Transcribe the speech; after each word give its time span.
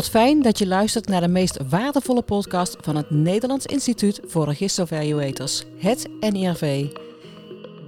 Wat 0.00 0.08
fijn 0.08 0.42
dat 0.42 0.58
je 0.58 0.66
luistert 0.66 1.08
naar 1.08 1.20
de 1.20 1.28
meest 1.28 1.58
waardevolle 1.68 2.22
podcast 2.22 2.76
van 2.80 2.96
het 2.96 3.10
Nederlands 3.10 3.66
Instituut 3.66 4.20
voor 4.26 4.44
Registervaluators, 4.44 5.64
het 5.76 6.08
NIRV. 6.20 6.86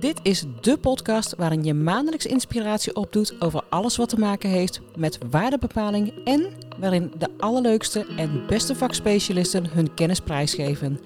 Dit 0.00 0.20
is 0.22 0.44
de 0.60 0.78
podcast 0.78 1.34
waarin 1.36 1.64
je 1.64 1.74
maandelijks 1.74 2.26
inspiratie 2.26 2.96
opdoet 2.96 3.34
over 3.38 3.62
alles 3.68 3.96
wat 3.96 4.08
te 4.08 4.18
maken 4.18 4.50
heeft 4.50 4.80
met 4.96 5.18
waardebepaling 5.30 6.12
en 6.24 6.46
waarin 6.78 7.12
de 7.18 7.28
allerleukste 7.38 8.06
en 8.16 8.46
beste 8.46 8.74
vakspecialisten 8.74 9.66
hun 9.70 9.94
kennis 9.94 10.20
prijsgeven. 10.20 11.00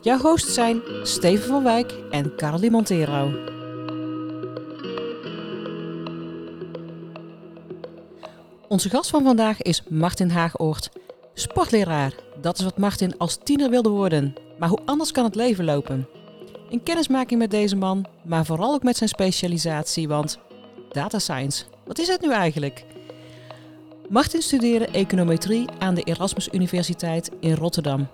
Jouw 0.00 0.18
hosts 0.18 0.54
zijn 0.54 0.80
Steven 1.02 1.48
van 1.48 1.62
Wijk 1.62 1.94
en 2.10 2.36
Carly 2.36 2.68
Montero. 2.68 3.55
Onze 8.68 8.90
gast 8.90 9.10
van 9.10 9.22
vandaag 9.22 9.62
is 9.62 9.82
Martin 9.88 10.30
Haagoort. 10.30 10.90
Sportleraar, 11.34 12.12
dat 12.40 12.58
is 12.58 12.64
wat 12.64 12.78
Martin 12.78 13.18
als 13.18 13.38
tiener 13.42 13.70
wilde 13.70 13.88
worden. 13.88 14.34
Maar 14.58 14.68
hoe 14.68 14.78
anders 14.84 15.12
kan 15.12 15.24
het 15.24 15.34
leven 15.34 15.64
lopen? 15.64 16.08
Een 16.70 16.82
kennismaking 16.82 17.40
met 17.40 17.50
deze 17.50 17.76
man, 17.76 18.06
maar 18.24 18.44
vooral 18.44 18.74
ook 18.74 18.82
met 18.82 18.96
zijn 18.96 19.08
specialisatie, 19.08 20.08
want 20.08 20.38
data 20.90 21.18
science, 21.18 21.64
wat 21.84 21.98
is 21.98 22.08
het 22.08 22.20
nu 22.20 22.32
eigenlijk? 22.32 22.84
Martin 24.08 24.42
studeerde 24.42 24.86
econometrie 24.86 25.68
aan 25.78 25.94
de 25.94 26.02
Erasmus 26.02 26.48
Universiteit 26.52 27.30
in 27.40 27.54
Rotterdam. 27.54 28.08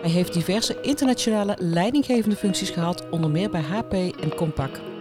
Hij 0.00 0.10
heeft 0.10 0.32
diverse 0.32 0.80
internationale 0.80 1.56
leidinggevende 1.58 2.36
functies 2.36 2.70
gehad, 2.70 3.10
onder 3.10 3.30
meer 3.30 3.50
bij 3.50 3.62
HP 3.62 3.92
en 3.92 4.34
Compaq. 4.36 4.95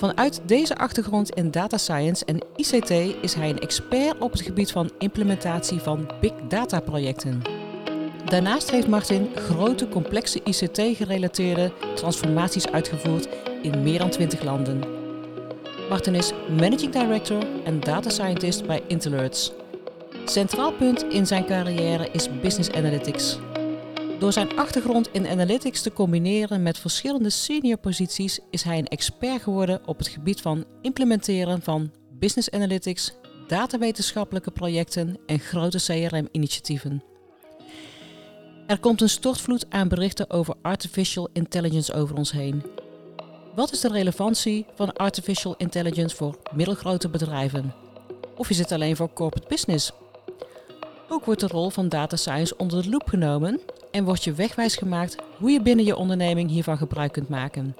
Vanuit 0.00 0.40
deze 0.46 0.76
achtergrond 0.76 1.30
in 1.30 1.50
data 1.50 1.76
science 1.76 2.24
en 2.24 2.42
ICT 2.56 2.90
is 3.22 3.34
hij 3.34 3.50
een 3.50 3.58
expert 3.58 4.18
op 4.18 4.32
het 4.32 4.40
gebied 4.40 4.72
van 4.72 4.90
implementatie 4.98 5.80
van 5.80 6.10
big 6.20 6.32
data 6.48 6.80
projecten. 6.80 7.42
Daarnaast 8.24 8.70
heeft 8.70 8.88
Martin 8.88 9.28
grote 9.34 9.88
complexe 9.88 10.40
ICT-gerelateerde 10.44 11.72
transformaties 11.94 12.68
uitgevoerd 12.68 13.28
in 13.62 13.82
meer 13.82 13.98
dan 13.98 14.10
20 14.10 14.42
landen. 14.42 14.80
Martin 15.88 16.14
is 16.14 16.32
Managing 16.58 16.92
Director 16.92 17.46
en 17.64 17.80
Data 17.80 18.10
Scientist 18.10 18.66
bij 18.66 18.82
Intelerts. 18.86 19.52
Centraal 20.24 20.72
punt 20.72 21.02
in 21.02 21.26
zijn 21.26 21.46
carrière 21.46 22.08
is 22.12 22.28
Business 22.40 22.70
Analytics. 22.70 23.38
Door 24.20 24.32
zijn 24.32 24.56
achtergrond 24.56 25.08
in 25.12 25.26
analytics 25.26 25.82
te 25.82 25.92
combineren 25.92 26.62
met 26.62 26.78
verschillende 26.78 27.30
senior 27.30 27.78
posities 27.78 28.38
is 28.50 28.62
hij 28.62 28.78
een 28.78 28.88
expert 28.88 29.42
geworden 29.42 29.80
op 29.86 29.98
het 29.98 30.08
gebied 30.08 30.40
van 30.40 30.64
implementeren 30.82 31.62
van 31.62 31.90
business 32.18 32.50
analytics, 32.50 33.12
datawetenschappelijke 33.46 34.50
projecten 34.50 35.18
en 35.26 35.38
grote 35.38 35.78
CRM-initiatieven. 35.78 37.02
Er 38.66 38.78
komt 38.78 39.00
een 39.00 39.08
stortvloed 39.08 39.66
aan 39.68 39.88
berichten 39.88 40.30
over 40.30 40.54
artificial 40.62 41.28
intelligence 41.32 41.94
over 41.94 42.16
ons 42.16 42.32
heen. 42.32 42.62
Wat 43.54 43.72
is 43.72 43.80
de 43.80 43.88
relevantie 43.88 44.66
van 44.74 44.92
artificial 44.92 45.54
intelligence 45.56 46.16
voor 46.16 46.38
middelgrote 46.54 47.08
bedrijven? 47.08 47.74
Of 48.36 48.50
is 48.50 48.58
het 48.58 48.72
alleen 48.72 48.96
voor 48.96 49.12
corporate 49.12 49.48
business? 49.48 49.92
Ook 51.08 51.24
wordt 51.24 51.40
de 51.40 51.46
rol 51.46 51.70
van 51.70 51.88
data 51.88 52.16
science 52.16 52.56
onder 52.56 52.82
de 52.82 52.88
loep 52.88 53.08
genomen 53.08 53.60
en 53.90 54.04
wordt 54.04 54.24
je 54.24 54.32
wegwijs 54.32 54.76
gemaakt 54.76 55.16
hoe 55.38 55.50
je 55.50 55.62
binnen 55.62 55.84
je 55.84 55.96
onderneming 55.96 56.50
hiervan 56.50 56.76
gebruik 56.76 57.12
kunt 57.12 57.28
maken. 57.28 57.76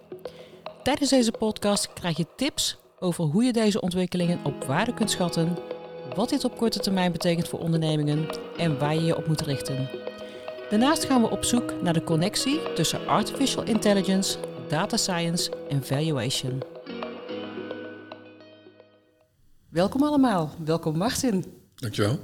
Tijdens 0.83 1.11
deze 1.11 1.33
podcast 1.39 1.93
krijg 1.93 2.17
je 2.17 2.27
tips 2.37 2.79
over 2.99 3.25
hoe 3.25 3.45
je 3.45 3.53
deze 3.53 3.81
ontwikkelingen 3.81 4.45
op 4.45 4.65
waarde 4.65 4.95
kunt 4.95 5.11
schatten, 5.11 5.57
wat 6.15 6.29
dit 6.29 6.45
op 6.45 6.57
korte 6.57 6.79
termijn 6.79 7.13
betekent 7.13 7.49
voor 7.49 7.59
ondernemingen 7.59 8.27
en 8.57 8.79
waar 8.79 8.95
je 8.95 9.05
je 9.05 9.17
op 9.17 9.27
moet 9.27 9.41
richten. 9.41 9.89
Daarnaast 10.71 11.05
gaan 11.05 11.23
we 11.23 11.31
op 11.31 11.45
zoek 11.45 11.83
naar 11.83 11.93
de 11.93 12.05
connectie 12.05 12.73
tussen 12.75 13.07
artificial 13.07 13.65
intelligence, 13.65 14.39
data 14.69 14.97
science 14.97 15.53
en 15.69 15.85
valuation. 15.85 16.63
Welkom 19.69 20.03
allemaal, 20.03 20.51
welkom 20.65 20.97
Martin. 20.97 21.45
Dankjewel. 21.75 22.19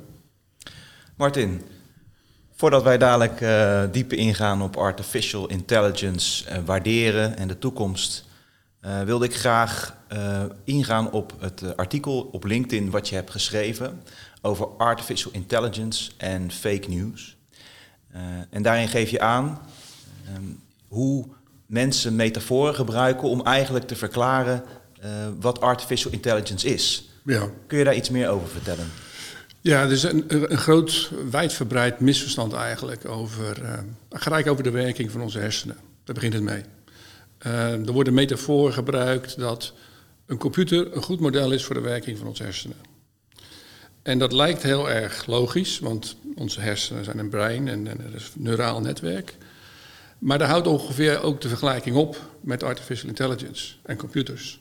Martin, 1.16 1.62
voordat 2.56 2.82
wij 2.82 2.98
dadelijk 2.98 3.40
uh, 3.40 3.82
dieper 3.92 4.18
ingaan 4.18 4.62
op 4.62 4.76
artificial 4.76 5.48
intelligence, 5.48 6.50
uh, 6.50 6.58
waarderen 6.64 7.36
en 7.36 7.48
de 7.48 7.58
toekomst, 7.58 8.24
uh, 8.84 9.02
wilde 9.02 9.24
ik 9.24 9.34
graag 9.34 9.94
ingaan 10.64 11.10
op 11.10 11.32
het 11.38 11.76
artikel 11.76 12.28
op 12.32 12.44
LinkedIn 12.44 12.90
wat 12.90 13.08
je 13.08 13.14
hebt 13.14 13.30
geschreven 13.30 14.02
over 14.42 14.66
artificial 14.66 15.32
intelligence 15.32 16.10
en 16.16 16.52
fake 16.52 16.88
news. 16.88 17.36
en 18.50 18.62
daarin 18.62 18.88
geef 18.88 19.10
je 19.10 19.20
aan 19.20 19.60
um, 20.36 20.60
hoe 20.88 21.26
mensen 21.66 22.16
metaforen 22.16 22.74
gebruiken 22.74 23.28
om 23.28 23.42
eigenlijk 23.42 23.86
te 23.86 23.96
verklaren 23.96 24.64
wat 25.40 25.60
artificial 25.60 26.12
intelligence 26.12 26.68
is. 26.68 27.10
Ja. 27.24 27.48
Kun 27.66 27.78
je 27.78 27.84
daar 27.84 27.96
iets 27.96 28.10
meer 28.10 28.28
over 28.28 28.48
vertellen? 28.48 28.90
Ja, 29.66 29.82
er 29.82 29.92
is 29.92 30.02
een, 30.02 30.24
een 30.52 30.58
groot, 30.58 31.10
wijdverbreid 31.30 32.00
misverstand 32.00 32.52
eigenlijk 32.52 33.08
over, 33.08 33.62
uh, 33.62 33.72
gelijk 34.10 34.46
over 34.46 34.62
de 34.62 34.70
werking 34.70 35.10
van 35.10 35.20
onze 35.20 35.38
hersenen. 35.38 35.76
Daar 36.04 36.14
begint 36.14 36.32
het 36.32 36.42
mee. 36.42 36.62
Uh, 37.46 37.72
er 37.72 37.92
worden 37.92 38.14
metaforen 38.14 38.72
gebruikt 38.72 39.38
dat 39.38 39.72
een 40.26 40.38
computer 40.38 40.96
een 40.96 41.02
goed 41.02 41.20
model 41.20 41.52
is 41.52 41.64
voor 41.64 41.74
de 41.74 41.80
werking 41.80 42.18
van 42.18 42.26
onze 42.26 42.42
hersenen. 42.42 42.76
En 44.02 44.18
dat 44.18 44.32
lijkt 44.32 44.62
heel 44.62 44.90
erg 44.90 45.26
logisch, 45.26 45.78
want 45.78 46.16
onze 46.34 46.60
hersenen 46.60 47.04
zijn 47.04 47.18
een 47.18 47.28
brein 47.28 47.68
en, 47.68 47.86
en 47.86 48.00
er 48.00 48.14
is 48.14 48.32
een 48.36 48.42
neuraal 48.42 48.80
netwerk. 48.80 49.36
Maar 50.18 50.38
daar 50.38 50.48
houdt 50.48 50.66
ongeveer 50.66 51.22
ook 51.22 51.40
de 51.40 51.48
vergelijking 51.48 51.96
op 51.96 52.20
met 52.40 52.62
artificial 52.62 53.08
intelligence 53.08 53.74
en 53.82 53.96
computers. 53.96 54.60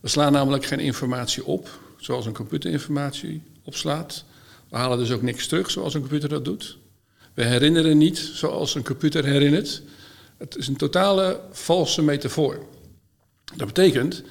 We 0.00 0.08
slaan 0.08 0.32
namelijk 0.32 0.64
geen 0.64 0.80
informatie 0.80 1.44
op, 1.44 1.68
zoals 1.96 2.26
een 2.26 2.34
computer 2.34 2.70
informatie 2.70 3.42
opslaat. 3.66 4.24
We 4.68 4.76
halen 4.76 4.98
dus 4.98 5.10
ook 5.10 5.22
niks 5.22 5.46
terug 5.46 5.70
zoals 5.70 5.94
een 5.94 6.00
computer 6.00 6.28
dat 6.28 6.44
doet. 6.44 6.78
We 7.34 7.44
herinneren 7.44 7.98
niet 7.98 8.18
zoals 8.18 8.74
een 8.74 8.84
computer 8.84 9.24
herinnert. 9.24 9.82
Het 10.36 10.56
is 10.56 10.68
een 10.68 10.76
totale 10.76 11.40
valse 11.50 12.02
metafoor. 12.02 12.66
Dat 13.56 13.66
betekent 13.66 14.22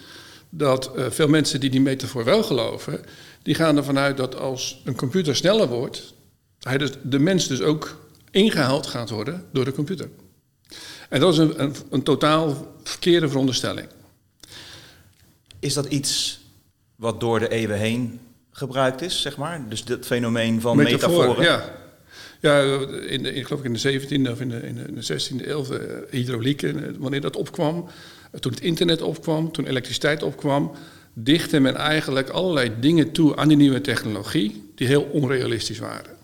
dat 0.49 0.91
uh, 0.95 1.05
veel 1.09 1.27
mensen 1.27 1.59
die 1.59 1.69
die 1.69 1.81
metafoor 1.81 2.23
wel 2.23 2.43
geloven, 2.43 3.05
die 3.41 3.55
gaan 3.55 3.77
ervan 3.77 3.97
uit 3.97 4.17
dat 4.17 4.35
als 4.35 4.81
een 4.83 4.95
computer 4.95 5.35
sneller 5.35 5.67
wordt, 5.67 6.13
hij 6.59 6.77
dus, 6.77 6.91
de 7.03 7.19
mens 7.19 7.47
dus 7.47 7.61
ook 7.61 8.07
ingehaald 8.31 8.87
gaat 8.87 9.09
worden 9.09 9.45
door 9.51 9.65
de 9.65 9.71
computer. 9.73 10.09
En 11.09 11.19
dat 11.19 11.33
is 11.33 11.39
een, 11.39 11.61
een, 11.61 11.75
een 11.89 12.03
totaal 12.03 12.75
verkeerde 12.83 13.27
veronderstelling. 13.27 13.87
Is 15.59 15.73
dat 15.73 15.85
iets 15.85 16.39
wat 16.95 17.19
door 17.19 17.39
de 17.39 17.49
eeuwen 17.49 17.77
heen 17.77 18.19
gebruikt 18.55 19.01
is, 19.01 19.21
zeg 19.21 19.37
maar? 19.37 19.65
Dus 19.69 19.83
dat 19.83 20.05
fenomeen 20.05 20.61
van 20.61 20.77
metaforen. 20.77 21.27
metaforen. 21.27 21.43
Ja. 21.43 21.83
Ja, 22.39 22.61
in 23.07 23.23
de, 23.23 23.33
ik 23.33 23.45
geloof 23.45 23.63
in 23.63 23.73
de 23.73 23.99
17e 24.01 24.31
of 24.31 24.41
in 24.41 24.49
de, 24.49 24.61
in 24.61 24.75
de 24.75 25.13
16e 25.13 25.47
eeuw, 25.47 25.65
uh, 25.71 25.79
hydrauliek, 26.09 26.65
wanneer 26.97 27.21
dat 27.21 27.35
opkwam, 27.35 27.87
toen 28.39 28.51
het 28.51 28.61
internet 28.61 29.01
opkwam, 29.01 29.51
toen 29.51 29.65
elektriciteit 29.65 30.23
opkwam, 30.23 30.71
dichtte 31.13 31.59
men 31.59 31.75
eigenlijk 31.75 32.29
allerlei 32.29 32.71
dingen 32.79 33.11
toe 33.11 33.35
aan 33.35 33.47
die 33.47 33.57
nieuwe 33.57 33.81
technologie 33.81 34.71
die 34.75 34.87
heel 34.87 35.03
onrealistisch 35.03 35.79
waren. 35.79 36.15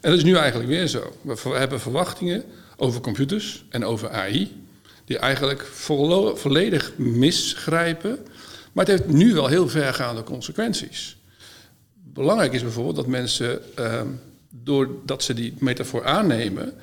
En 0.00 0.10
dat 0.10 0.18
is 0.18 0.24
nu 0.24 0.36
eigenlijk 0.36 0.68
weer 0.68 0.86
zo. 0.86 1.12
We 1.22 1.50
hebben 1.50 1.80
verwachtingen 1.80 2.44
over 2.76 3.00
computers 3.00 3.64
en 3.68 3.84
over 3.84 4.10
AI, 4.10 4.52
die 5.04 5.18
eigenlijk 5.18 5.62
volledig 6.34 6.92
misgrijpen, 6.96 8.18
maar 8.72 8.86
het 8.86 8.98
heeft 8.98 9.12
nu 9.12 9.34
wel 9.34 9.46
heel 9.46 9.68
vergaande 9.68 10.22
consequenties. 10.22 11.16
Belangrijk 12.12 12.52
is 12.52 12.62
bijvoorbeeld 12.62 12.96
dat 12.96 13.06
mensen, 13.06 13.62
uh, 13.78 14.02
doordat 14.50 15.22
ze 15.22 15.34
die 15.34 15.54
metafoor 15.58 16.04
aannemen, 16.04 16.74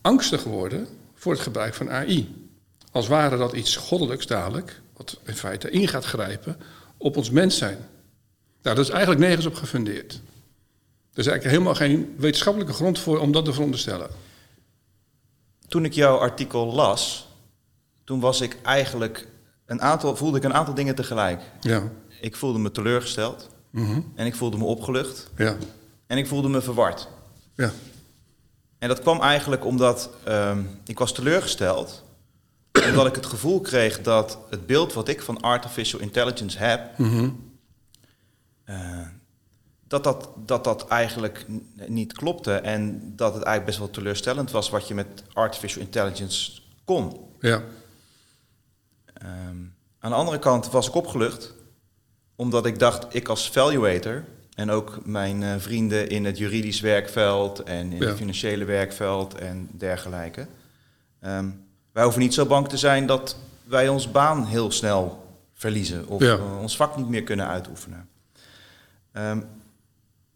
angstig 0.00 0.44
worden 0.44 0.86
voor 1.14 1.32
het 1.32 1.40
gebruik 1.40 1.74
van 1.74 1.90
AI. 1.90 2.48
Als 2.90 3.08
ware 3.08 3.36
dat 3.36 3.52
iets 3.52 3.76
goddelijks 3.76 4.26
dadelijk, 4.26 4.80
wat 4.96 5.20
in 5.24 5.34
feite 5.34 5.70
in 5.70 5.88
gaat 5.88 6.04
grijpen 6.04 6.56
op 6.96 7.16
ons 7.16 7.30
mens 7.30 7.58
zijn. 7.58 7.78
Nou, 8.62 8.76
dat 8.76 8.84
is 8.84 8.90
eigenlijk 8.90 9.20
nergens 9.20 9.46
op 9.46 9.54
gefundeerd. 9.54 10.12
Er 11.12 11.22
is 11.22 11.26
eigenlijk 11.26 11.44
helemaal 11.44 11.74
geen 11.74 12.14
wetenschappelijke 12.18 12.72
grond 12.72 12.98
voor 12.98 13.18
om 13.18 13.32
dat 13.32 13.44
te 13.44 13.52
veronderstellen. 13.52 14.10
Toen 15.68 15.84
ik 15.84 15.92
jouw 15.92 16.16
artikel 16.16 16.72
las, 16.72 17.28
toen 18.04 18.20
was 18.20 18.40
ik 18.40 18.56
eigenlijk 18.62 19.28
een 19.66 19.82
aantal, 19.82 20.16
voelde 20.16 20.36
ik 20.36 20.44
een 20.44 20.54
aantal 20.54 20.74
dingen 20.74 20.94
tegelijk. 20.94 21.42
Ja. 21.60 21.82
Ik 22.20 22.36
voelde 22.36 22.58
me 22.58 22.70
teleurgesteld. 22.70 23.48
Mm-hmm. 23.76 24.12
En 24.14 24.26
ik 24.26 24.34
voelde 24.34 24.56
me 24.56 24.64
opgelucht. 24.64 25.30
Ja. 25.36 25.56
En 26.06 26.18
ik 26.18 26.26
voelde 26.26 26.48
me 26.48 26.60
verward. 26.60 27.08
Ja. 27.54 27.72
En 28.78 28.88
dat 28.88 29.00
kwam 29.00 29.20
eigenlijk 29.20 29.64
omdat 29.64 30.10
um, 30.28 30.80
ik 30.84 30.98
was 30.98 31.14
teleurgesteld. 31.14 32.04
omdat 32.88 33.06
ik 33.06 33.14
het 33.14 33.26
gevoel 33.26 33.60
kreeg 33.60 34.02
dat 34.02 34.38
het 34.50 34.66
beeld 34.66 34.92
wat 34.92 35.08
ik 35.08 35.22
van 35.22 35.40
artificial 35.40 36.00
intelligence 36.00 36.58
heb. 36.58 36.98
Mm-hmm. 36.98 37.54
Uh, 38.66 39.06
dat 39.88 40.04
dat, 40.04 40.28
dat 40.36 40.64
dat 40.64 40.88
eigenlijk 40.88 41.46
niet 41.86 42.12
klopte 42.12 42.52
en 42.52 43.12
dat 43.16 43.34
het 43.34 43.42
eigenlijk 43.42 43.64
best 43.64 43.78
wel 43.78 43.90
teleurstellend 43.90 44.50
was 44.50 44.70
wat 44.70 44.88
je 44.88 44.94
met 44.94 45.22
artificial 45.32 45.82
intelligence 45.82 46.60
kon. 46.84 47.20
Ja. 47.40 47.62
Ehm, 49.14 49.56
aan 49.98 50.10
de 50.10 50.16
andere 50.16 50.38
kant 50.38 50.70
was 50.70 50.88
ik 50.88 50.94
opgelucht, 50.94 51.54
omdat 52.36 52.66
ik 52.66 52.78
dacht, 52.78 53.14
ik 53.14 53.28
als 53.28 53.50
valuator 53.50 54.24
en 54.54 54.70
ook 54.70 54.98
mijn 55.04 55.42
uh, 55.42 55.54
vrienden 55.58 56.08
in 56.08 56.24
het 56.24 56.38
juridisch 56.38 56.80
werkveld 56.80 57.62
en 57.62 57.92
in 57.92 58.02
het 58.02 58.16
financiële 58.16 58.64
werkveld 58.64 59.34
en 59.34 59.68
dergelijke. 59.70 60.46
Um, 61.26 61.64
wij 61.92 62.02
hoeven 62.02 62.22
niet 62.22 62.34
zo 62.34 62.46
bang 62.46 62.68
te 62.68 62.76
zijn 62.76 63.06
dat 63.06 63.36
wij 63.64 63.88
ons 63.88 64.10
baan 64.10 64.44
heel 64.44 64.70
snel 64.70 65.26
verliezen 65.52 66.08
of 66.08 66.22
uh, 66.22 66.60
ons 66.60 66.76
vak 66.76 66.96
niet 66.96 67.08
meer 67.08 67.22
kunnen 67.22 67.46
uitoefenen. 67.46 68.08
Um, 69.12 69.46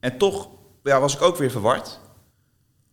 en 0.00 0.18
toch 0.18 0.48
ja, 0.82 1.00
was 1.00 1.14
ik 1.14 1.22
ook 1.22 1.36
weer 1.36 1.50
verward. 1.50 1.98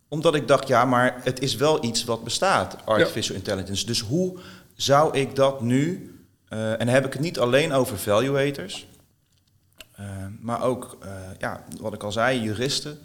Omdat 0.08 0.34
ik 0.34 0.48
dacht, 0.48 0.68
ja, 0.68 0.84
maar 0.84 1.20
het 1.22 1.40
is 1.40 1.54
wel 1.54 1.84
iets 1.84 2.04
wat 2.04 2.24
bestaat, 2.24 2.76
artificial 2.84 3.36
intelligence. 3.36 3.86
Dus 3.86 4.00
hoe 4.00 4.38
zou 4.74 5.18
ik 5.18 5.36
dat 5.36 5.60
nu... 5.60 6.12
Uh, 6.48 6.80
en 6.80 6.88
heb 6.88 7.06
ik 7.06 7.12
het 7.12 7.22
niet 7.22 7.38
alleen 7.38 7.72
over 7.72 7.98
valuators... 7.98 8.86
Uh, 10.00 10.06
maar 10.40 10.62
ook, 10.62 10.98
uh, 11.04 11.10
ja, 11.38 11.64
wat 11.80 11.94
ik 11.94 12.02
al 12.02 12.12
zei, 12.12 12.42
juristen, 12.42 12.98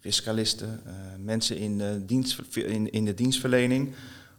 fiscalisten, 0.00 0.80
mensen 1.18 1.56
in 1.56 1.78
de, 1.78 2.02
dienst, 2.06 2.38
in, 2.54 2.90
in 2.90 3.04
de 3.04 3.14
dienstverlening. 3.14 3.94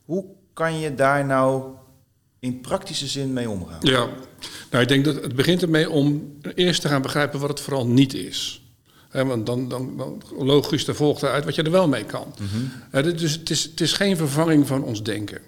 Hoe 0.05 0.25
kan 0.53 0.79
je 0.79 0.95
daar 0.95 1.25
nou 1.25 1.63
in 2.39 2.61
praktische 2.61 3.07
zin 3.07 3.33
mee 3.33 3.49
omgaan? 3.49 3.79
Ja, 3.81 4.07
nou 4.71 4.83
ik 4.83 4.87
denk 4.87 5.05
dat 5.05 5.21
het 5.21 5.35
begint 5.35 5.61
ermee 5.61 5.89
om 5.89 6.37
eerst 6.55 6.81
te 6.81 6.87
gaan 6.87 7.01
begrijpen 7.01 7.39
wat 7.39 7.49
het 7.49 7.59
vooral 7.59 7.87
niet 7.87 8.13
is 8.13 8.61
want 9.25 9.45
dan, 9.45 9.69
dan, 9.69 9.97
dan, 9.97 10.21
logisch, 10.37 10.87
er 10.87 10.95
volgt 10.95 11.23
eruit 11.23 11.45
wat 11.45 11.55
je 11.55 11.63
er 11.63 11.71
wel 11.71 11.87
mee 11.87 12.03
kan. 12.03 12.33
Mhm. 12.91 13.15
dus 13.17 13.31
het 13.31 13.49
is, 13.49 13.63
het 13.63 13.81
is 13.81 13.93
geen 13.93 14.17
vervanging 14.17 14.67
van 14.67 14.83
ons 14.83 15.03
denken. 15.03 15.41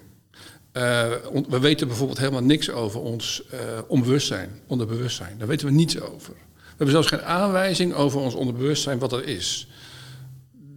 Uh, 0.72 1.08
we 1.48 1.58
weten 1.58 1.86
bijvoorbeeld 1.86 2.18
helemaal 2.18 2.42
niks 2.42 2.70
over 2.70 3.00
ons 3.00 3.42
uh, 3.52 3.58
onbewustzijn, 3.86 4.60
onderbewustzijn. 4.66 5.38
Daar 5.38 5.48
weten 5.48 5.66
we 5.66 5.72
niets 5.72 6.00
over. 6.00 6.34
We 6.34 6.66
hebben 6.76 6.90
zelfs 6.90 7.08
geen 7.08 7.22
aanwijzing 7.22 7.94
over 7.94 8.20
ons 8.20 8.34
onderbewustzijn 8.34 8.98
wat 8.98 9.10
dat 9.10 9.22
is. 9.22 9.68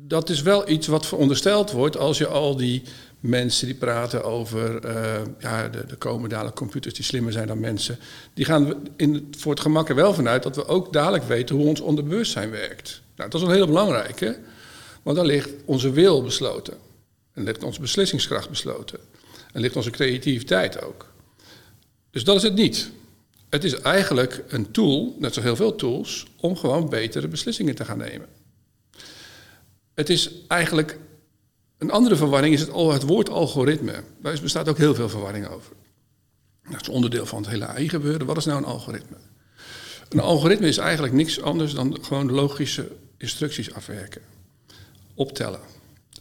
Dat 0.07 0.30
is 0.30 0.42
wel 0.42 0.69
iets 0.69 0.88
wat 0.88 1.06
verondersteld 1.06 1.72
wordt 1.72 1.98
als 1.98 2.18
je 2.18 2.28
al 2.28 2.56
die 2.56 2.84
mensen 3.19 3.66
die 3.66 3.75
praten 3.75 4.24
over 4.24 4.86
uh, 4.86 5.22
ja, 5.40 5.68
de 5.68 5.96
komen 5.98 6.30
dadelijk 6.30 6.56
computers 6.56 6.94
die 6.94 7.06
slimmer 7.06 7.31
zijn 7.31 7.48
dan 7.48 7.60
mensen. 7.60 8.00
Die 8.34 8.46
gaan 8.46 8.88
in, 8.96 9.34
voor 9.38 9.51
het 9.51 9.62
gemak 9.62 9.89
er 9.89 9.96
wel 9.96 10.13
vanuit 10.13 10.44
dat 10.44 10.56
we 10.56 10.68
ook 10.68 10.94
dadelijk 10.94 11.24
weten 11.24 11.56
hoe 11.56 11.68
ons 11.68 11.80
onderbewustzijn 11.80 12.50
werkt. 12.50 13.01
Nou, 13.16 13.30
dat 13.30 13.42
is 13.42 13.48
een 13.48 13.54
heel 13.54 13.66
belangrijke, 13.66 14.39
want 15.04 15.18
dan 15.18 15.25
ligt 15.25 15.50
onze 15.66 15.92
wil 15.92 16.24
besloten. 16.24 16.78
En 17.34 17.44
ligt 17.44 17.63
onze 17.63 17.81
beslissingskracht 17.81 18.50
besloten. 18.50 19.00
En 19.53 19.61
ligt 19.61 19.75
onze 19.75 19.89
creativiteit 19.89 20.83
ook. 20.83 21.13
Dus 22.11 22.23
dat 22.23 22.35
is 22.35 22.44
het 22.44 22.55
niet. 22.55 22.91
Het 23.50 23.63
is 23.63 23.75
eigenlijk 23.81 24.44
een 24.47 24.71
tool, 24.71 25.15
net 25.19 25.33
zoals 25.33 25.47
heel 25.47 25.55
veel 25.55 25.75
tools, 25.75 26.25
om 26.39 26.57
gewoon 26.57 26.89
betere 26.89 27.27
beslissingen 27.27 27.75
te 27.75 27.85
gaan 27.85 27.97
nemen. 27.97 28.27
Het 29.94 30.09
is 30.09 30.31
eigenlijk 30.47 31.00
een 31.77 31.91
andere 31.91 32.15
verwarring 32.15 32.53
is 32.53 32.59
het, 32.59 32.71
het 32.73 33.03
woord 33.03 33.29
algoritme. 33.29 34.03
Daar 34.21 34.39
bestaat 34.41 34.69
ook 34.69 34.77
heel 34.77 34.95
veel 34.95 35.09
verwarring 35.09 35.47
over. 35.47 35.75
Dat 36.69 36.81
is 36.81 36.89
onderdeel 36.89 37.25
van 37.25 37.41
het 37.41 37.51
hele 37.51 37.67
AI-gebeuren. 37.67 38.27
Wat 38.27 38.38
is 38.38 38.45
nou 38.45 38.57
een 38.57 38.65
algoritme? 38.65 39.17
Een 40.09 40.19
algoritme 40.19 40.67
is 40.67 40.77
eigenlijk 40.77 41.13
niks 41.13 41.41
anders 41.41 41.73
dan 41.73 41.97
gewoon 42.01 42.31
logische 42.31 42.91
instructies 43.17 43.73
afwerken. 43.73 44.21
Optellen. 45.13 45.59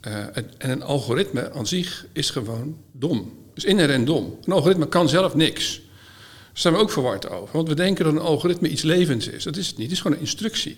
Uh, 0.07 0.37
en, 0.37 0.51
een 0.57 0.83
algoritme 0.83 1.51
aan 1.51 1.67
zich 1.67 2.05
is 2.11 2.29
gewoon 2.29 2.77
dom. 2.91 3.33
Is 3.53 3.63
inherent 3.63 4.07
dom. 4.07 4.37
Een 4.43 4.53
algoritme 4.53 4.87
kan 4.87 5.09
zelf 5.09 5.35
niks. 5.35 5.75
Daar 5.75 6.61
zijn 6.61 6.73
we 6.73 6.79
ook 6.79 6.91
verward 6.91 7.29
over. 7.29 7.55
Want 7.55 7.67
we 7.67 7.75
denken 7.75 8.05
dat 8.05 8.13
een 8.13 8.19
algoritme 8.19 8.69
iets 8.69 8.81
levends 8.81 9.27
is. 9.27 9.43
Dat 9.43 9.57
is 9.57 9.67
het 9.67 9.77
niet. 9.77 9.85
Het 9.85 9.95
is 9.95 10.01
gewoon 10.01 10.17
een 10.17 10.23
instructie 10.23 10.77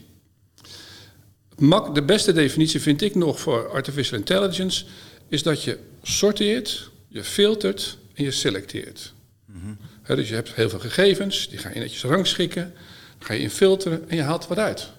de 1.94 2.04
beste 2.06 2.34
definitie 2.34 2.82
vind 2.82 3.02
ik 3.02 3.16
nog 3.16 3.40
voor 3.40 3.70
artificial 3.70 4.18
intelligence 4.18 4.86
is 5.28 5.44
dat 5.44 5.64
je 5.64 5.78
sorteert, 6.04 6.90
je 7.08 7.24
filtert 7.24 7.98
en 8.14 8.24
je 8.24 8.32
selecteert. 8.32 9.14
Mm 9.46 9.78
dus 10.06 10.30
je 10.30 10.36
hebt 10.36 10.54
heel 10.54 10.70
veel 10.70 10.80
gegevens, 10.80 11.50
die 11.50 11.58
ga 11.58 11.70
je 11.74 11.80
netjes 11.80 12.04
rangschikken, 12.04 12.74
dan 13.18 13.28
ga 13.28 13.34
je 13.34 13.40
in 13.40 13.50
filteren 13.50 14.10
en 14.10 14.16
je 14.16 14.22
haalt 14.22 14.48
wat 14.48 14.58
uit. 14.58 14.92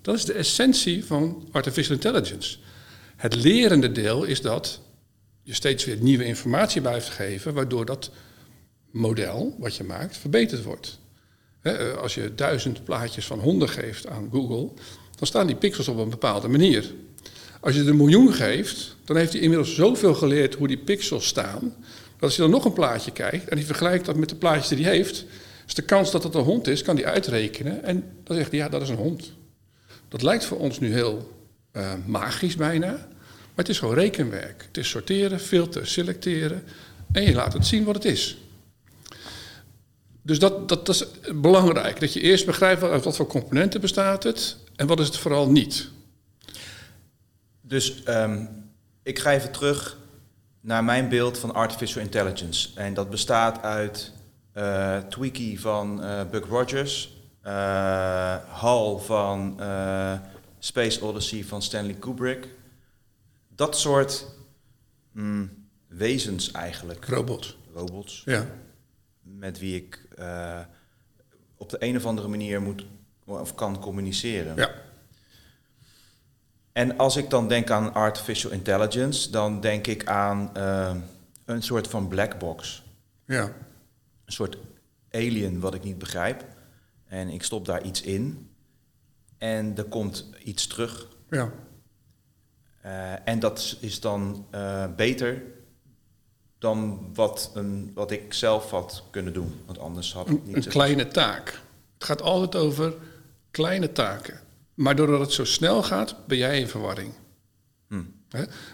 Dat 0.00 0.14
is 0.14 0.24
de 0.24 0.32
essentie 0.32 1.04
van 1.04 1.48
artificial 1.52 1.94
intelligence. 1.94 2.56
Het 3.22 3.34
lerende 3.34 3.92
deel 3.92 4.24
is 4.24 4.40
dat 4.40 4.80
je 5.42 5.54
steeds 5.54 5.84
weer 5.84 5.96
nieuwe 5.96 6.24
informatie 6.24 6.80
blijft 6.80 7.08
geven, 7.08 7.54
waardoor 7.54 7.84
dat 7.84 8.10
model 8.90 9.56
wat 9.58 9.76
je 9.76 9.84
maakt 9.84 10.16
verbeterd 10.16 10.62
wordt. 10.62 10.98
als 12.00 12.14
je 12.14 12.34
duizend 12.34 12.84
plaatjes 12.84 13.26
van 13.26 13.38
honden 13.38 13.68
geeft 13.68 14.06
aan 14.06 14.28
Google, 14.32 14.70
dan 15.18 15.26
staan 15.26 15.46
die 15.46 15.56
pixels 15.56 15.88
op 15.88 15.98
een 15.98 16.10
bepaalde 16.10 16.48
manier. 16.48 16.94
Als 17.60 17.74
je 17.74 17.80
er 17.80 17.88
een 17.88 17.96
miljoen 17.96 18.32
geeft, 18.32 18.96
dan 19.04 19.16
heeft 19.16 19.32
hij 19.32 19.40
inmiddels 19.40 19.74
zoveel 19.74 20.14
geleerd 20.14 20.54
hoe 20.54 20.68
die 20.68 20.78
pixels 20.78 21.26
staan, 21.26 21.74
dat 22.12 22.22
als 22.22 22.36
je 22.36 22.42
dan 22.42 22.50
nog 22.50 22.64
een 22.64 22.72
plaatje 22.72 23.10
kijkt 23.10 23.48
en 23.48 23.56
die 23.56 23.66
vergelijkt 23.66 24.04
dat 24.04 24.16
met 24.16 24.28
de 24.28 24.36
plaatjes 24.36 24.68
die 24.68 24.84
hij 24.84 24.94
heeft, 24.96 25.24
is 25.66 25.74
de 25.74 25.82
kans 25.82 26.10
dat 26.10 26.22
het 26.22 26.34
een 26.34 26.44
hond 26.44 26.66
is, 26.66 26.82
kan 26.82 26.96
die 26.96 27.06
uitrekenen 27.06 27.84
en 27.84 28.04
dan 28.24 28.36
zegt 28.36 28.50
hij 28.50 28.58
ja, 28.58 28.68
dat 28.68 28.82
is 28.82 28.88
een 28.88 28.96
hond. 28.96 29.32
Dat 30.08 30.22
lijkt 30.22 30.44
voor 30.44 30.58
ons 30.58 30.80
nu 30.80 30.92
heel 30.92 31.40
uh, 31.72 31.92
magisch 32.06 32.56
bijna, 32.56 32.90
maar 32.90 33.64
het 33.64 33.68
is 33.68 33.78
gewoon 33.78 33.94
rekenwerk. 33.94 34.64
Het 34.66 34.76
is 34.76 34.88
sorteren, 34.88 35.40
filteren, 35.40 35.88
selecteren 35.88 36.62
en 37.12 37.22
je 37.22 37.34
laat 37.34 37.52
het 37.52 37.66
zien 37.66 37.84
wat 37.84 37.94
het 37.94 38.04
is. 38.04 38.36
Dus 40.22 40.38
dat, 40.38 40.68
dat, 40.68 40.88
is 40.88 41.06
belangrijk, 41.34 42.00
dat 42.00 42.12
je 42.12 42.20
eerst 42.20 42.46
begrijpt 42.46 42.82
uit 42.82 43.04
wat 43.04 43.16
voor 43.16 43.26
componenten 43.26 43.80
bestaat 43.80 44.22
het 44.22 44.56
en 44.76 44.86
wat 44.86 45.00
is 45.00 45.06
het 45.06 45.16
vooral 45.16 45.50
niet. 45.50 45.88
Dus 47.60 48.02
um, 48.08 48.48
ik 49.02 49.18
ga 49.18 49.32
even 49.32 49.52
terug 49.52 49.96
naar 50.60 50.84
mijn 50.84 51.08
beeld 51.08 51.38
van 51.38 51.54
artificial 51.54 52.02
intelligence. 52.02 52.68
En 52.74 52.94
dat 52.94 53.10
bestaat 53.10 53.62
uit 53.62 54.12
uh, 54.54 54.98
Tweaky 54.98 55.58
van 55.58 56.04
uh, 56.04 56.20
Buck 56.30 56.44
Rogers, 56.44 57.16
uh, 57.46 57.52
Hall 58.48 58.98
van 58.98 59.60
Space 60.64 61.04
Odyssey 61.04 61.44
van 61.44 61.62
Stanley 61.62 61.94
Kubrick. 61.94 62.48
Dat 63.48 63.78
soort 63.78 64.26
mm, 65.12 65.66
wezens 65.86 66.50
eigenlijk. 66.50 67.04
Robots. 67.04 67.58
Robots. 67.74 68.22
Ja 68.24 68.46
met 69.22 69.58
wie 69.58 69.76
ik 69.76 70.06
uh, 70.18 70.60
op 71.56 71.70
de 71.70 71.76
een 71.78 71.96
of 71.96 72.06
andere 72.06 72.28
manier 72.28 72.62
moet 72.62 72.86
of 73.24 73.54
kan 73.54 73.80
communiceren. 73.80 74.56
Ja. 74.56 74.70
En 76.72 76.98
als 76.98 77.16
ik 77.16 77.30
dan 77.30 77.48
denk 77.48 77.70
aan 77.70 77.94
artificial 77.94 78.52
intelligence, 78.52 79.30
dan 79.30 79.60
denk 79.60 79.86
ik 79.86 80.06
aan 80.06 80.50
uh, 80.56 80.94
een 81.44 81.62
soort 81.62 81.88
van 81.88 82.08
black 82.08 82.38
box. 82.38 82.84
Ja. 83.24 83.42
Een 84.24 84.32
soort 84.32 84.56
alien 85.10 85.60
wat 85.60 85.74
ik 85.74 85.84
niet 85.84 85.98
begrijp. 85.98 86.44
En 87.06 87.28
ik 87.28 87.42
stop 87.42 87.66
daar 87.66 87.82
iets 87.82 88.02
in. 88.02 88.50
En 89.42 89.76
er 89.76 89.84
komt 89.84 90.26
iets 90.44 90.66
terug. 90.66 91.06
Ja. 91.30 91.52
Uh, 92.84 93.28
en 93.28 93.38
dat 93.38 93.76
is 93.80 94.00
dan 94.00 94.46
uh, 94.54 94.86
beter 94.96 95.42
dan 96.58 97.10
wat, 97.14 97.50
een, 97.54 97.90
wat 97.94 98.10
ik 98.10 98.34
zelf 98.34 98.70
had 98.70 99.04
kunnen 99.10 99.32
doen. 99.32 99.60
Want 99.66 99.78
anders 99.78 100.12
had 100.12 100.28
ik 100.30 100.46
niet... 100.46 100.56
Een, 100.56 100.72
kleine 100.72 101.08
taak. 101.08 101.60
Het 101.94 102.04
gaat 102.04 102.22
altijd 102.22 102.64
over 102.64 102.94
kleine 103.50 103.92
taken. 103.92 104.40
Maar 104.74 104.96
doordat 104.96 105.20
het 105.20 105.32
zo 105.32 105.44
snel 105.44 105.82
gaat, 105.82 106.26
ben 106.26 106.38
jij 106.38 106.60
in 106.60 106.68
verwarring. 106.68 107.12
Hm. 107.88 108.02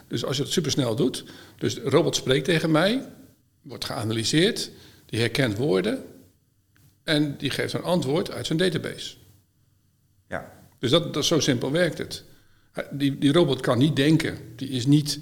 Dus 0.08 0.24
als 0.24 0.36
je 0.36 0.42
het 0.42 0.52
supersnel 0.52 0.96
doet, 0.96 1.24
dus 1.56 1.74
de 1.74 1.80
robot 1.80 2.16
spreekt 2.16 2.44
tegen 2.44 2.70
mij, 2.70 3.08
wordt 3.62 3.84
geanalyseerd, 3.84 4.70
die 5.06 5.20
herkent 5.20 5.56
woorden 5.56 6.04
en 7.04 7.36
die 7.36 7.50
geeft 7.50 7.72
een 7.72 7.82
antwoord 7.82 8.30
uit 8.30 8.46
zijn 8.46 8.58
database. 8.58 9.16
Ja. 10.28 10.56
Dus 10.78 10.90
dat, 10.90 11.14
dat, 11.14 11.24
zo 11.24 11.40
simpel 11.40 11.70
werkt 11.72 11.98
het. 11.98 12.24
Die, 12.90 13.18
die 13.18 13.32
robot 13.32 13.60
kan 13.60 13.78
niet 13.78 13.96
denken, 13.96 14.38
die 14.56 14.68
is 14.68 14.86
niet 14.86 15.20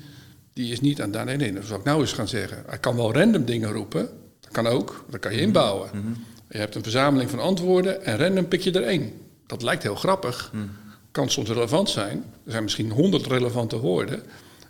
die 0.57 0.73
is 0.73 0.81
niet 0.81 1.03
aan 1.03 1.11
daar. 1.11 1.25
Nee, 1.25 1.37
nee, 1.37 1.53
dat 1.53 1.65
zou 1.65 1.79
ik 1.79 1.85
nou 1.85 2.01
eens 2.01 2.13
gaan 2.13 2.29
zeggen. 2.29 2.63
Hij 2.67 2.79
kan 2.79 2.97
wel 2.97 3.13
random 3.13 3.45
dingen 3.45 3.73
roepen. 3.73 4.09
Dat 4.41 4.51
kan 4.51 4.67
ook. 4.67 5.05
Dat 5.11 5.21
kan 5.21 5.31
je 5.31 5.37
mhm. 5.37 5.47
inbouwen. 5.47 5.91
Mhm. 5.93 6.13
Je 6.49 6.59
hebt 6.59 6.75
een 6.75 6.83
verzameling 6.83 7.31
van 7.31 7.39
antwoorden 7.39 8.05
en 8.05 8.19
random 8.19 8.49
pik 8.49 8.61
je 8.61 8.73
er 8.73 8.83
één. 8.83 9.13
Dat 9.47 9.63
lijkt 9.63 9.83
heel 9.83 9.95
grappig. 9.95 10.51
Mm. 10.53 10.71
Kan 11.11 11.31
soms 11.31 11.49
relevant 11.49 11.91
zijn. 11.91 12.25
Er 12.45 12.51
zijn 12.51 12.63
misschien 12.63 12.91
honderd 12.91 13.27
relevante 13.27 13.79
woorden. 13.79 14.23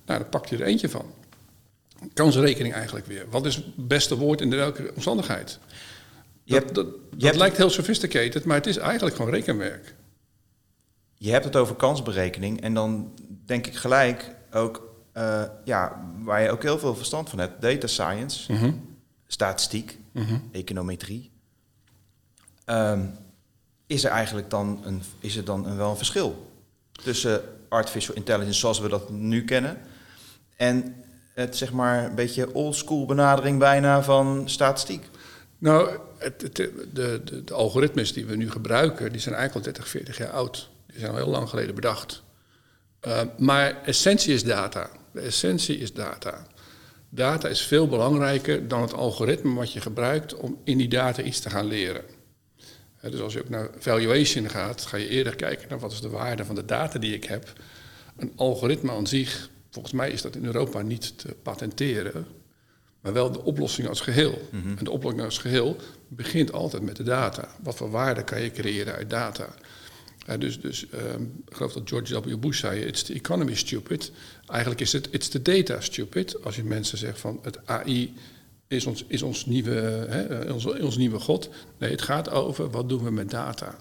Nou, 0.07 0.21
dan 0.21 0.28
pak 0.28 0.47
je 0.47 0.57
er 0.57 0.62
eentje 0.62 0.88
van. 0.88 1.05
Kansrekening 2.14 2.75
eigenlijk 2.75 3.07
weer. 3.07 3.25
Wat 3.31 3.47
is 3.47 3.55
het 3.55 3.64
beste 3.76 4.16
woord 4.16 4.40
in 4.40 4.50
welke 4.50 4.90
omstandigheid? 4.95 5.59
Dat, 6.45 6.75
dat, 6.75 6.87
dat 7.16 7.37
lijkt 7.37 7.57
heel 7.57 7.71
sophisticated, 7.71 8.45
maar 8.45 8.57
het 8.57 8.66
is 8.66 8.76
eigenlijk 8.76 9.16
gewoon 9.16 9.31
rekenwerk. 9.31 9.95
Je 11.26 11.33
hebt 11.33 11.45
het 11.45 11.56
over 11.56 11.75
kansberekening 11.75 12.61
en 12.61 12.75
dan 12.75 13.12
denk 13.45 13.66
ik 13.66 13.75
gelijk 13.76 14.35
ook, 14.52 14.95
uh, 15.16 15.42
ja, 15.64 16.04
waar 16.23 16.42
je 16.42 16.50
ook 16.50 16.62
heel 16.62 16.78
veel 16.78 16.95
verstand 16.97 17.28
van 17.30 17.38
hebt, 17.38 17.62
data 17.62 17.87
science, 17.87 18.52
Mhm. 18.52 18.73
statistiek, 19.26 19.99
Mhm. 20.12 20.38
econometrie. 20.52 21.30
Ehm, 22.64 23.00
is 23.87 24.04
er 24.04 24.11
eigenlijk 24.11 24.50
dan 24.50 24.80
een, 24.85 25.02
is 25.21 25.37
er 25.37 25.45
dan 25.45 25.66
een, 25.66 25.76
wel 25.76 25.90
een 25.90 25.97
verschil 25.97 26.50
tussen 26.92 27.40
artificial 27.68 28.16
intelligence 28.16 28.59
zoals 28.59 28.78
we 28.80 28.88
dat 28.88 29.11
nu 29.11 29.45
kennen 29.45 29.78
en 30.56 30.95
het 31.35 31.56
zeg 31.56 31.73
maar 31.73 32.04
een 32.04 32.14
beetje 32.14 32.54
oldschool 32.54 33.06
benadering 33.06 33.59
bijna 33.59 34.02
van 34.02 34.42
statistiek? 34.49 35.09
Nou, 35.59 35.99
het, 36.18 36.42
het- 36.42 36.56
de, 36.56 36.88
de, 36.92 37.42
de 37.45 37.54
algoritmes 37.54 38.12
die 38.12 38.26
we 38.26 38.37
nu 38.37 38.50
gebruiken, 38.50 39.12
die 39.12 39.21
zijn 39.21 39.35
eigenlijk 39.35 39.66
al 39.66 39.73
30, 39.73 39.90
40 39.90 40.18
jaar 40.18 40.30
oud. 40.30 40.71
Die 40.97 41.05
zijn 41.05 41.17
al 41.17 41.25
heel 41.25 41.33
lang 41.33 41.49
geleden 41.49 41.75
bedacht. 41.75 42.23
Uh, 43.07 43.21
maar 43.38 43.83
essentie 43.83 44.35
is 44.35 44.45
data. 44.45 44.91
De 45.12 45.21
essentie 45.21 45.79
is 45.79 45.93
data. 45.93 46.47
Data 47.09 47.49
is 47.49 47.62
veel 47.62 47.88
belangrijker 47.88 48.69
dan 48.69 48.83
het 48.83 48.93
algoritme 48.93 49.55
wat 49.55 49.73
je 49.73 49.81
gebruikt 49.81 50.35
om 50.35 50.61
in 50.65 50.79
die 50.79 50.88
data 50.88 51.23
iets 51.23 51.41
te 51.41 51.50
gaan 51.50 51.67
leren. 51.67 52.05
Dus 53.00 53.21
als 53.21 53.33
je 53.33 53.41
ook 53.41 53.49
naar 53.49 53.71
valuation 53.79 54.50
gaat, 54.50 54.87
ga 54.87 54.97
je 54.97 55.09
eerder 55.09 55.37
kijken 55.37 55.69
naar 55.69 55.79
wat 55.79 55.93
is 55.93 56.00
de 56.00 56.09
waarde 56.09 56.45
van 56.45 56.55
de 56.55 56.65
data 56.65 56.99
die 56.99 57.15
ik 57.15 57.25
heb. 57.25 57.53
Een 58.17 58.33
algoritme 58.37 58.93
aan 58.93 59.07
zich, 59.07 59.50
volgens 59.71 59.95
mij 59.95 60.11
is 60.11 60.23
dat 60.23 60.37
in 60.37 60.45
Europa 60.45 60.83
niet 60.83 61.19
te 61.19 61.37
patenteren, 61.43 62.26
maar 63.00 63.12
wel 63.12 63.33
de 63.33 63.43
oplossing 63.43 63.88
als 63.88 64.00
geheel. 64.00 64.49
En 64.79 64.85
de 64.85 64.91
oplossing 64.91 65.25
als 65.25 65.38
geheel 65.38 65.76
begint 66.09 66.53
altijd 66.53 66.83
met 66.83 66.97
de 66.97 67.03
data. 67.03 67.49
Wat 67.62 67.76
voor 67.76 67.91
waarde 67.91 68.25
kan 68.25 68.41
je 68.41 68.50
creëren 68.50 68.95
uit 68.95 69.11
data? 69.11 69.55
Dus 70.38 70.61
dus 70.61 70.88
ehm, 70.88 71.23
ik 71.23 71.54
geloof 71.54 71.73
dat 71.73 71.88
George 71.88 72.21
W. 72.21 72.38
Bush 72.38 72.61
zei, 72.61 72.80
it's 72.80 73.02
the 73.02 73.14
economy 73.14 73.54
stupid. 73.54 74.12
Eigenlijk 74.47 74.80
is 74.80 74.92
het, 74.92 75.09
it's 75.11 75.28
the 75.28 75.42
data 75.42 75.80
stupid. 75.80 76.45
Als 76.45 76.56
je 76.56 76.64
mensen 76.64 76.99
zegt 76.99 77.21
van 77.21 77.38
het 77.42 77.66
AI 77.66 78.14
is 78.68 78.87
ons, 78.87 79.04
is 79.09 79.23
ons, 79.23 79.47
nieuwe, 79.47 79.71
hè, 80.09 80.52
ons, 80.52 80.66
ons 80.66 80.97
nieuwe 80.97 81.18
god. 81.18 81.49
Nee, 81.78 81.90
het 81.90 82.02
gaat 82.02 82.30
over 82.30 82.71
wat 82.71 82.88
doen 82.88 83.04
we 83.04 83.11
met 83.11 83.30
data. 83.30 83.78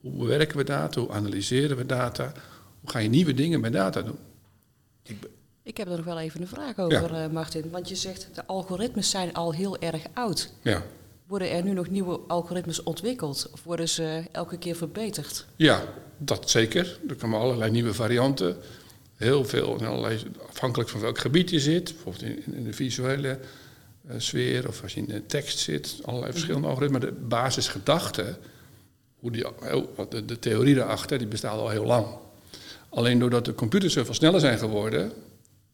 Hoe 0.00 0.12
bewerken 0.12 0.56
we 0.56 0.64
data? 0.64 1.00
Hoe 1.00 1.10
analyseren 1.10 1.76
we 1.76 1.86
data? 1.86 2.32
Hoe 2.80 2.90
ga 2.90 2.98
je 2.98 3.08
nieuwe 3.08 3.34
dingen 3.34 3.60
met 3.60 3.72
data 3.72 4.02
doen? 4.02 4.18
Ik 5.62 5.76
heb 5.76 5.88
er 5.88 5.96
nog 5.96 6.04
wel 6.04 6.18
even 6.18 6.40
een 6.40 6.48
vraag 6.48 6.78
over, 6.78 7.14
eh, 7.14 7.30
Martin. 7.30 7.70
Want 7.70 7.88
je 7.88 7.94
zegt, 7.94 8.28
de 8.34 8.46
algoritmes 8.46 9.10
zijn 9.10 9.34
al 9.34 9.52
heel 9.52 9.78
erg 9.78 10.02
oud. 10.14 10.52
Ja, 10.62 10.82
Worden 11.30 11.50
er 11.50 11.62
nu 11.62 11.72
nog 11.72 11.90
nieuwe 11.90 12.20
algoritmes 12.26 12.82
ontwikkeld? 12.82 13.48
Of 13.52 13.62
worden 13.64 13.88
ze 13.88 14.24
elke 14.32 14.58
keer 14.58 14.76
verbeterd? 14.76 15.46
ja 15.56 15.84
dat 16.18 16.50
zeker. 16.50 16.98
Er 17.08 17.14
komen 17.14 17.40
allerlei 17.40 17.70
nieuwe 17.70 17.94
varianten. 17.94 18.56
Heel 19.16 19.44
veel, 19.44 19.78
en 19.78 19.86
allerlei, 19.86 20.22
afhankelijk 20.48 20.90
van 20.90 21.00
welk 21.00 21.18
gebied 21.18 21.50
je 21.50 21.60
zit. 21.60 21.84
Bijvoorbeeld 21.84 22.22
in, 22.22 22.54
in 22.54 22.64
de 22.64 22.72
visuele 22.72 23.38
eh, 24.06 24.14
sfeer 24.18 24.68
of 24.68 24.82
als 24.82 24.94
je 24.94 25.00
in 25.00 25.06
de 25.06 25.26
tekst 25.26 25.58
zit. 25.58 25.98
Allerlei 26.02 26.32
verschillende 26.32 26.68
algoritmen. 26.68 27.00
Maar 27.00 27.10
de 27.10 27.16
basisgedachte, 27.16 28.38
hoe 29.18 29.30
die, 29.30 29.46
de, 30.08 30.24
de 30.24 30.38
theorie 30.38 30.74
daarachter, 30.74 31.18
die 31.18 31.26
bestaat 31.26 31.58
al 31.58 31.68
heel 31.68 31.86
lang. 31.86 32.06
Alleen 32.88 33.18
doordat 33.18 33.44
de 33.44 33.54
computers 33.54 33.92
zoveel 33.92 34.14
sneller 34.14 34.40
zijn 34.40 34.58
geworden, 34.58 35.12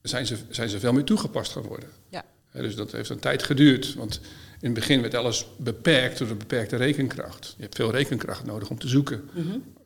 zijn 0.02 0.26
ze, 0.26 0.36
zijn 0.48 0.68
ze 0.68 0.78
veel 0.78 0.92
meer 0.92 1.04
toegepast 1.04 1.52
geworden. 1.52 1.88
Ja. 2.08 2.24
Hè, 2.46 2.62
dus 2.62 2.74
dat 2.74 2.92
heeft 2.92 3.10
een 3.10 3.18
tijd 3.18 3.42
geduurd. 3.42 3.94
Want 3.94 4.20
in 4.66 4.72
het 4.72 4.80
begin 4.80 5.00
werd 5.00 5.14
alles 5.14 5.46
beperkt 5.56 6.18
door 6.18 6.28
de 6.28 6.34
beperkte 6.34 6.76
rekenkracht. 6.76 7.54
Je 7.56 7.62
hebt 7.62 7.74
veel 7.74 7.90
rekenkracht 7.90 8.44
nodig 8.44 8.70
om 8.70 8.78
te 8.78 8.88
zoeken. 8.88 9.28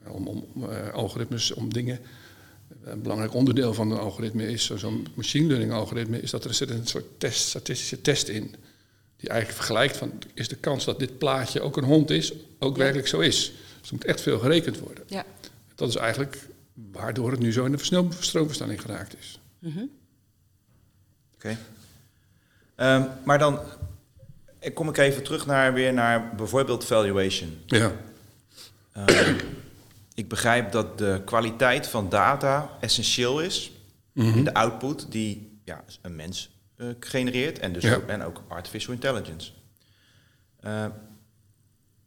Om, 0.06 0.26
om, 0.28 0.44
om, 0.54 0.70
eh, 0.70 0.92
algoritmes, 0.92 1.52
om 1.52 1.72
dingen. 1.72 1.99
Een 2.84 3.02
belangrijk 3.02 3.34
onderdeel 3.34 3.75
van 3.75 3.90
een 3.90 3.99
algoritme 3.99 4.49
is, 4.49 4.64
zo- 4.64 4.76
zo'n 4.76 5.06
machine 5.14 5.46
learning 5.46 5.72
algoritme, 5.72 6.20
is 6.20 6.30
dat 6.30 6.44
er 6.44 6.54
zit 6.54 6.70
een 6.70 6.87
soort 6.87 7.04
test, 7.18 7.49
statistische 7.49 8.00
test 8.00 8.28
in. 8.28 8.54
Die 9.16 9.28
eigenlijk 9.28 9.58
vergelijkt 9.58 9.96
van, 9.96 10.12
is 10.34 10.49
de 10.49 10.56
kans 10.56 10.84
dat 10.84 10.99
dit 10.99 11.18
plaatje 11.18 11.60
ook 11.60 11.76
een 11.76 11.84
hond 11.84 12.10
is, 12.10 12.32
ook 12.58 12.76
werkelijk 12.76 13.08
zo 13.08 13.18
is. 13.20 13.52
Dus 13.80 13.88
er 13.88 13.94
moet 13.94 14.04
echt 14.04 14.20
veel 14.20 14.38
gerekend 14.38 14.78
worden. 14.78 15.04
Ja. 15.06 15.25
Dat 15.75 15.88
is 15.88 15.96
eigenlijk 15.96 16.38
waardoor 16.92 17.30
het 17.30 17.40
nu 17.40 17.52
zo 17.52 17.64
in 17.64 17.72
de 17.72 18.08
stroomversnelling 18.20 18.80
geraakt 18.80 19.14
is. 19.18 19.40
Oké. 21.34 21.56
Ehm, 22.75 23.04
maar 23.25 23.38
dan 23.38 23.58
kom 24.75 24.88
ik 24.88 24.97
even 24.97 25.23
terug 25.23 25.47
naar, 25.47 25.73
weer 25.73 25.93
naar 25.93 26.35
bijvoorbeeld 26.35 26.85
valuation. 26.85 27.62
Ja, 27.67 27.93
Ehm, 28.93 29.35
ik 30.14 30.29
begrijp 30.29 30.73
dat 30.73 30.99
de 30.99 31.23
kwaliteit 31.25 31.87
van 31.87 32.09
data 32.09 32.71
essentieel 32.81 33.40
is 33.40 33.73
in 34.14 34.45
de 34.45 34.55
output 34.55 35.12
die 35.12 35.61
ja, 35.64 35.85
een 36.02 36.17
mens 36.17 36.50
eh, 36.76 36.87
genereert 37.00 37.59
en, 37.59 37.73
dus 37.73 37.83
Ja. 37.83 37.95
ook, 37.95 38.07
en 38.09 38.23
ook 38.23 38.43
artificial 38.49 38.95
intelligence. 38.95 39.50
Eh, 40.61 40.87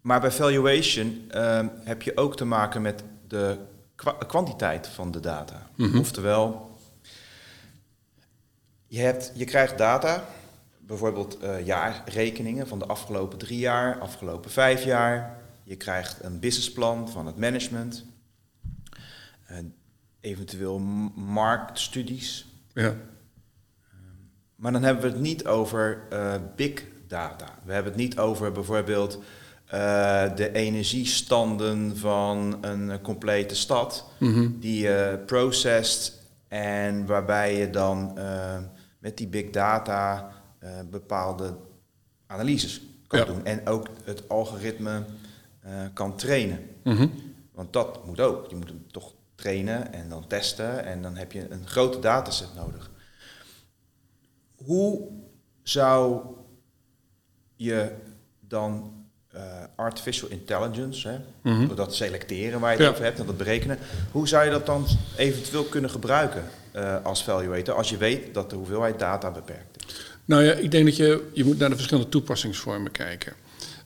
maar 0.02 0.22
bij 0.22 0.32
valuation 0.32 1.26
ehm, 1.30 1.68
heb 1.84 2.02
je 2.02 2.18
ook 2.18 2.38
te 2.38 2.46
maken 2.46 2.82
met 2.82 3.04
de 3.28 3.58
kwa- 3.96 4.18
kwantiteit 4.28 4.88
van 4.88 5.12
de 5.12 5.20
data. 5.20 5.70
Oftewel, 5.96 6.78
je, 8.88 9.00
hebt, 9.00 9.32
je 9.36 9.46
krijgt 9.46 9.78
data, 9.78 10.26
bijvoorbeeld 10.88 11.38
eh, 11.40 11.66
jaarrekeningen 11.66 12.68
van 12.68 12.80
de 12.80 12.86
afgelopen 12.86 13.38
drie 13.38 13.60
jaar, 13.60 14.00
afgelopen 14.00 14.52
vijf 14.52 14.84
jaar. 14.84 15.38
Je 15.64 15.76
krijgt 15.76 16.24
een 16.24 16.40
businessplan 16.40 17.10
van 17.10 17.26
het 17.26 17.38
management, 17.38 18.06
eh, 19.46 19.58
eventueel 20.20 20.80
marktstudies. 21.16 22.46
ja, 22.74 22.94
Maar 24.56 24.72
dan 24.72 24.84
hebben 24.84 25.04
we 25.04 25.10
het 25.10 25.20
niet 25.20 25.46
over 25.48 26.02
eh, 26.10 26.34
big 26.56 26.84
data. 27.08 27.46
We 27.66 27.74
hebben 27.74 27.92
het 27.92 28.02
niet 28.02 28.18
over 28.20 28.52
bijvoorbeeld 28.52 29.20
eh, 29.66 30.36
de 30.36 30.52
energiestanden 30.52 31.98
van 31.98 32.58
een 32.62 32.92
eh, 32.92 32.98
complete 33.02 33.56
stad 33.56 34.06
Mhm. 34.20 34.50
die 34.60 34.82
je 34.84 35.20
processed 35.26 36.22
en 36.48 37.06
waarbij 37.06 37.58
je 37.58 37.70
dan 37.70 38.18
eh, 38.18 38.58
met 39.00 39.18
die 39.18 39.28
big 39.28 39.50
data 39.50 40.32
eh, 40.64 40.70
bepaalde 40.90 41.56
analyses 42.28 42.82
kan 43.08 43.20
Ja. 43.20 43.26
doen 43.26 43.46
en 43.46 43.68
ook 43.68 43.88
het 44.04 44.30
algoritme 44.30 45.04
eh, 45.60 45.72
kan 45.94 46.16
trainen. 46.18 46.60
Mhm. 46.84 47.08
Want 47.52 47.74
dat 47.74 48.06
moet 48.06 48.20
ook. 48.20 48.50
Je 48.50 48.56
moet 48.56 48.68
hem 48.68 48.86
toch 48.92 49.14
trainen 49.36 49.94
en 49.94 50.10
dan 50.10 50.28
testen 50.28 50.86
en 50.86 51.02
dan 51.02 51.16
heb 51.16 51.32
je 51.32 51.50
een 51.52 51.68
grote 51.68 52.00
dataset 52.00 52.56
nodig. 52.56 52.92
Hoe 54.56 55.08
zou 55.64 56.22
je 57.56 57.92
dan 58.40 58.92
eh, 59.30 59.64
artificial 59.76 60.30
intelligence, 60.30 61.08
hè, 61.08 61.18
Mhm. 61.52 61.68
door 61.68 61.76
dat 61.76 61.96
selecteren 61.96 62.60
waar 62.60 62.72
je 62.72 62.78
het 62.78 62.86
Ja. 62.86 62.92
over 62.92 63.04
hebt 63.04 63.20
en 63.20 63.26
dat 63.26 63.38
berekenen, 63.38 63.78
hoe 64.12 64.28
zou 64.28 64.46
je 64.46 64.52
dat 64.52 64.66
dan 64.66 64.86
eventueel 65.18 65.64
kunnen 65.64 65.90
gebruiken 65.90 66.44
als 67.04 67.24
valuator 67.24 67.76
als 67.76 67.90
je 67.90 67.98
weet 67.98 68.34
dat 68.34 68.50
de 68.50 68.56
hoeveelheid 68.56 69.00
data 69.00 69.32
beperkt? 69.32 69.73
Nou 70.26 70.44
ja, 70.44 70.54
ik 70.54 70.72
denk 70.72 70.86
dat 70.86 70.96
je, 70.96 71.30
je 71.34 71.44
moet 71.44 71.58
naar 71.58 71.70
de 71.70 71.76
verschillende 71.76 72.10
toepassingsvormen 72.10 72.92
kijken. 72.92 73.34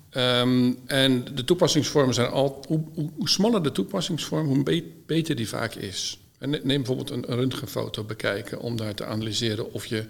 Ehm, 0.09 0.73
en 0.85 1.25
de 1.35 1.43
toepassingsvormen 1.43 2.13
zijn 2.13 2.29
al, 2.29 2.63
hoe, 2.67 2.83
hoe, 2.93 3.29
smaller 3.29 3.63
de 3.63 3.71
toepassingsvorm, 3.71 4.47
hoe 4.47 4.63
be- 4.63 4.83
beter 5.05 5.35
die 5.35 5.47
vaak 5.47 5.75
is. 5.75 6.19
En 6.37 6.49
ne- 6.49 6.61
neem 6.63 6.77
bijvoorbeeld 6.77 7.09
een, 7.09 7.31
een 7.31 7.37
röntgenfoto 7.37 8.03
bekijken 8.03 8.59
om 8.59 8.75
daar 8.75 8.93
te 8.93 9.05
analyseren 9.05 9.73
of 9.73 9.85
je 9.85 10.05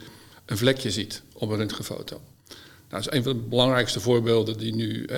een 0.46 0.58
vlekje 0.58 0.92
ziet 0.92 1.22
op 1.34 1.50
een 1.50 1.58
röntgenfoto. 1.58 2.22
Nou, 2.90 3.04
dat 3.04 3.14
is 3.14 3.18
een 3.18 3.24
van 3.24 3.34
de 3.34 3.40
belangrijkste 3.40 4.00
voorbeelden 4.00 4.58
die 4.58 4.76
nu 4.76 5.10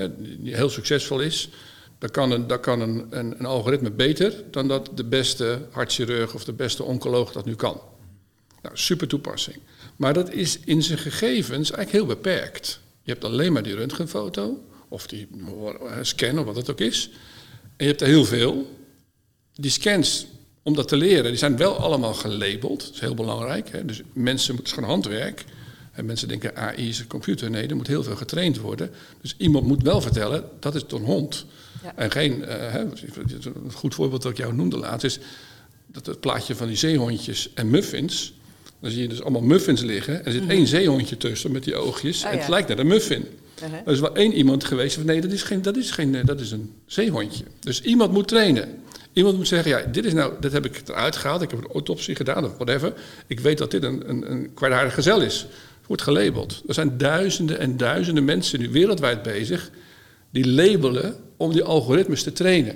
heel 0.44 0.70
succesvol 0.70 1.20
is. 1.20 1.50
Daar 1.98 2.12
kan, 2.12 2.32
een, 2.32 2.48
daar 2.48 2.60
kan 2.60 2.82
een, 2.82 3.08
een, 3.10 3.40
een 3.40 3.46
algoritme 3.46 3.92
beter 3.92 4.44
dan 4.52 4.68
dat 4.68 4.90
de 4.96 5.04
beste 5.04 5.68
hartchirurg 5.72 6.34
of 6.34 6.44
de 6.44 6.54
beste 6.54 6.84
oncoloog 6.84 7.32
dat 7.32 7.46
nu 7.46 7.56
kan. 7.56 7.82
Nou, 8.62 8.78
super 8.78 9.08
toepassing. 9.08 9.58
Maar 10.00 10.14
dat 10.14 10.32
is 10.32 10.60
in 10.66 10.84
zijn 10.84 10.98
gegevens 10.98 11.72
eigenlijk 11.72 11.92
heel 11.92 12.06
beperkt. 12.06 12.80
Je 13.04 13.12
hebt 13.12 13.24
alleen 13.24 13.54
maar 13.54 13.64
die 13.64 13.76
röntgenfoto, 13.76 14.64
of 14.88 15.08
die 15.08 15.28
scan, 16.02 16.40
of 16.40 16.46
wat 16.46 16.56
het 16.56 16.70
ook 16.70 16.80
is. 16.80 17.10
En 17.62 17.86
je 17.86 17.86
hebt 17.86 18.02
er 18.02 18.08
heel 18.08 18.26
veel. 18.26 18.78
Die 19.54 19.72
scans, 19.72 20.26
om 20.64 20.76
dat 20.76 20.88
te 20.88 20.98
leren, 20.98 21.24
die 21.24 21.38
zijn 21.38 21.58
wel 21.58 21.78
allemaal 21.78 22.14
gelabeld. 22.14 22.80
Dat 22.80 22.94
is 22.94 23.00
heel 23.00 23.14
belangrijk. 23.14 23.70
Hè? 23.72 23.86
Dus 23.86 24.02
mensen, 24.14 24.56
het 24.56 24.66
is 24.66 24.72
gewoon 24.72 24.90
handwerk. 24.90 25.46
En 25.92 26.06
mensen 26.06 26.28
denken, 26.28 26.56
AI 26.56 26.90
is 26.90 27.00
een 27.00 27.08
computer. 27.08 27.50
Nee, 27.50 27.68
er 27.68 27.76
moet 27.76 27.88
heel 27.88 28.04
veel 28.04 28.16
getraind 28.16 28.60
worden. 28.60 28.92
Dus 29.22 29.36
iemand 29.38 29.66
moet 29.66 29.84
wel 29.84 30.02
vertellen, 30.02 30.50
dat 30.60 30.76
is 30.76 30.84
een 30.88 31.04
hond. 31.04 31.46
Ja. 31.84 31.96
En 31.96 32.12
geen, 32.12 32.44
eh, 32.44 32.72
hè, 32.72 32.80
een 32.80 33.72
goed 33.74 33.96
voorbeeld 33.96 34.22
dat 34.22 34.32
ik 34.32 34.38
jou 34.38 34.54
noemde 34.54 34.78
laatst 34.78 35.06
is... 35.06 35.20
dat 35.88 36.06
het 36.06 36.20
plaatje 36.20 36.56
van 36.56 36.68
die 36.68 36.78
zeehondjes 36.78 37.54
en 37.54 37.70
muffins... 37.70 38.34
dan 38.82 38.92
zie 38.92 39.02
je 39.02 39.08
dus 39.08 39.22
allemaal 39.22 39.42
muffins 39.42 39.82
liggen... 39.82 40.20
en 40.20 40.26
er 40.26 40.32
zit 40.32 40.48
één 40.48 40.68
zeehondje 40.68 41.18
tussen 41.18 41.52
met 41.52 41.64
die 41.64 41.76
oogjes... 41.76 42.18
Mhm. 42.18 42.26
Oh, 42.26 42.32
en 42.32 42.38
het 42.38 42.48
ja. 42.48 42.54
lijkt 42.54 42.68
naar 42.68 42.80
een 42.80 42.88
muffin. 42.88 43.26
Uh-huh. 43.64 43.80
Er 43.86 43.92
is 43.92 44.00
wel 44.00 44.16
één 44.16 44.34
iemand 44.34 44.64
geweest 44.64 44.96
van 44.96 45.06
nee, 45.06 45.22
dat 45.22 45.32
is, 45.32 45.44
geen, 45.44 45.62
dat, 45.62 45.78
is 45.78 45.92
geen, 45.92 46.16
eh, 46.16 46.26
dat 46.26 46.40
is 46.40 46.52
een 46.52 46.74
zeehondje. 46.86 47.44
Dus 47.60 47.82
iemand 47.82 48.12
moet 48.12 48.28
trainen. 48.28 48.84
Iemand 49.14 49.38
moet 49.38 49.48
zeggen, 49.48 49.72
ja, 49.72 49.82
dit 49.92 50.06
is 50.06 50.14
nou, 50.14 50.34
dat 50.40 50.52
heb 50.52 50.66
ik 50.66 50.82
eruit 50.88 51.16
gehaald. 51.16 51.42
Ik 51.42 51.50
heb 51.50 51.60
een 51.60 51.72
autopsie 51.72 52.16
gedaan 52.16 52.46
of 52.46 52.54
whatever. 52.54 52.94
Ik 53.28 53.40
weet 53.40 53.58
dat 53.58 53.72
dit 53.72 53.84
een, 53.84 54.10
een, 54.10 54.32
een 54.32 54.54
kwaadaardig 54.54 54.94
gezel 54.94 55.22
is. 55.22 55.40
Het 55.78 55.88
wordt 55.88 56.02
gelabeld. 56.02 56.64
Er 56.68 56.74
zijn 56.74 56.98
duizenden 56.98 57.60
en 57.60 57.78
duizenden 57.78 58.26
mensen 58.26 58.60
nu 58.60 58.70
wereldwijd 58.70 59.24
bezig... 59.24 59.72
die 60.32 60.48
labelen 60.48 61.16
om 61.38 61.52
die 61.52 61.64
algoritmes 61.64 62.24
te 62.24 62.32
trainen. 62.32 62.76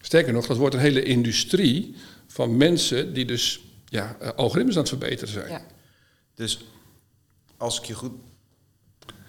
Sterker 0.00 0.32
nog, 0.32 0.46
dat 0.46 0.56
wordt 0.56 0.74
een 0.74 0.80
hele 0.80 1.02
industrie 1.02 1.94
van 2.26 2.56
mensen... 2.56 3.12
die 3.12 3.24
dus 3.24 3.60
ja, 3.92 4.16
eh, 4.20 4.28
algoritmes 4.36 4.74
aan 4.74 4.80
het 4.80 4.88
verbeteren 4.88 5.32
zijn. 5.32 5.48
Ja. 5.48 5.62
Dus 6.34 6.64
als 7.56 7.78
ik 7.78 7.84
je 7.84 7.94
goed 7.94 8.12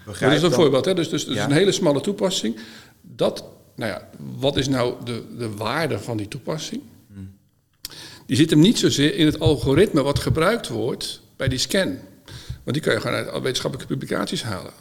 begrijp... 0.05 0.31
Dat 0.31 0.41
is 0.41 0.47
een 0.47 0.61
voorbeeld, 0.61 0.85
hè? 0.85 0.93
dus, 0.93 1.09
dus, 1.09 1.25
dus 1.25 1.37
een 1.37 1.51
hele 1.51 1.71
smalle 1.71 2.01
toepassing. 2.01 2.59
Dat 3.01 3.43
nou 3.75 3.91
ja, 3.91 4.09
wat 4.17 4.57
is 4.57 4.67
nou 4.67 5.05
de, 5.05 5.23
de 5.37 5.51
waarde 5.55 5.99
van 5.99 6.17
die 6.17 6.27
toepassing? 6.27 6.81
Die 8.25 8.35
zit 8.35 8.49
hem 8.49 8.59
niet 8.59 8.79
zozeer 8.79 9.15
in 9.15 9.25
het 9.25 9.39
algoritme 9.39 10.03
wat 10.03 10.19
gebruikt 10.19 10.67
wordt 10.67 11.21
bij 11.35 11.47
die 11.47 11.57
scan. 11.57 11.97
Want 12.63 12.73
die 12.73 12.81
kan 12.81 12.93
je 12.93 12.99
gewoon 12.99 13.15
uit 13.15 13.41
wetenschappelijke 13.41 13.93
publicaties 13.93 14.43
halen. 14.43 14.73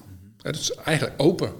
Het 0.42 0.56
is 0.56 0.74
eigenlijk 0.74 1.22
open. 1.22 1.52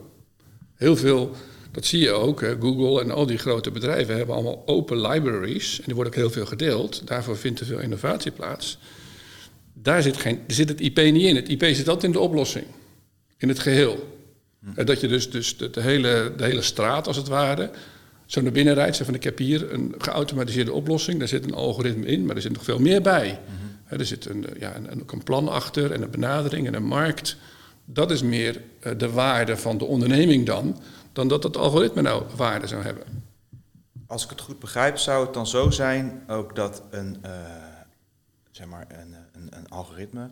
Heel 0.75 0.97
veel, 0.97 1.37
dat 1.73 1.85
zie 1.87 2.01
je 2.01 2.11
ook, 2.11 2.41
hè, 2.41 2.57
Google 2.61 3.01
en 3.01 3.11
al 3.11 3.27
die 3.27 3.39
grote 3.39 3.71
bedrijven 3.71 4.17
hebben 4.17 4.35
allemaal 4.35 4.63
open 4.67 5.01
libraries. 5.01 5.79
En 5.79 5.85
die 5.85 5.95
worden 5.95 6.13
ook 6.13 6.19
heel 6.19 6.31
veel 6.31 6.47
gedeeld. 6.47 7.07
Daarvoor 7.07 7.37
vindt 7.37 7.61
er 7.61 7.67
veel 7.67 7.79
innovatie 7.79 8.31
plaats. 8.31 8.79
Daar 9.73 10.03
zit, 10.03 10.17
geen, 10.17 10.41
zit 10.47 10.69
het 10.69 10.81
IP 10.81 10.97
niet 10.97 11.23
in. 11.23 11.37
Het 11.37 11.49
IP 11.49 11.63
zit 11.63 11.89
altijd 11.89 12.05
in 12.05 12.13
de 12.13 12.19
oplossing. 12.19 12.65
In 13.39 13.49
het 13.49 13.59
geheel. 13.59 14.19
Hm. 14.61 14.85
Dat 14.85 15.01
je 15.01 15.09
dus, 15.09 15.31
dus 15.31 15.57
de, 15.57 15.81
hele, 15.81 16.33
de 16.37 16.45
hele 16.45 16.63
straat, 16.63 17.07
als 17.07 17.17
het 17.17 17.29
ware, 17.29 17.71
zo 18.27 18.41
naar 18.41 18.53
binnen 18.53 18.75
rijdt. 18.75 18.97
Zeg 18.97 19.07
van, 19.07 19.15
ik 19.15 19.25
heb 19.25 19.39
hier 19.39 19.73
een 19.73 19.95
geautomatiseerde 19.99 20.73
oplossing. 20.73 21.19
Daar 21.19 21.29
zit 21.29 21.45
een 21.45 21.55
algoritme 21.55 22.07
in, 22.07 22.27
maar 22.27 22.37
er 22.37 22.43
zit 22.43 22.53
nog 22.53 22.65
veel 22.65 22.79
meer 22.79 23.03
bij. 23.03 23.41
Mhm. 23.87 24.01
er 24.01 24.07
zit 24.07 24.27
een, 24.27 24.47
ja, 24.59 24.77
een, 24.77 25.03
een 25.07 25.23
plan 25.25 25.49
achter 25.49 25.93
en 25.93 26.03
een 26.03 26.11
benadering 26.11 26.67
en 26.67 26.75
een 26.75 26.87
markt. 26.87 27.37
Dat 27.85 28.11
is 28.11 28.23
meer 28.23 28.61
eh, 28.81 28.93
de 28.99 29.11
waarde 29.11 29.57
van 29.57 29.79
de 29.79 29.85
onderneming 29.85 30.47
dan, 30.47 30.81
dan 31.13 31.29
dat 31.29 31.43
het 31.43 31.57
algoritme 31.57 32.03
nou 32.03 32.25
waarde 32.37 32.67
zou 32.67 32.83
hebben. 32.83 33.25
Als 34.07 34.25
ik 34.25 34.31
het 34.31 34.41
goed 34.41 34.59
begrijp, 34.59 34.99
zou 34.99 35.25
het 35.25 35.35
dan 35.35 35.47
zo 35.47 35.71
zijn 35.71 36.23
ook 36.29 36.57
dat 36.57 36.83
een, 36.91 37.23
uh, 37.27 37.31
zeg 38.51 38.67
maar 38.67 38.87
een, 38.89 39.15
een, 39.33 39.49
een 39.51 39.69
algoritme 39.69 40.31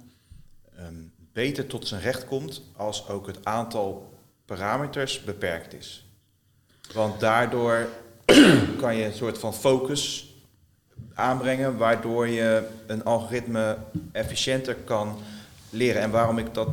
um, 0.79 1.13
beter 1.33 1.67
tot 1.67 1.89
zijn 1.89 2.01
recht 2.01 2.25
komt 2.25 2.63
als 2.77 3.09
ook 3.09 3.27
het 3.27 3.45
aantal 3.45 4.13
parameters 4.45 5.25
beperkt 5.25 5.75
is. 5.75 6.05
Want 6.93 7.21
daardoor 7.21 7.89
kan 8.81 8.97
je 8.97 9.05
een 9.05 9.13
soort 9.13 9.39
van 9.39 9.55
focus 9.55 10.35
aanbrengen, 11.15 11.77
waardoor 11.77 12.29
je 12.29 12.69
een 12.87 13.05
algoritme 13.05 13.79
efficiënter 14.13 14.75
kan 14.75 15.19
leren. 15.71 16.03
En 16.03 16.11
waarom 16.11 16.39
ik 16.39 16.55
dat 16.55 16.69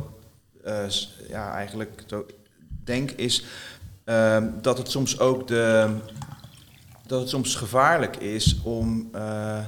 uh, 0.66 0.88
ja, 1.28 1.52
eigenlijk 1.52 2.04
denk, 2.84 3.10
is 3.10 3.44
uh, 4.08 4.44
dat 4.60 4.78
het 4.78 4.90
soms 4.90 5.18
ook 5.18 5.48
de. 5.48 5.96
dat 7.06 7.20
het 7.20 7.28
soms 7.28 7.54
gevaarlijk 7.54 8.16
is 8.16 8.60
om. 8.62 9.08
Uh, 9.14 9.66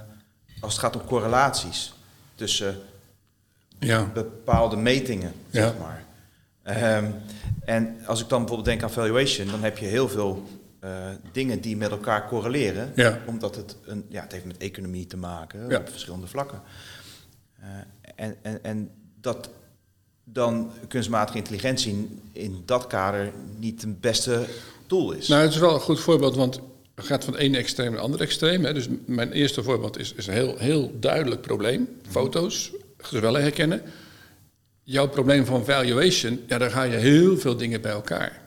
als 0.60 0.72
het 0.72 0.82
gaat 0.82 0.96
om 0.96 1.04
correlaties 1.04 1.94
tussen 2.34 2.78
ja. 3.78 4.04
bepaalde 4.04 4.76
metingen, 4.76 5.32
zeg 5.50 5.72
maar. 5.78 6.04
Um, 6.96 7.14
en 7.64 8.06
als 8.06 8.20
ik 8.20 8.28
dan 8.28 8.38
bijvoorbeeld 8.38 8.68
denk 8.68 8.82
aan 8.82 8.90
valuation, 8.90 9.46
dan 9.46 9.62
heb 9.62 9.78
je 9.78 9.86
heel 9.86 10.08
veel 10.08 10.48
uh, 10.84 10.90
dingen 11.32 11.60
die 11.60 11.76
met 11.76 11.90
elkaar 11.90 12.28
correleren. 12.28 12.92
Ja. 12.94 13.18
Omdat 13.26 13.56
het, 13.56 13.76
een, 13.84 14.06
ja, 14.08 14.22
het 14.22 14.32
heeft 14.32 14.44
met 14.44 14.56
economie 14.56 15.06
te 15.06 15.16
maken 15.16 15.76
op 15.76 15.88
verschillende 15.88 16.26
vlakken. 16.26 16.62
Uh, 17.60 17.66
en, 18.14 18.36
en, 18.42 18.64
en 18.64 18.90
dat 19.20 19.50
dan 20.32 20.70
kunstmatige 20.88 21.38
intelligentie 21.38 22.08
in 22.32 22.62
dat 22.64 22.86
kader 22.86 23.32
niet 23.58 23.80
het 23.80 24.00
beste 24.00 24.46
doel 24.86 25.12
is. 25.12 25.28
Nou, 25.28 25.42
het 25.42 25.52
is 25.52 25.58
wel 25.58 25.74
een 25.74 25.80
goed 25.80 26.00
voorbeeld, 26.00 26.36
want 26.36 26.60
het 26.94 27.06
gaat 27.06 27.24
van 27.24 27.36
ene 27.36 27.56
extreem 27.56 27.86
naar 27.86 27.96
het 27.96 28.04
andere 28.04 28.24
extreem. 28.24 28.62
Dus 28.62 28.88
mijn 29.04 29.32
eerste 29.32 29.62
voorbeeld 29.62 29.98
is, 29.98 30.12
is 30.14 30.26
een 30.26 30.34
heel, 30.34 30.54
heel 30.58 30.92
duidelijk 31.00 31.40
probleem. 31.40 31.88
Foto's, 32.08 32.72
gezwellen 32.96 33.42
herkennen 33.42 33.82
jouw 34.90 35.08
probleem 35.08 35.44
van 35.44 35.64
valuation, 35.64 36.40
ja, 36.46 36.58
daar 36.58 36.70
ga 36.70 36.82
je 36.82 36.96
heel 36.96 37.38
veel 37.38 37.56
dingen 37.56 37.80
bij 37.80 37.92
elkaar. 37.92 38.42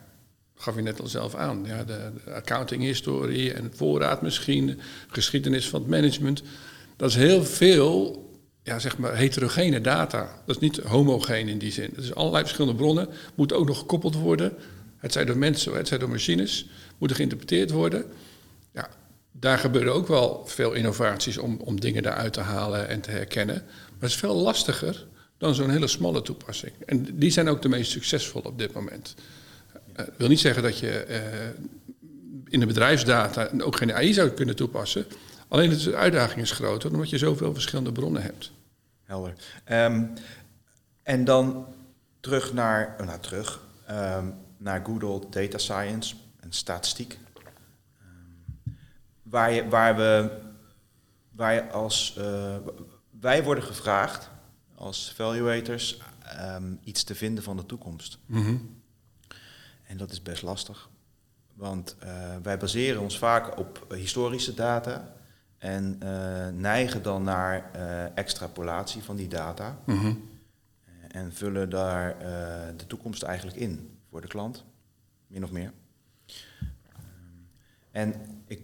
Dat 0.53 0.63
gaf 0.63 0.75
je 0.75 0.81
net 0.81 1.01
al 1.01 1.07
zelf 1.07 1.35
aan. 1.35 1.63
Ja, 1.65 1.83
de, 1.83 2.11
de 2.25 2.31
accounting-historie 2.31 3.53
en 3.53 3.71
voorraad 3.75 4.21
misschien, 4.21 4.79
geschiedenis 5.07 5.69
van 5.69 5.81
het 5.81 5.89
management. 5.89 6.43
Dat 6.95 7.09
is 7.09 7.15
heel 7.15 7.43
veel 7.43 8.22
ja, 8.63 8.79
zeg 8.79 8.97
maar 8.97 9.15
heterogene 9.15 9.81
data. 9.81 10.41
Dat 10.45 10.55
is 10.55 10.61
niet 10.61 10.77
homogeen 10.77 11.47
in 11.47 11.57
die 11.57 11.71
zin. 11.71 11.91
Het 11.95 12.03
is 12.03 12.15
allerlei 12.15 12.43
verschillende 12.43 12.77
bronnen, 12.77 13.09
moeten 13.35 13.57
ook 13.57 13.67
nog 13.67 13.77
gekoppeld 13.77 14.15
worden. 14.15 14.53
Het 14.97 15.11
zijn 15.11 15.25
door 15.25 15.37
mensen, 15.37 15.73
het 15.73 15.87
zijn 15.87 15.99
door 15.99 16.09
machines, 16.09 16.69
moeten 16.97 17.17
geïnterpreteerd 17.17 17.71
worden. 17.71 18.05
Ja, 18.73 18.89
daar 19.31 19.57
gebeuren 19.57 19.93
ook 19.93 20.07
wel 20.07 20.43
veel 20.45 20.73
innovaties 20.73 21.37
om, 21.37 21.59
om 21.59 21.79
dingen 21.79 22.03
daaruit 22.03 22.33
te 22.33 22.41
halen 22.41 22.87
en 22.87 23.01
te 23.01 23.11
herkennen. 23.11 23.55
Maar 23.65 23.99
het 23.99 24.09
is 24.09 24.15
veel 24.15 24.35
lastiger 24.35 25.07
dan 25.37 25.55
zo'n 25.55 25.69
hele 25.69 25.87
smalle 25.87 26.21
toepassing. 26.21 26.73
En 26.85 27.07
die 27.19 27.31
zijn 27.31 27.49
ook 27.49 27.61
de 27.61 27.69
meest 27.69 27.91
succesvol 27.91 28.41
op 28.41 28.57
dit 28.57 28.73
moment. 28.73 29.15
Uh, 29.91 29.95
dat 29.95 30.13
wil 30.17 30.27
niet 30.27 30.39
zeggen 30.39 30.63
dat 30.63 30.79
je 30.79 31.05
uh, 31.09 31.17
in 32.49 32.59
de 32.59 32.65
bedrijfsdata 32.65 33.49
ook 33.57 33.77
geen 33.77 33.93
AI 33.93 34.13
zou 34.13 34.29
kunnen 34.29 34.55
toepassen. 34.55 35.05
Alleen 35.47 35.69
de 35.69 35.95
uitdaging 35.95 36.41
is 36.41 36.51
groter 36.51 36.91
omdat 36.91 37.09
je 37.09 37.17
zoveel 37.17 37.53
verschillende 37.53 37.91
bronnen 37.91 38.21
hebt. 38.21 38.51
Helder. 39.03 39.33
Um, 39.71 40.13
en 41.03 41.25
dan 41.25 41.65
terug 42.19 42.53
naar, 42.53 42.95
uh, 42.99 43.05
nou, 43.07 43.19
terug, 43.19 43.61
um, 43.89 44.35
naar 44.57 44.85
Google 44.85 45.29
Data 45.29 45.57
Science 45.57 46.15
en 46.39 46.51
statistiek. 46.51 47.17
Um, 48.01 48.77
waar, 49.23 49.51
je, 49.51 49.67
waar 49.67 49.95
we 49.95 50.41
waar 51.31 51.53
je 51.53 51.71
als 51.71 52.19
wij 53.19 53.43
worden 53.43 53.63
gevraagd 53.63 54.29
als 54.75 55.13
valuators 55.15 56.01
iets 56.83 57.03
te 57.03 57.15
vinden 57.15 57.43
van 57.43 57.57
de 57.57 57.65
toekomst. 57.65 58.17
Mhm. 58.25 58.55
En 59.83 59.97
dat 59.97 60.11
is 60.11 60.21
best 60.21 60.41
lastig. 60.41 60.89
Want 61.53 61.95
uh, 62.03 62.35
wij 62.43 62.57
baseren 62.57 63.01
ons 63.01 63.17
vaak 63.17 63.57
op 63.57 63.85
historische 63.89 64.53
data 64.53 65.13
en 65.63 65.99
uh, 66.03 66.47
neigen 66.47 67.03
dan 67.03 67.23
naar 67.23 67.71
uh, 67.75 68.17
extrapolatie 68.17 69.03
van 69.03 69.15
die 69.15 69.27
data. 69.27 69.77
Mhm. 69.85 70.13
En 71.07 71.33
vullen 71.33 71.69
daar 71.69 72.17
de 72.77 72.87
toekomst 72.87 73.23
eigenlijk 73.23 73.57
in 73.57 73.97
voor 74.09 74.21
de 74.21 74.27
klant, 74.27 74.63
min 75.27 75.43
of 75.43 75.51
meer. 75.51 75.71
Um, 76.27 77.47
en 77.91 78.13
ik 78.47 78.61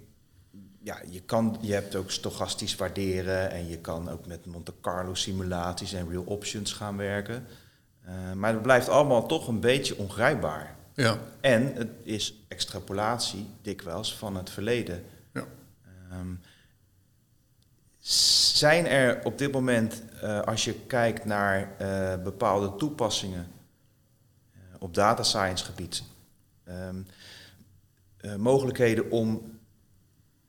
ja, 0.82 1.02
je, 1.10 1.22
kan, 1.22 1.58
je 1.62 1.74
hebt 1.74 1.96
ook 1.96 2.12
stochastisch 2.12 2.76
waarderen 2.76 3.52
en 3.52 3.68
je 3.68 3.78
kan 3.78 4.10
ook 4.10 4.26
met 4.26 4.46
Monte 4.46 4.74
Carlo 4.82 5.14
simulaties 5.14 5.94
en 5.94 6.10
real 6.10 6.24
options 6.24 6.74
gaan 6.74 6.98
werken. 6.98 7.46
Uh, 8.08 8.34
maar 8.34 8.54
het 8.54 8.62
blijft 8.62 8.90
allemaal 8.90 9.28
toch 9.28 9.48
een 9.48 9.60
beetje 9.60 9.98
ongrijpbaar. 9.98 10.76
Ja. 10.94 11.18
En 11.42 11.74
het 11.76 11.90
is 12.04 12.46
extrapolatie 12.48 13.48
dikwijls 13.62 14.16
van 14.16 14.36
het 14.36 14.50
verleden. 14.50 15.04
Ja. 15.34 15.46
Um, 16.20 16.40
zijn 18.00 18.88
er 18.88 19.20
op 19.24 19.38
dit 19.38 19.52
moment, 19.52 20.02
uh, 20.24 20.40
als 20.40 20.64
je 20.66 20.74
kijkt 20.74 21.26
naar 21.26 21.72
uh, 21.82 22.24
bepaalde 22.24 22.76
toepassingen 22.76 23.48
op 24.80 24.94
data 24.94 25.24
science 25.24 25.66
gebied, 25.66 26.04
um, 26.70 27.06
mogelijkheden 28.38 29.12
om 29.12 29.60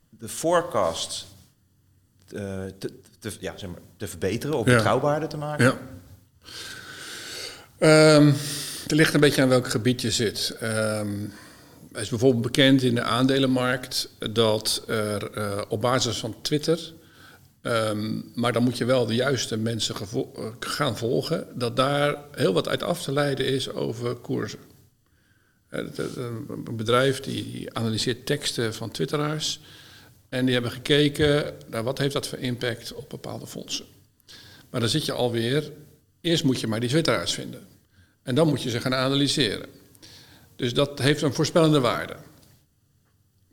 de 0.09 0.29
forecast 0.29 1.27
te, 2.27 2.75
te, 3.19 3.37
ja, 3.41 3.57
zeg 3.57 3.71
maar, 3.71 3.81
te 3.97 4.09
verbeteren 4.09 4.59
of 4.59 4.65
betrouwbaarder 4.65 5.29
te 5.29 5.37
maken? 5.37 5.79
Ja. 7.79 8.17
Um, 8.17 8.35
het 8.83 8.91
ligt 8.91 9.15
een 9.15 9.21
beetje 9.21 9.43
aan 9.43 9.49
welk 9.49 9.69
gebied 9.69 10.01
je 10.01 10.11
zit. 10.11 10.57
Um, 10.63 11.33
is 11.93 12.09
bijvoorbeeld 12.09 12.43
bekend 12.43 12.83
in 12.83 12.95
de 12.95 13.03
aandelenmarkt 13.03 14.09
dat 14.33 14.85
er 14.87 15.69
op 15.69 15.81
basis 15.81 16.19
van 16.19 16.37
Twitter, 16.43 16.93
um, 17.63 18.31
maar 18.35 18.53
dan 18.53 18.63
moet 18.63 18.79
je 18.79 18.85
wel 18.85 19.07
de 19.07 19.15
juiste 19.15 19.57
mensen 19.57 19.95
uh, 20.15 20.47
gaan 20.61 20.97
volgen, 20.97 21.47
dat 21.55 21.77
daar 21.77 22.17
heel 22.35 22.53
wat 22.53 22.69
uit 22.69 22.83
af 22.83 23.03
te 23.03 23.13
leiden 23.13 23.47
is 23.47 23.71
over 23.71 24.15
koersen. 24.15 24.59
Uh, 25.71 25.81
een 26.67 26.77
bedrijf 26.77 27.21
die 27.21 27.75
analyseert 27.75 28.27
teksten 28.27 28.75
van 28.75 28.91
twitteraars 28.91 29.61
en 30.29 30.45
die 30.45 30.55
hebben 30.55 30.73
gekeken 30.73 31.55
naar 31.67 31.83
wat 31.83 31.99
heeft 31.99 32.13
dat 32.13 32.27
voor 32.27 32.39
impact 32.39 32.93
op 32.93 33.09
bepaalde 33.09 33.47
fondsen. 33.47 33.85
Maar 34.71 34.81
dan 34.81 34.89
zit 34.89 35.05
je 35.05 35.13
alweer, 35.13 35.73
eerst 36.21 36.45
moet 36.45 36.61
je 36.61 36.67
maar 36.67 36.81
die 36.81 36.89
twitteraars 36.89 37.33
vinden. 37.33 37.67
En 38.23 38.35
dan 38.35 38.49
moet 38.49 38.63
je 38.63 38.71
ze 38.71 38.81
gaan 38.81 38.95
analyseren. 38.95 39.69
Dus 40.57 40.75
dat 40.75 40.99
heeft 40.99 41.23
een 41.23 41.35
voorspellende 41.35 41.81
waarde. 41.81 42.17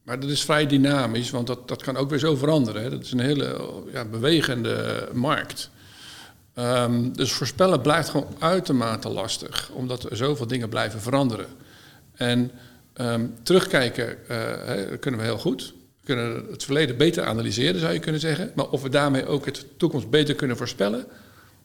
Maar 0.07 0.19
dat 0.19 0.29
is 0.29 0.43
vrij 0.43 0.67
dynamisch, 0.67 1.29
want 1.29 1.47
dat, 1.47 1.67
dat 1.67 1.83
kan 1.83 1.97
ook 1.97 2.09
weer 2.09 2.19
zo 2.19 2.35
veranderen. 2.35 2.83
Hè. 2.83 2.89
Dat 2.89 3.03
is 3.03 3.11
een 3.11 3.19
hele 3.19 3.73
ja, 3.91 4.05
bewegende 4.05 5.07
markt. 5.13 5.69
Um, 6.55 7.13
dus 7.15 7.31
voorspellen 7.31 7.81
blijft 7.81 8.09
gewoon 8.09 8.35
uitermate 8.39 9.09
lastig, 9.09 9.69
omdat 9.73 10.03
er 10.03 10.17
zoveel 10.17 10.47
dingen 10.47 10.69
blijven 10.69 11.01
veranderen. 11.01 11.45
En 12.13 12.51
um, 12.95 13.35
terugkijken 13.43 14.09
uh, 14.09 14.37
hè, 14.65 14.97
kunnen 14.97 15.19
we 15.19 15.25
heel 15.25 15.37
goed. 15.37 15.73
We 15.99 16.05
kunnen 16.05 16.45
het 16.51 16.63
verleden 16.63 16.97
beter 16.97 17.25
analyseren, 17.25 17.79
zou 17.79 17.93
je 17.93 17.99
kunnen 17.99 18.21
zeggen. 18.21 18.51
Maar 18.55 18.69
of 18.69 18.81
we 18.81 18.89
daarmee 18.89 19.25
ook 19.25 19.45
het 19.45 19.65
toekomst 19.77 20.09
beter 20.09 20.35
kunnen 20.35 20.57
voorspellen, 20.57 21.05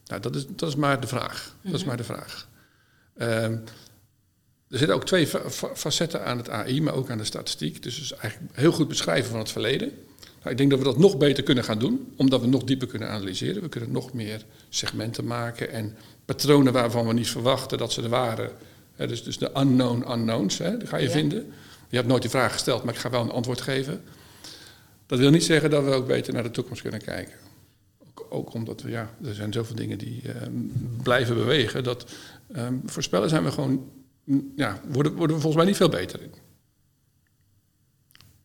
nou, 0.07 0.21
dat, 0.21 0.35
is, 0.35 0.47
dat 0.49 0.69
is 0.69 0.77
maar 0.77 1.01
de 1.01 1.07
vraag. 1.07 1.55
Dat 1.63 1.75
is 1.75 1.79
mhm. 1.79 1.89
maar 1.89 1.97
de 1.97 2.05
vraag. 2.05 2.49
Um, 3.19 3.63
er 4.73 4.79
zitten 4.79 4.97
ook 4.97 5.07
twee 5.07 5.29
facetten 5.75 6.25
aan 6.25 6.37
het 6.37 6.49
AI, 6.49 6.83
maar 6.83 6.95
ook 6.95 7.11
aan 7.11 7.19
de 7.19 7.25
statistiek. 7.25 7.83
Dus 7.83 7.95
het 7.95 8.05
is 8.05 8.13
eigenlijk 8.13 8.57
heel 8.57 8.73
goed 8.73 8.89
beschrijven 8.89 9.31
van 9.31 9.39
het 9.39 9.51
verleden. 9.51 9.93
Nou, 10.19 10.51
ik 10.51 10.57
denk 10.57 10.71
dat 10.71 10.79
we 10.79 10.85
dat 10.85 10.99
nog 10.99 11.19
beter 11.19 11.43
kunnen 11.43 11.65
gaan 11.65 11.79
doen, 11.79 12.13
omdat 12.17 12.41
we 12.41 12.47
nog 12.47 12.65
dieper 12.65 12.89
kunnen 12.89 13.09
analyseren. 13.09 13.63
We 13.63 13.69
kunnen 13.69 13.93
nog 13.93 14.13
meer 14.13 14.45
segmenten 14.69 15.25
maken 15.25 15.71
en 15.71 15.97
patronen 16.25 16.73
waarvan 16.73 17.07
we 17.07 17.13
niet 17.13 17.29
verwachten 17.29 17.79
dat 17.79 17.93
ze 17.93 18.03
er 18.03 18.09
waren. 18.09 18.51
dus, 18.97 19.23
dus 19.23 19.39
de 19.39 19.51
unknown 19.57 20.13
unknowns, 20.13 20.57
die 20.57 20.87
ga 20.87 20.97
je 20.97 21.11
vinden. 21.11 21.53
Je 21.89 21.97
hebt 21.97 22.09
nooit 22.09 22.23
die 22.23 22.31
vraag 22.31 22.53
gesteld, 22.53 22.85
maar 22.85 22.95
ik 22.95 23.01
ga 23.01 23.11
wel 23.11 23.23
een 23.23 23.31
antwoord 23.31 23.61
geven. 23.61 24.03
Dat 25.07 25.19
wil 25.19 25.31
niet 25.31 25.45
zeggen 25.45 25.71
dat 25.71 25.85
we 25.85 25.91
ook 25.91 26.07
beter 26.07 26.33
naar 26.33 26.43
de 26.43 26.51
toekomst 26.51 26.83
kunnen 26.83 27.03
kijken. 27.03 27.35
Ook, 28.09 28.27
ook 28.31 28.55
omdat 28.55 28.83
we, 28.83 28.91
ja, 28.91 29.11
er 29.25 29.35
zijn 29.35 29.53
zoveel 29.53 29.77
dingen 29.77 29.99
die 29.99 30.23
uh, 30.27 30.33
blijven 31.03 31.35
bewegen. 31.35 31.85
Dat 31.85 32.11
um, 32.57 32.83
voorspellen 32.85 33.29
zijn 33.29 33.45
we 33.45 33.51
gewoon 33.51 33.91
ja, 34.57 34.81
worden, 34.89 35.13
worden 35.13 35.37
we 35.37 35.43
volgens 35.43 35.57
mij 35.63 35.65
niet 35.65 35.77
veel 35.77 35.89
beter 35.89 36.23
in. 36.23 36.31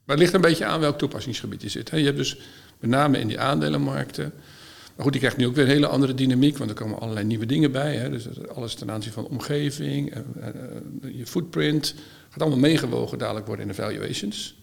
Maar 0.03 0.15
het 0.15 0.19
ligt 0.19 0.33
een 0.33 0.41
beetje 0.41 0.65
aan 0.65 0.79
welk 0.79 0.97
toepassingsgebied 0.97 1.61
je 1.61 1.69
zit. 1.69 1.89
Je 1.89 2.03
hebt 2.03 2.17
dus 2.17 2.39
met 2.79 2.89
name 2.89 3.19
in 3.19 3.27
die 3.27 3.39
aandelenmarkten. 3.39 4.33
Maar 4.95 5.05
goed, 5.05 5.11
die 5.11 5.21
krijgt 5.21 5.37
nu 5.37 5.47
ook 5.47 5.55
weer 5.55 5.63
een 5.63 5.71
hele 5.71 5.87
andere 5.87 6.13
dynamiek, 6.13 6.57
want 6.57 6.69
er 6.69 6.75
komen 6.75 6.99
allerlei 6.99 7.25
nieuwe 7.25 7.45
dingen 7.45 7.71
bij. 7.71 8.09
Dus 8.09 8.27
alles 8.55 8.73
ten 8.73 8.91
aanzien 8.91 9.11
van 9.11 9.27
omgeving, 9.27 10.13
eh, 10.13 10.49
je 11.13 11.25
footprint, 11.25 11.95
gaat 12.29 12.41
allemaal 12.41 12.59
meegewogen 12.59 13.17
dadelijk 13.17 13.45
worden 13.45 13.65
in 13.65 13.71
de 13.71 13.81
valuations. 13.81 14.55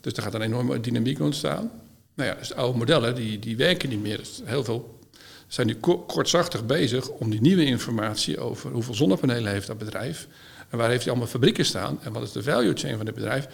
Dus 0.00 0.12
er 0.12 0.22
gaat 0.22 0.34
een 0.34 0.42
enorme 0.42 0.80
dynamiek 0.80 1.20
ontstaan. 1.20 1.70
Nou 2.14 2.28
ja, 2.28 2.34
dus 2.34 2.48
de 2.48 2.54
oude 2.54 2.78
modellen 2.78 3.14
die, 3.14 3.38
die 3.38 3.56
werken 3.56 3.88
niet 3.88 4.02
meer. 4.02 4.16
Dus 4.16 4.40
heel 4.44 4.64
veel 4.64 4.98
zijn 5.46 5.66
nu 5.66 5.74
kortzachtig 6.06 6.66
bezig 6.66 7.08
om 7.08 7.30
die 7.30 7.40
nieuwe 7.40 7.64
informatie 7.64 8.38
over 8.38 8.70
hoeveel 8.70 8.94
zonnepanelen 8.94 9.52
heeft 9.52 9.66
dat 9.66 9.78
bedrijf 9.78 10.28
en 10.72 10.78
waar 10.78 10.88
heeft 10.88 11.02
hij 11.02 11.10
allemaal 11.10 11.30
fabrieken 11.30 11.64
staan 11.64 11.98
en 12.02 12.12
wat 12.12 12.22
is 12.22 12.32
de 12.32 12.42
value 12.42 12.74
chain 12.74 12.96
van 12.96 13.06
het 13.06 13.14
bedrijf, 13.14 13.48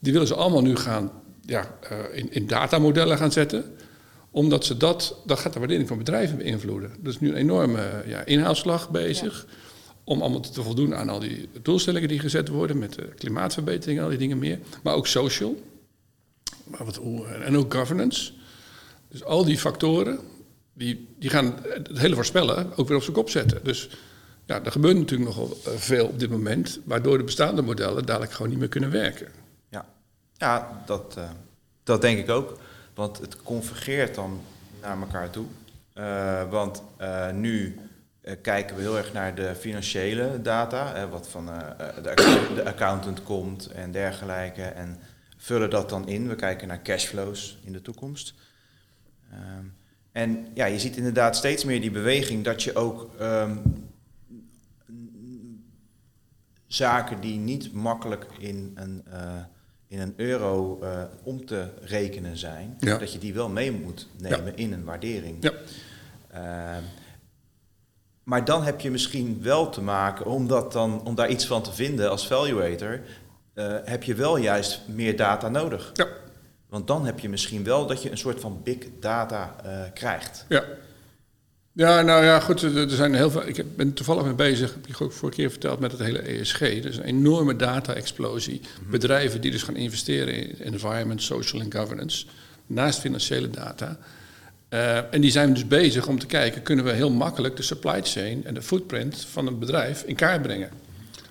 die 0.00 0.12
willen 0.12 0.28
ze 0.28 0.34
allemaal 0.34 0.62
nu 0.62 0.76
gaan 0.76 1.10
ja, 1.40 1.78
uh, 1.92 1.98
in, 2.18 2.32
in 2.32 2.46
datamodellen 2.46 3.18
gaan 3.18 3.32
zetten 3.32 3.74
omdat 4.34 4.64
ze 4.64 4.76
dat, 4.76 5.16
dat 5.26 5.38
gaat 5.38 5.52
de 5.52 5.58
waardering 5.58 5.88
van 5.88 5.98
bedrijven 5.98 6.36
beïnvloeden. 6.36 6.90
Er 7.02 7.08
is 7.08 7.20
nu 7.20 7.28
een 7.28 7.36
enorme 7.36 8.02
ja, 8.06 8.24
inhaalslag 8.24 8.90
bezig. 8.90 9.46
Om 10.04 10.20
allemaal 10.20 10.40
te 10.40 10.62
voldoen 10.62 10.94
aan 10.94 11.08
al 11.08 11.18
die 11.18 11.48
doelstellingen 11.62 12.08
die 12.08 12.18
gezet 12.18 12.48
worden. 12.48 12.78
Met 12.78 12.94
de 12.94 13.08
klimaatverbetering 13.16 13.98
en 13.98 14.04
al 14.04 14.10
die 14.10 14.18
dingen 14.18 14.38
meer. 14.38 14.58
Maar 14.82 14.94
ook 14.94 15.06
social. 15.06 15.62
Maar 16.64 16.84
wat, 16.84 17.00
en 17.44 17.56
ook 17.56 17.74
governance. 17.74 18.32
Dus 19.08 19.24
al 19.24 19.44
die 19.44 19.58
factoren. 19.58 20.18
Die, 20.72 21.08
die 21.18 21.30
gaan 21.30 21.54
het 21.62 21.98
hele 21.98 22.14
voorspellen 22.14 22.76
ook 22.76 22.88
weer 22.88 22.96
op 22.96 23.02
zijn 23.02 23.16
kop 23.16 23.30
zetten. 23.30 23.60
Dus 23.64 23.88
ja, 24.46 24.64
er 24.64 24.72
gebeurt 24.72 24.96
natuurlijk 24.96 25.30
nogal 25.30 25.56
eh, 25.66 25.72
veel 25.72 26.06
op 26.06 26.18
dit 26.18 26.30
moment, 26.30 26.80
waardoor 26.84 27.18
de 27.18 27.24
bestaande 27.24 27.62
modellen 27.62 28.06
dadelijk 28.06 28.32
gewoon 28.32 28.50
niet 28.50 28.58
meer 28.58 28.68
kunnen 28.68 28.90
werken. 28.90 29.28
Ja, 29.68 29.86
ja 30.32 30.82
dat, 30.86 31.14
uh, 31.18 31.30
dat 31.82 32.00
denk 32.00 32.18
ik 32.18 32.30
ook. 32.30 32.58
Want 32.94 33.18
het 33.18 33.42
convergeert 33.42 34.14
dan 34.14 34.40
naar 34.80 35.00
elkaar 35.00 35.30
toe. 35.30 35.46
Uh, 35.94 36.50
want 36.50 36.82
nu 37.32 37.78
kijken 38.42 38.76
we 38.76 38.82
heel 38.82 38.96
erg 38.96 39.12
naar 39.12 39.34
de 39.34 39.54
financiële 39.54 40.42
data, 40.42 41.08
wat 41.08 41.28
van 41.28 41.46
de, 41.46 42.10
account, 42.10 42.54
de, 42.54 42.64
accountant 42.64 43.22
komt 43.22 43.66
en 43.66 43.92
dergelijke. 43.92 44.62
En 44.62 44.98
vullen 45.36 45.70
dat 45.70 45.88
dan 45.88 46.08
in. 46.08 46.28
We 46.28 46.34
kijken 46.34 46.68
naar 46.68 46.82
cashflows 46.82 47.58
in 47.64 47.72
de 47.72 47.82
toekomst. 47.82 48.34
Ehm, 49.32 49.64
en 50.12 50.46
ja, 50.54 50.64
je 50.64 50.78
ziet 50.78 50.96
inderdaad 50.96 51.36
steeds 51.36 51.64
meer 51.64 51.80
die 51.80 51.90
beweging 51.90 52.44
dat 52.44 52.62
je 52.62 52.74
ook 52.74 53.10
um, 53.20 53.62
zaken 56.74 57.20
die 57.20 57.38
niet 57.38 57.72
makkelijk 57.72 58.26
in 58.38 58.72
een, 58.74 59.04
uh, 59.12 59.18
in 59.88 60.00
een 60.00 60.14
euro 60.16 60.80
uh, 60.82 61.02
om 61.22 61.46
te 61.46 61.68
rekenen 61.80 62.36
zijn, 62.36 62.76
ja. 62.78 62.98
dat 62.98 63.12
je 63.12 63.18
die 63.18 63.34
wel 63.34 63.48
mee 63.48 63.72
moet 63.72 64.08
nemen 64.18 64.46
ja. 64.46 64.52
in 64.54 64.72
een 64.72 64.84
waardering. 64.84 65.36
Ja. 65.40 65.52
Uh, 66.34 66.82
maar 68.22 68.44
dan 68.44 68.62
heb 68.62 68.80
je 68.80 68.90
misschien 68.90 69.42
wel 69.42 69.70
te 69.70 69.80
maken, 69.80 70.26
om, 70.26 70.48
dat 70.48 70.72
dan, 70.72 71.04
om 71.04 71.14
daar 71.14 71.28
iets 71.28 71.46
van 71.46 71.62
te 71.62 71.72
vinden 71.72 72.10
als 72.10 72.26
valuator, 72.26 73.00
heb 73.84 74.02
je 74.02 74.14
wel 74.14 74.36
juist 74.36 74.80
meer 74.88 75.16
data 75.16 75.48
nodig. 75.48 75.90
Ja. 75.92 76.06
Want 76.68 76.86
dan 76.86 77.06
heb 77.06 77.18
je 77.18 77.28
misschien 77.28 77.64
wel 77.64 77.86
dat 77.86 78.02
je 78.02 78.10
een 78.10 78.18
soort 78.18 78.40
van 78.40 78.60
big 78.62 78.78
data 79.00 79.56
krijgt. 79.94 80.44
Ja. 80.48 80.64
Ja, 81.76 82.02
nou 82.02 82.24
ja, 82.24 82.40
goed. 82.40 82.62
Er 82.62 82.90
zijn 82.90 83.14
heel 83.14 83.30
veel. 83.30 83.46
Ik 83.46 83.76
ben 83.76 83.92
toevallig 83.92 84.24
mee 84.24 84.34
bezig, 84.34 84.74
heb 84.74 84.86
je 84.86 85.04
ook 85.04 85.12
vorige 85.12 85.36
keer 85.36 85.50
verteld, 85.50 85.78
met 85.78 85.92
het 85.92 86.00
hele 86.00 86.18
ESG. 86.18 86.58
Dus 86.58 86.96
een 86.96 87.02
enorme 87.02 87.56
data-explosie. 87.56 88.60
Mhm. 88.60 88.90
Bedrijven 88.90 89.40
die 89.40 89.50
dus 89.50 89.62
gaan 89.62 89.76
investeren 89.76 90.34
in 90.34 90.72
environment, 90.72 91.22
social 91.22 91.62
en 91.62 91.72
governance, 91.72 92.26
naast 92.66 92.98
financiële 92.98 93.50
data. 93.50 93.98
Uh, 94.70 95.14
en 95.14 95.20
die 95.20 95.30
zijn 95.30 95.52
dus 95.52 95.66
bezig 95.66 96.06
om 96.06 96.18
te 96.18 96.26
kijken, 96.26 96.62
kunnen 96.62 96.84
we 96.84 96.90
heel 96.90 97.10
makkelijk 97.10 97.56
de 97.56 97.62
supply 97.62 98.00
chain 98.02 98.44
en 98.44 98.54
de 98.54 98.62
footprint 98.62 99.26
van 99.30 99.46
een 99.46 99.58
bedrijf 99.58 100.02
in 100.02 100.14
kaart 100.14 100.42
brengen. 100.42 100.70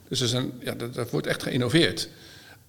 Dus 0.08 0.22
er 0.22 0.28
zijn, 0.28 0.52
ja, 0.60 0.74
dat, 0.74 0.94
dat 0.94 1.10
wordt 1.10 1.28
echt 1.28 1.44
geïnnoveerd. 1.44 2.10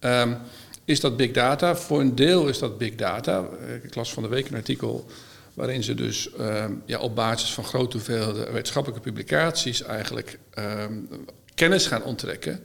Um, 0.00 0.37
is 0.84 1.00
dat 1.00 1.16
big 1.16 1.30
data? 1.30 1.76
Voor 1.76 2.00
een 2.00 2.14
deel 2.14 2.48
is 2.48 2.58
dat 2.58 2.78
big 2.78 2.94
data. 2.94 3.48
Ik 3.82 3.94
las 3.94 4.12
van 4.12 4.22
de 4.22 4.28
week 4.28 4.48
een 4.48 4.56
artikel 4.56 5.06
waarin 5.54 5.82
ze 5.82 5.94
dus 5.94 6.28
uh, 6.38 6.64
ja, 6.86 6.98
op 6.98 7.14
basis 7.14 7.52
van 7.52 7.64
grote 7.64 7.96
hoeveelheden 7.96 8.52
wetenschappelijke 8.52 9.10
publicaties 9.10 9.82
eigenlijk 9.82 10.38
uh, 10.58 10.84
kennis 11.54 11.86
gaan 11.86 12.02
onttrekken 12.02 12.60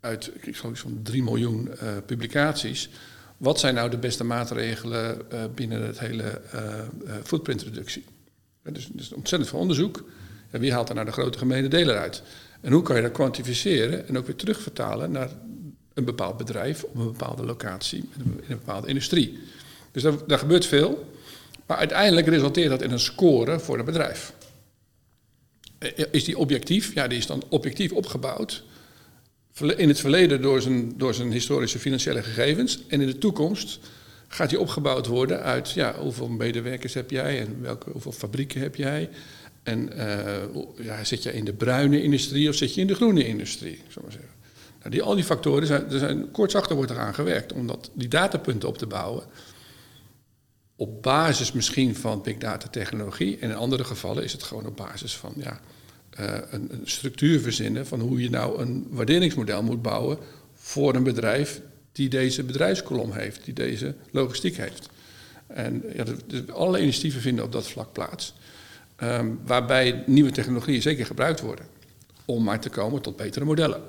uit, 0.00 0.30
ik 0.40 0.56
geloof 0.56 0.78
van 0.78 1.00
3 1.02 1.22
miljoen 1.22 1.68
uh, 1.68 1.88
publicaties. 2.06 2.88
Wat 3.36 3.60
zijn 3.60 3.74
nou 3.74 3.90
de 3.90 3.98
beste 3.98 4.24
maatregelen 4.24 5.22
uh, 5.32 5.44
binnen 5.54 5.86
het 5.86 5.98
hele 5.98 6.40
footprintreductie? 7.22 8.04
dus, 8.62 8.88
dus 8.92 9.12
ontzettend 9.12 9.50
veel 9.50 9.60
onderzoek. 9.60 10.04
En 10.50 10.60
wie 10.60 10.72
haalt 10.72 10.88
er 10.88 10.94
nou 10.94 11.06
de 11.06 11.12
grote 11.12 11.38
gemene 11.38 11.68
delen 11.68 11.98
uit? 11.98 12.22
En 12.60 12.72
hoe 12.72 12.82
kan 12.82 12.96
je 12.96 13.02
dat 13.02 13.12
kwantificeren 13.12 14.08
en 14.08 14.18
ook 14.18 14.26
weer 14.26 14.36
terugvertalen 14.36 15.10
naar 15.10 15.30
een 15.94 16.04
bepaald 16.04 16.36
bedrijf 16.36 16.82
op 16.82 16.94
een 16.94 17.04
bepaalde 17.04 17.44
locatie, 17.44 18.08
in 18.18 18.44
een 18.48 18.58
bepaalde 18.58 18.88
industrie? 18.88 19.38
Dus 19.92 20.02
daar, 20.02 20.26
daar 20.26 20.38
gebeurt 20.38 20.66
veel. 20.66 21.11
Maar 21.72 21.80
uiteindelijk 21.80 22.26
resulteert 22.26 22.70
dat 22.70 22.82
in 22.82 22.90
een 22.90 23.00
score 23.00 23.58
voor 23.58 23.76
het 23.76 23.86
bedrijf. 23.86 24.32
Eh, 25.78 26.04
is 26.10 26.24
die 26.24 26.38
objectief? 26.38 26.94
Ja, 26.94 27.08
die 27.08 27.18
is 27.18 27.26
dan 27.26 27.42
objectief 27.48 27.92
opgebouwd. 27.92 28.64
In 29.76 29.88
het 29.88 30.00
verleden 30.00 30.42
door 30.42 30.62
zijn, 30.62 30.98
door 30.98 31.14
zijn 31.14 31.32
historische 31.32 31.78
financiële 31.78 32.22
gegevens. 32.22 32.86
En 32.88 33.00
in 33.00 33.06
de 33.06 33.18
toekomst 33.18 33.78
gaat 34.28 34.48
die 34.48 34.60
opgebouwd 34.60 35.06
worden 35.06 35.42
uit 35.42 35.70
ja, 35.70 35.94
hoeveel 35.98 36.28
medewerkers 36.28 36.94
heb 36.94 37.10
jij 37.10 37.40
en 37.40 37.62
welke, 37.62 37.90
hoeveel 37.90 38.12
fabrieken 38.12 38.60
heb 38.60 38.76
jij. 38.76 39.08
En 39.62 39.90
uh, 39.96 40.84
ja, 40.84 41.04
zit 41.04 41.22
je 41.22 41.32
in 41.32 41.44
de 41.44 41.52
bruine 41.52 42.02
industrie 42.02 42.48
of 42.48 42.54
zit 42.54 42.74
je 42.74 42.80
in 42.80 42.86
de 42.86 42.94
groene 42.94 43.26
industrie? 43.26 43.82
Zeggen. 43.88 44.30
Nou, 44.78 44.90
die, 44.90 45.02
al 45.02 45.14
die 45.14 45.24
factoren 45.24 45.66
zijn, 45.66 45.90
er 45.90 45.98
zijn 45.98 46.30
kortsachter 46.30 46.76
wordt 46.76 46.90
eraan 46.90 47.14
gewerkt 47.14 47.52
om 47.52 47.66
dat, 47.66 47.90
die 47.92 48.08
datapunten 48.08 48.68
op 48.68 48.78
te 48.78 48.86
bouwen 48.86 49.24
op 50.82 51.02
basis 51.02 51.52
misschien 51.52 51.96
van 51.96 52.22
big 52.22 52.38
data 52.38 52.68
technologie. 52.68 53.38
En 53.38 53.50
in 53.50 53.56
andere 53.56 53.84
gevallen 53.84 54.24
is 54.24 54.32
het 54.32 54.42
gewoon 54.42 54.66
op 54.66 54.76
basis 54.76 55.16
van 55.16 55.32
ja, 55.36 55.60
uh, 56.20 56.26
een, 56.50 56.72
een, 56.72 56.80
structuur 56.84 57.40
verzinnen 57.40 57.86
van 57.86 58.00
hoe 58.00 58.22
je 58.22 58.30
nou 58.30 58.60
een 58.60 58.86
waarderingsmodel 58.90 59.62
moet 59.62 59.82
bouwen 59.82 60.18
voor 60.54 60.94
een 60.94 61.02
bedrijf 61.02 61.60
die 61.92 62.08
deze 62.08 62.42
bedrijfskolom 62.42 63.12
heeft, 63.12 63.44
die 63.44 63.54
deze 63.54 63.94
logistiek 64.10 64.56
heeft. 64.56 64.88
En 65.46 65.82
ja, 65.94 66.04
alle 66.52 66.80
initiatieven 66.80 67.20
vinden 67.20 67.44
op 67.44 67.52
dat 67.52 67.66
vlak 67.66 67.92
plaats. 67.92 68.34
Um, 69.02 69.40
waarbij 69.46 70.02
nieuwe 70.06 70.30
technologieën 70.30 70.82
zeker 70.82 71.06
gebruikt 71.06 71.40
worden 71.40 71.66
om 72.24 72.44
maar 72.44 72.60
te 72.60 72.70
komen 72.70 73.02
tot 73.02 73.16
betere 73.16 73.44
modellen. 73.44 73.82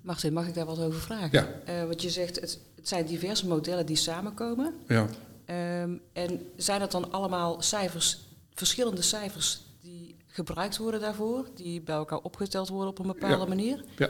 Martin, 0.00 0.32
mag 0.32 0.46
ik 0.46 0.54
daar 0.54 0.66
wat 0.66 0.78
over 0.78 1.00
vragen? 1.00 1.28
Ja. 1.32 1.48
Uh, 1.68 1.86
want 1.86 2.02
je 2.02 2.10
zegt, 2.10 2.40
het, 2.40 2.58
het, 2.76 2.88
zijn 2.88 3.06
diverse 3.06 3.46
modellen 3.46 3.86
die 3.86 3.96
samenkomen. 3.96 4.74
Ja. 4.88 5.08
Um, 5.50 6.00
en 6.12 6.46
zijn 6.56 6.80
dat 6.80 6.90
dan 6.90 7.12
allemaal 7.12 7.62
cijfers, 7.62 8.18
verschillende 8.54 9.02
cijfers 9.02 9.60
die 9.80 10.16
gebruikt 10.26 10.76
worden 10.76 11.00
daarvoor, 11.00 11.48
die 11.54 11.80
bij 11.80 11.94
elkaar 11.94 12.18
opgeteld 12.18 12.68
worden 12.68 12.88
op 12.88 12.98
een 12.98 13.06
bepaalde 13.06 13.42
ja. 13.42 13.48
manier? 13.48 13.84
Ja. 13.96 14.08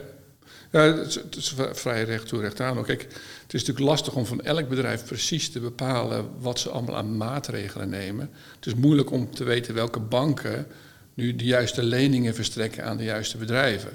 Ja, 0.71 0.81
het 0.81 1.35
is, 1.35 1.55
vrij 1.71 2.03
recht 2.03 2.27
toe, 2.27 2.41
recht 2.41 2.61
aan. 2.61 2.83
Kijk, 2.83 3.01
het 3.41 3.53
is 3.53 3.59
natuurlijk 3.59 3.79
lastig 3.79 4.15
om 4.15 4.25
van 4.25 4.41
elk 4.41 4.69
bedrijf 4.69 5.05
precies 5.05 5.51
te 5.51 5.59
bepalen 5.59 6.29
wat 6.39 6.59
ze 6.59 6.69
allemaal 6.69 6.95
aan 6.95 7.17
maatregelen 7.17 7.89
nemen. 7.89 8.29
Het 8.55 8.65
is 8.65 8.75
moeilijk 8.75 9.11
om 9.11 9.31
te 9.31 9.43
weten 9.43 9.73
welke 9.73 9.99
banken 9.99 10.67
nu 11.13 11.35
de 11.35 11.43
juiste 11.43 11.83
leningen 11.83 12.35
verstrekken 12.35 12.85
aan 12.85 12.97
de 12.97 13.03
juiste 13.03 13.37
bedrijven. 13.37 13.91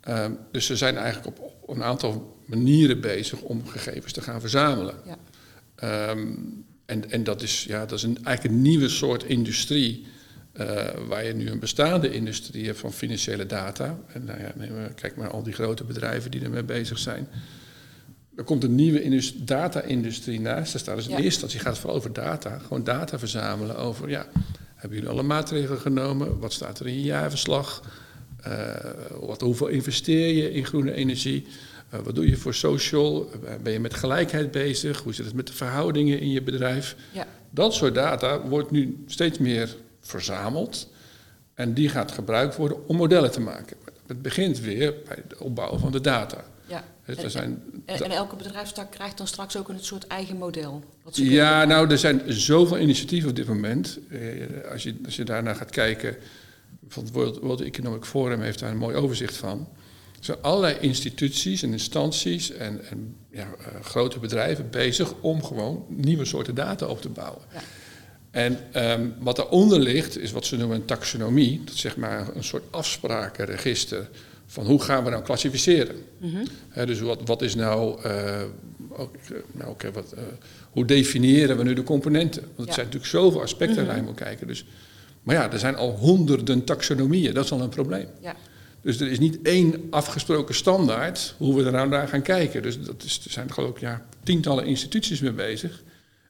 Ehm, 0.00 0.32
dus 0.52 0.66
ze 0.66 0.76
zijn 0.76 0.96
eigenlijk 0.96 1.40
op, 1.40 1.76
een 1.76 1.82
aantal 1.82 2.36
manieren 2.44 3.00
bezig 3.00 3.40
om 3.40 3.66
gegevens 3.66 4.12
te 4.12 4.22
gaan 4.22 4.40
verzamelen. 4.40 4.94
Ja. 5.04 5.16
Ehm, 5.78 6.32
en, 6.86 7.10
en 7.10 7.24
dat 7.24 7.42
is, 7.42 7.64
ja, 7.64 7.86
dat 7.86 7.98
is 7.98 8.02
een, 8.02 8.24
eigenlijk 8.24 8.56
een 8.56 8.62
nieuwe 8.62 8.88
soort 8.88 9.24
industrie. 9.24 10.06
Uh, 10.60 10.86
waar 11.08 11.24
je 11.24 11.34
nu 11.34 11.50
een 11.50 11.58
bestaande 11.58 12.12
industrie 12.12 12.66
hebt 12.66 12.78
van 12.78 12.92
financiële 12.92 13.46
data. 13.46 13.98
En 14.12 14.24
nou 14.24 14.40
ja, 14.40 14.52
neem, 14.56 14.94
kijk 14.94 15.16
maar 15.16 15.30
al 15.30 15.42
die 15.42 15.52
grote 15.52 15.84
bedrijven 15.84 16.30
die 16.30 16.42
ermee 16.42 16.62
bezig 16.62 16.98
zijn. 16.98 17.28
Er 18.36 18.44
komt 18.44 18.64
een 18.64 18.74
nieuwe 18.74 19.22
data-industrie 19.44 20.40
naast. 20.40 20.74
Er 20.74 20.80
staat 20.80 20.96
dus 20.96 21.04
in 21.04 21.10
eerste 21.10 21.24
instantie 21.24 21.58
gaat 21.58 21.72
het 21.72 21.78
vooral 21.78 21.98
over 21.98 22.12
data. 22.12 22.58
Gewoon 22.58 22.84
data 22.84 23.18
verzamelen 23.18 23.76
over, 23.76 24.08
ja, 24.08 24.26
hebben 24.74 24.98
jullie 24.98 25.12
alle 25.12 25.22
maatregelen 25.22 25.80
genomen? 25.80 26.38
Wat 26.38 26.52
staat 26.52 26.80
er 26.80 26.86
in 26.86 26.94
je 26.94 27.02
jaarverslag? 27.02 27.82
Uh, 28.46 28.74
wat, 29.20 29.40
hoeveel 29.40 29.66
investeer 29.66 30.34
je 30.34 30.52
in 30.52 30.64
groene 30.64 30.92
energie? 30.92 31.46
Uh, 31.94 32.00
wat 32.00 32.14
doe 32.14 32.28
je 32.28 32.36
voor 32.36 32.54
social? 32.54 33.30
ben 33.62 33.72
je 33.72 33.80
met 33.80 33.94
gelijkheid 33.94 34.50
bezig? 34.50 35.02
Hoe 35.02 35.14
zit 35.14 35.24
het 35.24 35.34
met 35.34 35.46
de 35.46 35.52
verhoudingen 35.52 36.20
in 36.20 36.30
je 36.30 36.42
bedrijf? 36.42 36.96
Ja. 37.12 37.26
Dat 37.50 37.74
soort 37.74 37.94
data 37.94 38.40
wordt 38.40 38.70
nu 38.70 39.04
steeds 39.06 39.38
meer 39.38 39.76
verzameld. 40.00 40.88
En 41.54 41.74
die 41.74 41.88
gaat 41.88 42.12
gebruikt 42.12 42.56
worden 42.56 42.88
om 42.88 42.96
modellen 42.96 43.30
te 43.30 43.40
maken. 43.40 43.76
Het 44.06 44.22
begint 44.22 44.60
weer 44.60 44.94
bij 45.04 45.18
het 45.28 45.38
opbouwen 45.38 45.80
van 45.80 45.92
de 45.92 46.00
data. 46.00 46.44
Ja. 46.66 46.84
en, 47.04 47.30
zijn, 47.30 47.62
en, 47.84 48.10
elke 48.10 48.36
bedrijfstak 48.36 48.90
krijgt 48.90 49.18
dan 49.18 49.26
straks 49.26 49.56
ook 49.56 49.68
een 49.68 49.84
soort 49.84 50.06
eigen 50.06 50.36
model? 50.36 50.84
Ja, 51.10 51.64
nou, 51.64 51.90
er 51.90 51.98
zijn 51.98 52.22
zoveel 52.26 52.78
initiatieven 52.78 53.30
op 53.30 53.36
dit 53.36 53.46
moment. 53.46 53.98
Eh, 54.08 54.20
als, 54.70 54.82
je, 54.82 54.96
als 55.04 55.16
je 55.16 55.24
daarnaar 55.24 55.54
gaat 55.54 55.70
kijken, 55.70 56.16
van 56.88 57.04
het 57.04 57.12
World 57.40 57.60
Economic 57.60 58.04
Forum 58.04 58.40
heeft 58.40 58.58
daar 58.58 58.70
een 58.70 58.76
mooi 58.76 58.96
overzicht 58.96 59.36
van. 59.36 59.68
Er 60.18 60.24
zijn 60.24 60.38
allerlei 60.40 60.76
instituties 60.80 61.62
en 61.62 61.72
instanties 61.72 62.50
en, 62.52 62.84
en 62.90 63.16
ja, 63.30 63.46
uh, 63.60 63.80
grote 63.82 64.18
bedrijven 64.18 64.70
bezig 64.70 65.14
om 65.20 65.44
gewoon 65.44 65.84
nieuwe 65.88 66.24
soorten 66.24 66.54
data 66.54 66.86
op 66.86 67.00
te 67.00 67.08
bouwen. 67.08 67.42
Ja. 67.52 67.60
En 68.30 68.58
um, 68.90 69.14
wat 69.18 69.36
daaronder 69.36 69.78
ligt, 69.78 70.18
is 70.18 70.32
wat 70.32 70.46
ze 70.46 70.56
noemen 70.56 70.76
een 70.76 70.84
taxonomie. 70.84 71.62
Dat 71.64 71.74
is 71.74 71.80
zeg 71.80 71.96
maar 71.96 72.28
een 72.34 72.44
soort 72.44 72.62
afsprakenregister 72.70 74.08
van 74.46 74.66
hoe 74.66 74.82
gaan 74.82 75.04
we 75.04 75.10
nou 75.10 75.22
klassificeren. 75.22 75.96
Mm 76.18 76.42
dus 76.86 77.00
wat, 77.00 77.20
wat 77.24 77.42
is 77.42 77.54
nou, 77.54 77.98
uh, 78.06 78.42
nou 79.52 79.70
okay, 79.70 79.92
wat, 79.92 80.14
uh, 80.14 80.20
hoe 80.70 80.84
definiëren 80.84 81.56
we 81.56 81.62
nu 81.62 81.74
de 81.74 81.82
componenten? 81.82 82.42
Want 82.42 82.68
er 82.68 82.74
zijn 82.74 82.86
natuurlijk 82.86 83.12
zoveel 83.12 83.42
aspecten 83.42 83.70
mm 83.70 83.78
-hmm. 83.78 83.86
waar 83.86 83.96
je 83.96 84.02
moet 84.02 84.14
kijken. 84.14 84.46
Dus, 84.46 84.64
maar 85.22 85.34
ja, 85.34 85.52
er 85.52 85.58
zijn 85.58 85.76
al 85.76 85.90
honderden 85.90 86.64
taxonomieën, 86.64 87.34
dat 87.34 87.44
is 87.44 87.52
al 87.52 87.60
een 87.60 87.68
probleem. 87.68 88.06
Ja. 88.20 88.36
Dus 88.88 89.00
er 89.00 89.10
is 89.10 89.18
niet 89.18 89.42
één 89.42 89.86
afgesproken 89.90 90.54
standaard 90.54 91.34
hoe 91.38 91.56
we 91.56 91.64
er 91.64 91.72
nou 91.72 91.88
naar 91.88 92.08
gaan 92.08 92.22
kijken. 92.22 92.62
Dus 92.62 92.82
dat 92.82 93.02
is, 93.02 93.24
er 93.24 93.30
zijn 93.30 93.52
geloof 93.52 93.70
ik 93.70 93.80
ja, 93.80 94.06
tientallen 94.22 94.66
instituties 94.66 95.20
mee 95.20 95.32
bezig. 95.32 95.82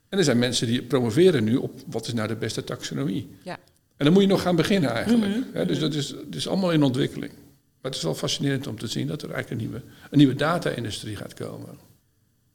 En 0.09 0.19
er 0.19 0.25
zijn 0.25 0.39
mensen 0.39 0.67
die 0.67 0.83
promoveren 0.83 1.45
nu 1.45 1.57
op 1.57 1.73
wat 1.87 2.07
is 2.07 2.13
nou 2.13 2.29
de 2.29 2.37
beste 2.37 2.65
taxonomie. 2.65 3.37
Ja. 3.43 3.59
En 3.97 4.05
dan 4.05 4.13
moet 4.13 4.23
je 4.23 4.29
nog 4.29 4.43
gaan 4.43 4.57
beginnen 4.57 4.91
eigenlijk. 4.91 5.53
Mhm. 5.53 5.67
dus 5.67 5.79
dat 5.79 5.95
is, 5.95 6.09
dat 6.09 6.35
is 6.35 6.49
allemaal 6.49 6.73
in 6.73 6.83
ontwikkeling. 6.83 7.33
Maar 7.33 7.91
het 7.91 7.95
is 7.95 8.03
wel 8.03 8.15
fascinerend 8.15 8.67
om 8.67 8.79
te 8.79 8.87
zien 8.87 9.07
dat 9.07 9.23
er 9.23 9.31
eigenlijk 9.31 9.63
een 9.63 9.69
nieuwe, 9.69 9.85
een 10.11 10.19
nieuwe 10.19 10.35
data-industrie 10.35 11.17
gaat 11.17 11.35
komen. 11.35 11.79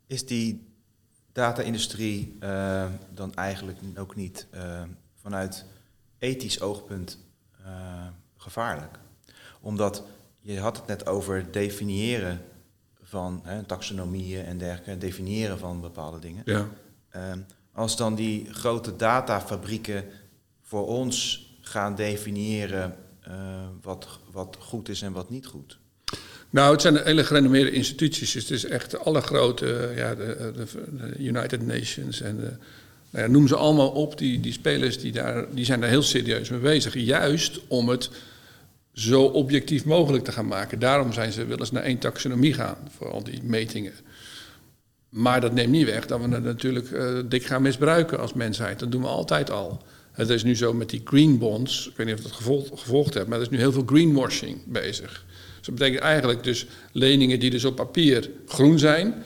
Is 0.08 0.26
die 0.26 0.68
data-industrie 1.32 2.38
uh, 2.39 2.86
dan 3.13 3.34
eigenlijk 3.34 3.80
ook 3.96 4.16
niet 4.16 4.48
uh, 4.54 4.82
vanuit 5.22 5.66
ethisch 6.20 6.62
oogpunt 6.62 7.20
uh, 7.66 8.08
gevaarlijk? 8.38 9.02
Omdat 9.63 10.04
je 10.39 10.60
had 10.60 10.78
het 10.78 10.88
net 10.88 11.06
over 11.06 11.52
definiëren 11.52 12.41
van 13.04 13.41
hè, 13.43 13.63
taxonomieën 13.63 14.45
en 14.45 14.58
dergelijke, 14.58 14.97
definiëren 14.97 15.60
van 15.60 15.82
bepaalde 15.82 16.19
dingen. 16.19 16.41
Ja. 16.45 16.67
Ehm, 17.10 17.39
als 17.73 17.97
dan 17.97 18.15
die 18.15 18.54
grote 18.54 18.95
datafabrieken 18.95 20.06
voor 20.62 20.88
ons 20.88 21.45
gaan 21.62 21.95
definiëren 21.95 22.95
uh, 23.28 23.34
wat, 23.82 24.08
wat 24.32 24.58
goed 24.60 24.89
is 24.89 25.02
en 25.02 25.12
wat 25.12 25.30
niet 25.30 25.45
goed? 25.45 25.78
Nou, 26.49 26.71
het 26.71 26.82
zijn 26.82 26.97
hele 26.97 27.23
gerenommeerde 27.23 27.71
instituties. 27.71 28.32
Dus 28.32 28.41
het 28.41 28.52
is 28.52 28.65
echt 28.65 28.99
alle 28.99 29.21
grote, 29.21 29.91
ja, 29.95 30.15
de, 30.15 30.54
de, 30.56 31.17
United 31.17 31.65
Nations 31.65 32.21
en 32.21 32.38
de, 32.38 32.52
nou 33.10 33.26
ja, 33.26 33.28
noem 33.28 33.47
ze 33.47 33.56
allemaal 33.56 33.89
op. 33.89 34.17
Die, 34.17 34.39
die 34.39 34.52
spelers 34.52 34.99
die, 34.99 35.12
daar, 35.12 35.45
die 35.54 35.65
zijn 35.65 35.80
daar 35.80 35.89
heel 35.89 36.02
serieus 36.02 36.49
mee 36.49 36.60
bezig. 36.60 36.93
Juist 36.93 37.60
om 37.67 37.89
het 37.89 38.10
zo 38.93 39.23
objectief 39.23 39.86
mogelijk 39.86 40.23
te 40.23 40.32
gaan 40.32 40.47
maken. 40.47 40.79
Daarom 40.79 41.13
zijn 41.13 41.32
ze 41.32 41.45
wel 41.45 41.60
eens 41.60 41.71
naar 41.71 41.84
één 41.84 41.97
taxonomie 41.97 42.53
gaan 42.53 42.77
voor 42.97 43.12
al 43.12 43.23
die 43.23 43.43
metingen. 43.43 43.93
Maar 45.10 45.41
dat 45.41 45.53
neemt 45.53 45.71
niet 45.71 45.86
weg 45.86 46.06
dat 46.06 46.21
we 46.21 46.29
het 46.29 46.43
natuurlijk 46.43 46.91
uh, 46.91 47.19
dik 47.25 47.45
gaan 47.45 47.62
misbruiken 47.62 48.19
als 48.19 48.34
mensheid. 48.34 48.79
Dat 48.79 48.91
doen 48.91 49.01
we 49.01 49.08
altijd 49.08 49.51
al. 49.51 49.82
Het 50.12 50.29
is 50.29 50.43
nu 50.43 50.56
zo 50.56 50.73
met 50.73 50.89
die 50.89 51.01
green 51.03 51.38
bonds, 51.38 51.88
ik 51.88 51.97
weet 51.97 52.06
niet 52.06 52.15
of 52.15 52.21
je 52.21 52.27
dat 52.27 52.38
gevolgd, 52.38 52.69
gevolgd 52.75 53.13
hebt, 53.13 53.27
maar 53.27 53.38
er 53.38 53.43
is 53.43 53.49
nu 53.49 53.58
heel 53.58 53.71
veel 53.71 53.84
greenwashing 53.86 54.58
bezig. 54.65 55.25
Dus 55.58 55.65
dat 55.65 55.75
betekent 55.75 56.01
eigenlijk 56.01 56.43
dus 56.43 56.67
leningen 56.91 57.39
die 57.39 57.49
dus 57.49 57.65
op 57.65 57.75
papier 57.75 58.29
groen 58.47 58.79
zijn, 58.79 59.23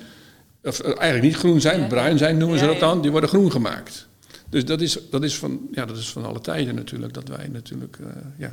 of 0.63 0.79
eh, 0.79 0.85
eigenlijk 0.85 1.23
niet 1.23 1.35
groen 1.35 1.61
zijn, 1.61 1.87
bruin 1.87 2.17
zijn 2.17 2.37
noemen 2.37 2.59
ze 2.59 2.65
dat 2.65 2.79
dan, 2.79 3.01
die 3.01 3.11
worden 3.11 3.29
groen 3.29 3.51
gemaakt. 3.51 4.07
Dus 4.49 4.65
dat 4.65 4.81
is, 4.81 4.97
dat, 5.09 5.23
is 5.23 5.37
van, 5.37 5.67
ja, 5.71 5.85
dat 5.85 5.97
is 5.97 6.09
van 6.09 6.25
alle 6.25 6.41
tijden 6.41 6.75
natuurlijk, 6.75 7.13
dat 7.13 7.27
wij 7.27 7.47
natuurlijk 7.47 7.97
uh, 8.01 8.07
ja, 8.37 8.49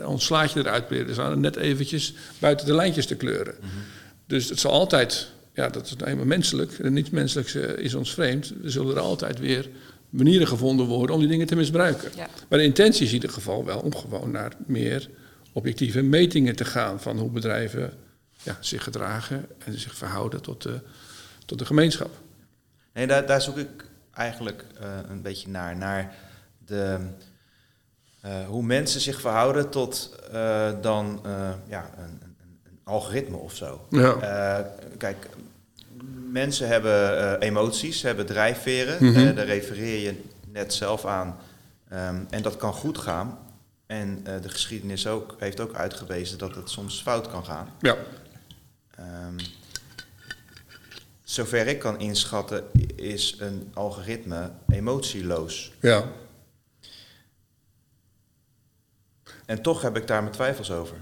uh, 0.00 0.08
ons 0.08 0.24
slaatje 0.24 0.60
eruit 0.60 0.86
proberen. 0.86 1.06
Dus 1.06 1.36
net 1.36 1.56
eventjes 1.56 2.14
buiten 2.38 2.66
de 2.66 2.74
lijntjes 2.74 3.06
te 3.06 3.14
kleuren. 3.14 3.54
Mm 3.60 3.68
-hmm. 3.68 3.82
Dus 4.26 4.48
het 4.48 4.60
zal 4.60 4.72
altijd 4.72 5.32
ja, 5.54 5.68
dat 5.68 5.86
is 5.86 5.96
nou 5.96 6.10
eenmaal 6.10 6.26
menselijk. 6.26 6.78
En 6.78 6.92
niets 6.92 7.10
menselijks 7.10 7.54
uh, 7.54 7.76
is 7.76 7.94
ons 7.94 8.14
vreemd. 8.14 8.52
Er 8.64 8.70
zullen 8.70 8.96
er 8.96 9.00
altijd 9.00 9.38
weer 9.38 9.68
manieren 10.10 10.46
gevonden 10.46 10.86
worden 10.86 11.14
om 11.14 11.20
die 11.20 11.30
dingen 11.30 11.46
te 11.46 11.56
misbruiken. 11.56 12.10
Maar 12.48 12.58
de 12.58 12.64
intentie 12.64 13.02
is 13.02 13.08
in 13.08 13.14
ieder 13.14 13.30
geval 13.30 13.64
wel 13.64 13.80
om 13.80 13.94
gewoon 13.94 14.30
naar 14.30 14.52
meer 14.66 15.08
objectieve 15.52 16.02
metingen 16.02 16.56
te 16.56 16.64
gaan 16.64 17.00
van 17.00 17.18
hoe 17.18 17.30
bedrijven 17.30 17.92
ja, 18.42 18.58
zich 18.60 18.82
gedragen 18.82 19.46
en 19.58 19.78
zich 19.78 19.94
verhouden 19.94 20.42
tot 20.42 20.62
de, 20.62 20.80
tot 21.46 21.58
de 21.58 21.64
gemeenschap. 21.64 22.10
Nee, 22.92 23.06
daar, 23.06 23.26
daar 23.26 23.42
zoek 23.42 23.56
ik 23.56 23.83
eigenlijk 24.14 24.64
uh, 24.80 24.88
een 25.08 25.22
beetje 25.22 25.48
naar. 25.48 25.76
Naar 25.76 26.14
de, 26.58 26.98
uh, 28.24 28.46
hoe 28.46 28.62
mensen 28.62 29.00
zich 29.00 29.20
verhouden 29.20 29.70
tot 29.70 30.16
uh, 30.32 30.70
dan 30.80 31.20
ja, 31.66 31.90
een, 31.98 32.04
een, 32.04 32.36
een, 32.64 32.78
algoritme 32.84 33.36
of 33.36 33.54
zo. 33.54 33.86
Ja. 33.90 34.72
kijk, 34.98 35.28
mensen 36.30 36.68
hebben 36.68 37.38
emoties, 37.40 38.02
hebben 38.02 38.26
drijfveren. 38.26 38.96
Mm 39.00 39.14
-hmm. 39.14 39.34
daar 39.34 39.46
refereer 39.46 39.98
je 39.98 40.22
net 40.48 40.74
zelf 40.74 41.06
aan. 41.06 41.36
Um, 41.92 42.26
en 42.30 42.42
dat 42.42 42.56
kan 42.56 42.72
goed 42.72 42.98
gaan. 42.98 43.38
En 43.86 44.24
de 44.24 44.48
geschiedenis 44.48 45.06
ook, 45.06 45.36
heeft 45.38 45.60
ook 45.60 45.74
uitgewezen 45.74 46.38
dat 46.38 46.54
het 46.54 46.70
soms 46.70 47.02
fout 47.02 47.30
kan 47.30 47.44
gaan. 47.44 47.68
Ja. 47.80 47.96
Um, 48.98 49.36
zover 51.24 51.66
ik 51.66 51.78
kan 51.78 52.00
inschatten, 52.00 52.64
is 52.96 53.36
een 53.38 53.70
algoritme 53.74 54.50
emotieloos. 54.68 55.72
Ja. 55.80 56.12
En 59.46 59.62
toch 59.62 59.82
heb 59.82 59.96
ik 59.96 60.06
daar 60.06 60.22
mijn 60.22 60.34
twijfels 60.34 60.70
over. 60.70 60.96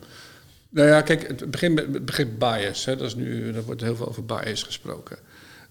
Nou 0.68 0.88
ja, 0.88 1.02
kijk, 1.02 1.28
het 1.28 1.50
begint 1.50 1.74
met 1.74 1.94
het 1.94 2.04
begrip 2.04 2.38
bias. 2.38 2.84
Hè. 2.84 2.96
Dat 2.96 3.06
is 3.06 3.14
nu, 3.14 3.54
er 3.54 3.64
wordt 3.64 3.80
heel 3.80 3.96
veel 3.96 4.08
over 4.08 4.24
bias 4.24 4.62
gesproken. 4.62 5.18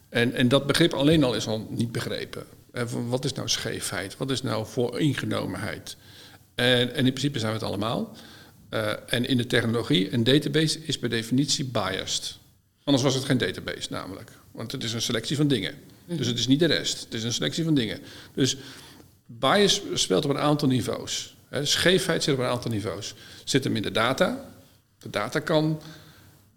En, 0.09 0.33
en 0.33 0.47
dat 0.47 0.67
begrip 0.67 0.93
alleen 0.93 1.23
al 1.23 1.33
is 1.33 1.47
al 1.47 1.67
niet 1.69 1.91
begrepen. 1.91 2.43
wat 3.07 3.25
is 3.25 3.33
nou 3.33 3.49
scheefheid? 3.49 4.17
Wat 4.17 4.31
is 4.31 4.41
nou 4.41 4.65
vooringenomenheid? 4.65 5.97
En, 6.55 6.93
en 6.93 7.05
in 7.05 7.13
principe 7.13 7.39
zijn 7.39 7.51
we 7.51 7.57
het 7.57 7.67
allemaal. 7.67 8.15
Uh, 8.69 8.91
en 9.07 9.25
in 9.25 9.37
de 9.37 9.47
technologie, 9.47 10.13
een 10.13 10.23
database 10.23 10.79
is 10.79 10.99
per 10.99 11.09
definitie 11.09 11.65
biased. 11.65 12.37
Anders 12.83 13.03
was 13.03 13.13
het 13.13 13.23
geen 13.23 13.37
database 13.37 13.87
namelijk. 13.89 14.31
Want 14.51 14.71
het 14.71 14.83
is 14.83 14.93
een 14.93 15.01
selectie 15.01 15.35
van 15.35 15.47
dingen. 15.47 15.73
Dus 16.05 16.27
het 16.27 16.37
is 16.37 16.47
niet 16.47 16.59
de 16.59 16.65
rest. 16.65 16.99
Het 17.03 17.13
is 17.13 17.23
een 17.23 17.33
selectie 17.33 17.63
van 17.63 17.73
dingen. 17.73 17.99
Dus 18.33 18.57
bias 19.25 19.81
speelt 19.93 20.25
op 20.25 20.29
een 20.29 20.37
aantal 20.37 20.67
niveaus. 20.67 21.35
Scheefheid 21.61 22.23
zit 22.23 22.33
op 22.33 22.39
een 22.39 22.45
aantal 22.45 22.71
niveaus. 22.71 23.13
Zit 23.43 23.63
hem 23.63 23.75
in 23.75 23.81
de 23.81 23.91
data. 23.91 24.49
De 24.99 25.09
data 25.09 25.39
kan 25.39 25.81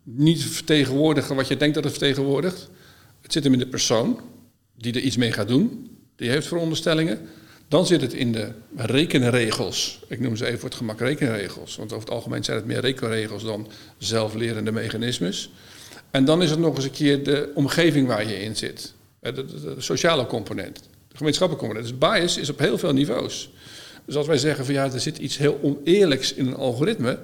niet 0.03 0.45
vertegenwoordigen 0.45 1.37
wat 1.37 1.49
je 1.49 1.57
denkt 1.57 1.75
dat 1.75 1.85
het 1.85 1.93
vertegenwoordigt. 1.93 2.69
Het 3.21 3.33
zit 3.33 3.45
hem 3.45 3.53
in 3.53 3.59
de 3.59 3.67
persoon 3.67 4.21
die 4.77 4.93
er 4.93 5.01
iets 5.01 5.17
mee 5.17 5.33
gaat 5.33 5.49
doen. 5.49 5.91
Die 6.17 6.31
heeft 6.31 6.47
veronderstellingen. 6.47 7.29
Dan 7.69 7.87
zit 7.87 8.01
het 8.01 8.13
in 8.13 8.33
de 8.33 8.53
rekenregels. 8.77 10.01
Ik 10.09 10.21
noem 10.21 10.37
ze 10.37 10.47
even 10.47 10.59
voor 10.59 10.69
het 10.69 10.79
gemak 10.79 11.01
rekenregels. 11.01 11.77
Want 11.77 11.93
over 11.93 12.05
het 12.05 12.15
algemeen 12.15 12.45
zijn 12.45 12.57
het 12.57 12.67
meer 12.67 12.81
rekenregels 12.81 13.43
dan 13.43 13.69
zelflerende 13.99 14.73
mechanismes. 14.73 15.51
En 16.15 16.25
dan 16.25 16.43
is 16.43 16.51
het 16.51 16.59
nog 16.59 16.77
eens 16.77 16.85
een 16.85 16.91
keer 16.91 17.25
de 17.25 17.51
omgeving 17.55 18.07
waar 18.07 18.29
je 18.29 18.43
in 18.43 18.57
zit. 18.57 18.93
De, 19.21 19.33
de, 19.33 19.75
de 19.75 19.75
sociale 19.79 20.27
component, 20.27 20.77
de 21.09 21.17
gemeenschappelijke 21.17 21.67
component. 21.67 22.01
Dus 22.01 22.09
bias 22.09 22.37
is 22.37 22.49
op 22.49 22.59
heel 22.59 22.79
veel 22.79 22.93
niveaus. 22.93 23.51
Dus 24.05 24.17
als 24.17 24.27
wij 24.27 24.39
zeggen 24.39 24.65
van 24.65 24.75
ja, 24.75 24.93
er 24.93 25.01
zit 25.01 25.19
iets 25.19 25.37
heel 25.37 25.61
oneerlijks 25.63 26.35
in 26.35 26.47
een 26.47 26.57
algoritme, 26.57 27.19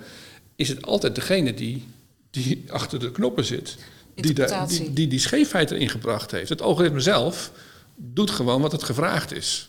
is 0.56 0.68
het 0.68 0.86
altijd 0.86 1.14
degene 1.14 1.54
die, 1.54 1.86
die 2.30 2.64
achter 2.68 3.00
de 3.00 3.10
knoppen 3.10 3.44
zit. 3.44 3.76
Die, 4.14 4.34
die, 4.66 4.92
die 4.92 5.08
die 5.08 5.18
scheefheid 5.18 5.70
erin 5.70 5.88
gebracht 5.88 6.30
heeft. 6.30 6.48
Het 6.48 6.62
algoritme 6.62 7.00
zelf 7.00 7.50
doet 7.96 8.30
gewoon 8.30 8.62
wat 8.62 8.72
het 8.72 8.82
gevraagd 8.82 9.32
is. 9.32 9.68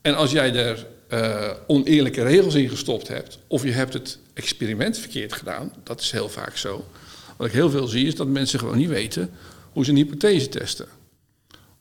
En 0.00 0.14
als 0.14 0.30
jij 0.30 0.54
er 0.54 0.86
uh, 1.08 1.50
oneerlijke 1.66 2.22
regels 2.22 2.54
in 2.54 2.68
gestopt 2.68 3.08
hebt, 3.08 3.38
of 3.46 3.62
je 3.62 3.72
hebt 3.72 3.92
het 3.92 4.18
experiment 4.34 4.98
verkeerd 4.98 5.32
gedaan, 5.32 5.72
dat 5.84 6.00
is 6.00 6.10
heel 6.10 6.28
vaak 6.28 6.56
zo. 6.56 6.84
Wat 7.42 7.50
ik 7.50 7.56
heel 7.56 7.70
veel 7.70 7.86
zie 7.86 8.06
is 8.06 8.14
dat 8.14 8.26
mensen 8.26 8.58
gewoon 8.58 8.78
niet 8.78 8.88
weten 8.88 9.30
hoe 9.72 9.84
ze 9.84 9.90
een 9.90 9.96
hypothese 9.96 10.48
testen. 10.48 10.86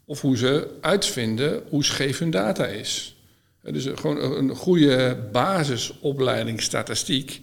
Of 0.06 0.21
hoe 0.21 0.38
ze 0.38 0.67
uitvinden 0.80 1.63
hoe 1.69 1.84
scheef 1.84 2.19
hun 2.19 2.32
data 2.32 2.65
is. 2.65 3.15
Dus 3.63 3.88
gewoon 3.95 4.17
een 4.38 4.56
goede 4.56 5.17
basisopleiding 5.32 6.62
statistiek. 6.62 7.41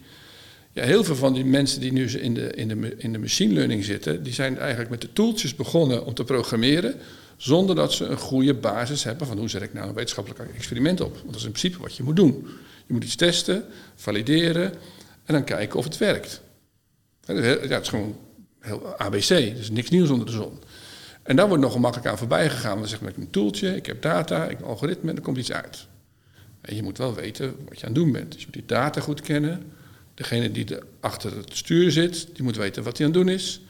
Ja, 0.72 0.84
heel 0.84 1.04
veel 1.04 1.16
van 1.16 1.34
die 1.34 1.44
mensen 1.44 1.80
die 1.80 1.92
nu 1.92 2.08
in 2.10 2.34
de, 2.34 2.50
in, 2.50 2.68
de, 2.68 2.94
in 2.96 3.12
de 3.12 3.18
machine 3.18 3.54
learning 3.54 3.84
zitten, 3.84 4.22
die 4.22 4.32
zijn 4.32 4.58
eigenlijk 4.58 4.90
met 4.90 5.00
de 5.00 5.12
tooltjes 5.12 5.54
begonnen 5.54 6.06
om 6.06 6.14
te 6.14 6.24
programmeren, 6.24 6.94
zonder 7.36 7.76
dat 7.76 7.92
ze 7.92 8.04
een 8.04 8.18
goede 8.18 8.54
basis 8.54 9.04
hebben 9.04 9.26
van 9.26 9.38
hoe 9.38 9.48
zet 9.48 9.62
ik 9.62 9.72
nou 9.72 9.88
een 9.88 9.94
wetenschappelijk 9.94 10.54
experiment 10.56 11.00
op. 11.00 11.12
Want 11.12 11.26
dat 11.26 11.36
is 11.36 11.44
in 11.44 11.52
principe 11.52 11.82
wat 11.82 11.96
je 11.96 12.02
moet 12.02 12.16
doen. 12.16 12.46
Je 12.86 12.92
moet 12.92 13.04
iets 13.04 13.16
testen, 13.16 13.64
valideren 13.94 14.72
en 15.24 15.34
dan 15.34 15.44
kijken 15.44 15.78
of 15.78 15.84
het 15.84 15.98
werkt. 15.98 16.46
Ja, 17.28 17.34
het 17.34 17.82
is 17.82 17.88
gewoon 17.88 18.16
heel 18.60 18.96
ABC, 18.96 19.28
dus 19.28 19.70
niks 19.70 19.90
nieuws 19.90 20.08
onder 20.08 20.26
de 20.26 20.32
zon. 20.32 20.60
En 21.22 21.36
daar 21.36 21.48
wordt 21.48 21.62
nog 21.62 21.72
gemakkelijk 21.72 22.08
aan 22.08 22.18
voorbij 22.18 22.50
gegaan. 22.50 22.78
Dan 22.78 22.88
zeg 22.88 23.00
ik, 23.00 23.08
ik 23.08 23.16
een 23.16 23.30
tooltje, 23.30 23.76
ik 23.76 23.86
heb 23.86 24.02
data, 24.02 24.44
ik 24.44 24.50
heb 24.50 24.60
een 24.60 24.66
algoritme 24.66 25.10
en 25.10 25.16
er 25.16 25.22
komt 25.22 25.38
iets 25.38 25.52
uit. 25.52 25.86
En 26.60 26.76
je 26.76 26.82
moet 26.82 26.98
wel 26.98 27.14
weten 27.14 27.56
wat 27.68 27.80
je 27.80 27.86
aan 27.86 27.92
het 27.92 28.02
doen 28.02 28.12
bent. 28.12 28.32
Dus 28.32 28.40
je 28.40 28.46
moet 28.46 28.54
die 28.54 28.66
data 28.66 29.00
goed 29.00 29.20
kennen. 29.20 29.72
Degene 30.14 30.50
die 30.50 30.74
er 30.74 30.82
achter 31.00 31.36
het 31.36 31.56
stuur 31.56 31.90
zit, 31.90 32.26
die 32.32 32.42
moet 32.42 32.56
weten 32.56 32.82
wat 32.82 32.98
hij 32.98 33.06
aan 33.06 33.12
het 33.12 33.22
doen 33.22 33.32
is. 33.34 33.60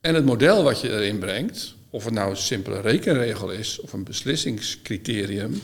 En 0.00 0.14
het 0.14 0.24
model 0.24 0.62
wat 0.62 0.80
je 0.80 0.90
erin 0.90 1.18
brengt, 1.18 1.74
of 1.90 2.04
het 2.04 2.14
nou 2.14 2.30
een 2.30 2.36
simpele 2.36 2.80
rekenregel 2.80 3.50
is 3.50 3.80
of 3.80 3.92
een 3.92 4.04
beslissingscriterium, 4.04 5.62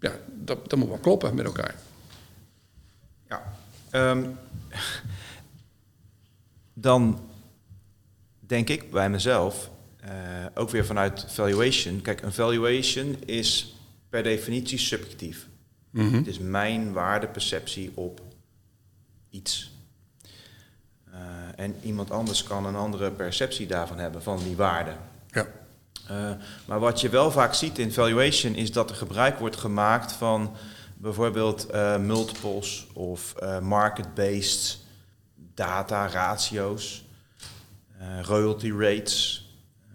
ja, 0.00 0.12
dat, 0.44 0.70
dat 0.70 0.78
moet 0.78 0.88
wel 0.88 0.98
kloppen 0.98 1.34
met 1.34 1.44
elkaar. 1.44 1.74
Ja, 3.28 3.56
ehm, 3.90 4.24
dan 6.74 7.20
denk 8.40 8.68
ik 8.68 8.90
bij 8.90 9.10
mezelf, 9.10 9.70
uh, 10.04 10.10
ook 10.54 10.70
weer 10.70 10.86
vanuit 10.86 11.26
valuation. 11.28 12.02
Kijk, 12.02 12.22
een 12.22 12.32
valuation 12.32 13.16
is 13.24 13.76
per 14.08 14.22
definitie 14.22 14.78
subjectief. 14.78 15.46
Mhm. 15.90 16.14
Het 16.14 16.26
is 16.26 16.38
mijn 16.38 16.92
waardeperceptie 16.92 17.90
op 17.94 18.20
iets. 19.30 19.72
Uh, 21.08 21.20
en 21.56 21.74
iemand 21.82 22.10
anders 22.10 22.42
kan 22.42 22.66
een 22.66 22.76
andere 22.76 23.10
perceptie 23.10 23.66
daarvan 23.66 23.98
hebben, 23.98 24.22
van 24.22 24.38
die 24.38 24.56
waarde. 24.56 24.92
Ja. 25.30 25.46
Uh, 26.10 26.30
maar 26.64 26.80
wat 26.80 27.00
je 27.00 27.08
wel 27.08 27.30
vaak 27.30 27.54
ziet 27.54 27.78
in 27.78 27.92
valuation 27.92 28.54
is 28.54 28.72
dat 28.72 28.90
er 28.90 28.96
gebruik 28.96 29.38
wordt 29.38 29.56
gemaakt 29.56 30.12
van 30.12 30.56
bijvoorbeeld 30.96 31.72
multiples 31.98 32.86
of 32.92 33.34
market-based 33.60 34.83
data, 35.54 36.06
ratio's, 36.06 37.04
royalty 38.22 38.72
rates. 38.72 39.48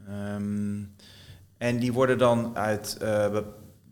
Um, 0.09 0.95
en 1.57 1.79
die 1.79 1.93
worden 1.93 2.17
dan 2.17 2.57
uit 2.57 2.97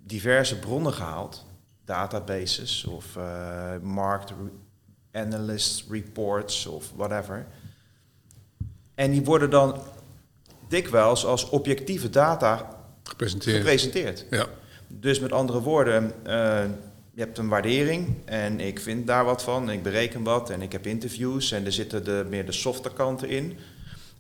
diverse 0.04 0.60
bronnen 0.60 0.94
gehaald 0.94 1.46
databases 1.88 2.86
of 2.86 3.16
uh, 3.18 3.78
market 3.82 4.36
analyst 5.12 5.86
reports 5.90 6.66
of 6.66 6.92
whatever. 6.96 7.48
En 8.96 9.12
die 9.12 9.24
worden 9.24 9.50
dan 9.50 9.82
dikwijls 10.68 11.26
als 11.26 11.50
objectieve 11.50 12.10
data 12.10 12.76
gepresenteerd. 13.04 13.58
gepresenteerd. 13.58 14.26
Ja. 14.30 14.46
Dus 14.88 15.20
met 15.20 15.32
andere 15.32 15.62
woorden, 15.62 16.12
uh, 16.28 16.64
je 17.18 17.24
hebt 17.24 17.38
een 17.38 17.48
waardering 17.48 18.16
en 18.26 18.60
ik 18.60 18.80
vind 18.80 19.08
daar 19.08 19.26
wat 19.26 19.44
van, 19.44 19.70
ik 19.70 19.84
bereken 19.84 20.24
wat 20.24 20.50
en 20.50 20.62
ik 20.62 20.72
heb 20.72 20.86
interviews 20.86 21.52
en 21.52 21.66
er 21.66 21.72
zitten 21.72 22.04
de, 22.04 22.26
meer 22.30 22.46
de 22.46 22.52
softe 22.52 22.90
kanten 22.94 23.30
in. 23.30 23.58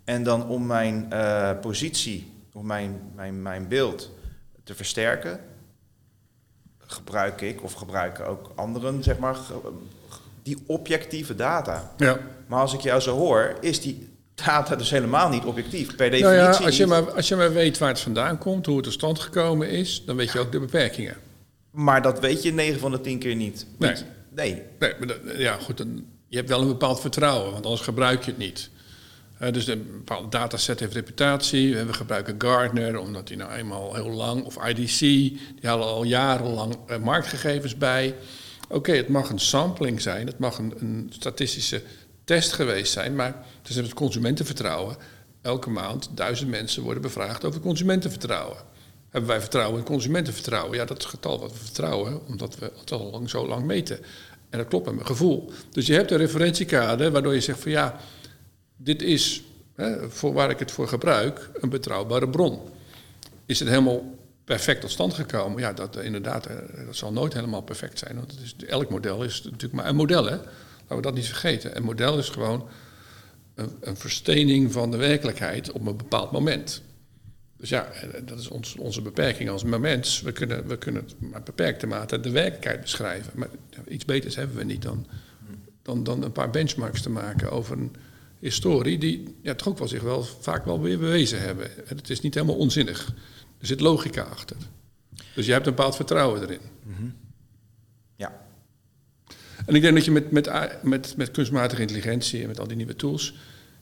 En 0.04 0.24
dan 0.24 0.48
om 0.48 0.66
mijn 0.66 1.08
uh, 1.14 1.52
positie, 1.62 2.32
of 2.54 2.62
mijn, 2.62 3.02
mijn, 3.16 3.42
mijn 3.42 3.68
beeld 3.68 4.12
te 4.64 4.76
versterken, 4.76 5.40
gebruik 6.80 7.42
ik 7.42 7.64
of 7.64 7.74
gebruiken 7.74 8.28
ook 8.28 8.52
anderen, 8.56 9.04
zeg 9.04 9.18
maar, 9.18 9.38
die 10.44 10.58
objectieve 10.66 11.36
data. 11.36 11.92
Ja. 11.98 12.20
Maar 12.48 12.60
als 12.60 12.74
ik 12.74 12.80
jou 12.82 13.02
zo 13.02 13.18
hoor, 13.18 13.58
is 13.62 13.82
die 13.82 14.10
data 14.36 14.76
dus 14.76 14.90
helemaal 14.90 15.30
niet 15.30 15.44
objectief, 15.44 15.96
per 15.96 16.10
definitie. 16.10 16.38
Nou 16.38 16.54
ja, 16.60 16.66
als, 16.66 16.78
je 16.78 16.88
maar, 16.88 17.12
als 17.12 17.28
je 17.28 17.36
maar 17.36 17.54
weet 17.54 17.78
waar 17.78 17.90
het 17.90 18.00
vandaan 18.00 18.38
komt, 18.38 18.66
hoe 18.66 18.76
het 18.76 18.84
tot 18.84 18.94
stand 18.94 19.20
gekomen 19.20 19.70
is, 19.70 20.06
dan 20.06 20.16
weet 20.16 20.32
je 20.32 20.40
ook 20.40 20.52
de 20.52 20.60
beperkingen. 20.60 21.27
Maar 21.78 22.02
dat 22.02 22.20
weet 22.20 22.44
je 22.44 22.54
9 22.54 22.80
van 22.80 22.92
de 22.92 23.02
10 23.02 23.20
keer 23.20 23.36
niet. 23.36 23.66
Nee. 23.78 23.94
Nee. 24.36 24.64
nee 24.80 24.94
maar 25.00 25.40
ja, 25.40 25.58
goed, 25.58 25.78
dan, 25.78 26.06
je 26.28 26.38
hebt 26.38 26.50
wel 26.50 26.62
een 26.62 26.68
bepaald 26.68 27.00
vertrouwen, 27.00 27.52
want 27.52 27.64
anders 27.66 27.84
gebruik 27.84 28.24
je 28.24 28.32
het 28.32 28.40
niet. 28.40 28.70
Uh, 29.42 29.52
dus 29.52 29.68
een 29.68 29.88
bepaalde 29.92 30.30
dataset 30.30 30.80
heeft 30.80 30.94
reputatie. 30.94 31.78
We 31.78 31.94
gebruiken 31.94 32.36
Gartner, 32.38 33.00
omdat 33.00 33.28
die 33.28 33.38
nou 33.38 33.52
eenmaal 33.52 33.96
heel 33.96 34.10
lang, 34.10 34.44
of 34.44 34.68
IDC, 34.68 35.00
die 35.00 35.40
halen 35.62 35.88
al 35.88 36.04
jarenlang 36.04 36.76
uh, 36.90 36.98
marktgegevens 36.98 37.78
bij. 37.78 38.16
Oké, 38.70 38.92
het 38.92 39.08
mag 39.08 39.30
een 39.30 39.40
sampling 39.40 40.02
zijn, 40.02 40.28
het 40.28 40.40
mag 40.40 40.58
een, 40.58 40.74
een, 40.78 41.08
statistische 41.14 41.82
test 42.24 42.54
geweest 42.54 42.92
zijn, 42.94 43.16
maar 43.16 43.46
het 43.62 43.70
is 43.70 43.76
het 43.76 43.94
consumentenvertrouwen. 43.94 44.98
Elke 45.42 45.70
maand 45.70 46.10
duizend 46.14 46.50
mensen 46.50 46.84
worden 46.84 47.02
bevraagd 47.02 47.46
over 47.46 47.60
consumentenvertrouwen. 47.60 48.58
Hebben 49.18 49.36
wij 49.36 49.46
vertrouwen 49.46 49.80
in 49.80 49.86
consumentenvertrouwen? 49.86 50.78
Ja, 50.78 50.86
dat 50.86 50.98
het 50.98 51.06
getal 51.06 51.40
wat 51.40 51.52
we 51.52 51.58
vertrouwen, 51.58 52.28
omdat 52.28 52.58
we 52.58 52.72
het 52.80 52.92
al 52.92 53.10
lang, 53.10 53.30
zo 53.30 53.48
lang 53.48 53.66
meten. 53.66 54.00
En 54.50 54.58
dat 54.58 54.68
klopt 54.68 54.86
met 54.86 54.94
mijn 54.94 55.08
gevoel. 55.08 55.52
Dus 55.72 55.88
je 55.88 55.94
hebt 55.94 56.12
een 56.12 56.18
referentiekader 56.18 57.12
waardoor 57.12 57.34
je 57.34 57.42
zegt 57.42 57.60
van 57.60 57.72
ja, 57.72 58.00
dit 58.76 59.02
is, 59.02 59.44
hè, 59.76 60.10
voor 60.10 60.34
waar 60.34 60.50
ik 60.50 60.60
het 60.60 60.72
voor 60.72 60.88
gebruik, 60.88 61.50
een 61.54 61.70
betrouwbare 61.70 62.30
bron. 62.30 62.60
Is 63.46 63.60
het 63.60 63.70
helemaal 63.70 64.16
perfect 64.44 64.82
tot 64.82 64.92
stand 64.92 65.14
gekomen? 65.14 65.60
Ja, 65.60 65.74
dat 65.74 65.96
inderdaad, 65.96 66.46
eh, 66.46 66.56
dat 66.86 66.96
zal 66.96 67.12
nooit 67.12 67.34
helemaal 67.34 67.62
perfect 67.62 68.00
zijn. 68.00 68.16
Want 68.16 68.40
is, 68.42 68.56
elk 68.68 68.90
model 68.90 69.24
is 69.24 69.44
natuurlijk 69.44 69.74
maar 69.74 69.88
een 69.88 69.96
model, 69.96 70.26
hè? 70.26 70.36
Laten 70.36 70.96
we 70.96 71.02
dat 71.02 71.16
niet 71.16 71.28
vergeten. 71.28 71.78
Een 71.78 71.84
model 71.84 72.18
is 72.18 72.30
gewoon 72.30 72.68
een, 73.56 73.78
een 73.82 73.98
verstening 73.98 74.72
van 74.72 74.92
de 74.92 74.98
werkelijkheid 74.98 75.72
op 75.72 75.88
een 75.88 75.98
bepaald 75.98 76.32
moment. 76.32 76.82
Dus 77.58 77.70
ja, 77.70 77.86
eh, 77.86 78.22
dat 78.26 78.40
is 78.40 78.48
ons, 78.48 78.76
onze 78.76 79.02
beperking 79.02 79.50
als 79.50 79.64
mens. 79.64 80.22
We 80.22 80.32
kunnen, 80.32 80.68
we 80.68 80.78
kunnen 80.78 81.10
maar 81.18 81.44
beperkte 81.44 81.88
mate 81.88 82.20
de 82.20 82.30
werkelijkheid 82.30 82.82
beschrijven. 82.82 83.32
Maar 83.36 83.50
iets 83.88 84.06
beters 84.06 84.36
hebben 84.36 84.58
we 84.58 84.64
niet 84.64 84.82
dan, 84.82 85.08
dan, 85.82 86.04
dan 86.04 86.24
een 86.24 86.32
paar 86.32 86.50
benchmarks 86.50 87.02
te 87.02 87.10
maken 87.10 87.52
over 87.52 87.78
een 87.78 87.96
historie 88.40 88.98
die 88.98 89.36
ja, 89.42 89.56
toch 89.56 89.68
ook 89.68 89.78
wel 89.78 89.88
zich 89.88 90.02
wel 90.02 90.24
vaak 90.24 90.66
wel 90.66 90.82
weer 90.82 91.00
bewezen 91.00 91.42
hebben. 91.42 91.70
Het 91.86 92.10
is 92.10 92.22
niet 92.22 92.34
helemaal 92.34 92.56
onzinnig. 92.56 93.14
Er 93.60 93.68
zit 93.68 93.80
logica 93.80 94.22
achter. 94.22 94.58
Dus 95.36 95.46
je 95.46 95.52
hebt 95.52 95.68
een 95.68 95.76
bepaald 95.76 95.96
vertrouwen 95.96 96.42
erin. 96.42 96.60
Mm 96.84 97.16
Ja. 98.16 98.46
En 99.66 99.76
ik 99.76 99.82
denk 99.82 99.96
dat 99.96 100.06
je 100.06 100.12
met, 100.12 100.32
met, 100.32 100.50
met, 100.84 101.18
met 101.18 101.32
kunstmatige 101.32 101.82
intelligentie 101.82 102.42
en 102.42 102.48
met 102.48 102.60
al 102.60 102.68
die 102.68 102.78
nieuwe 102.78 102.96
tools 102.96 103.34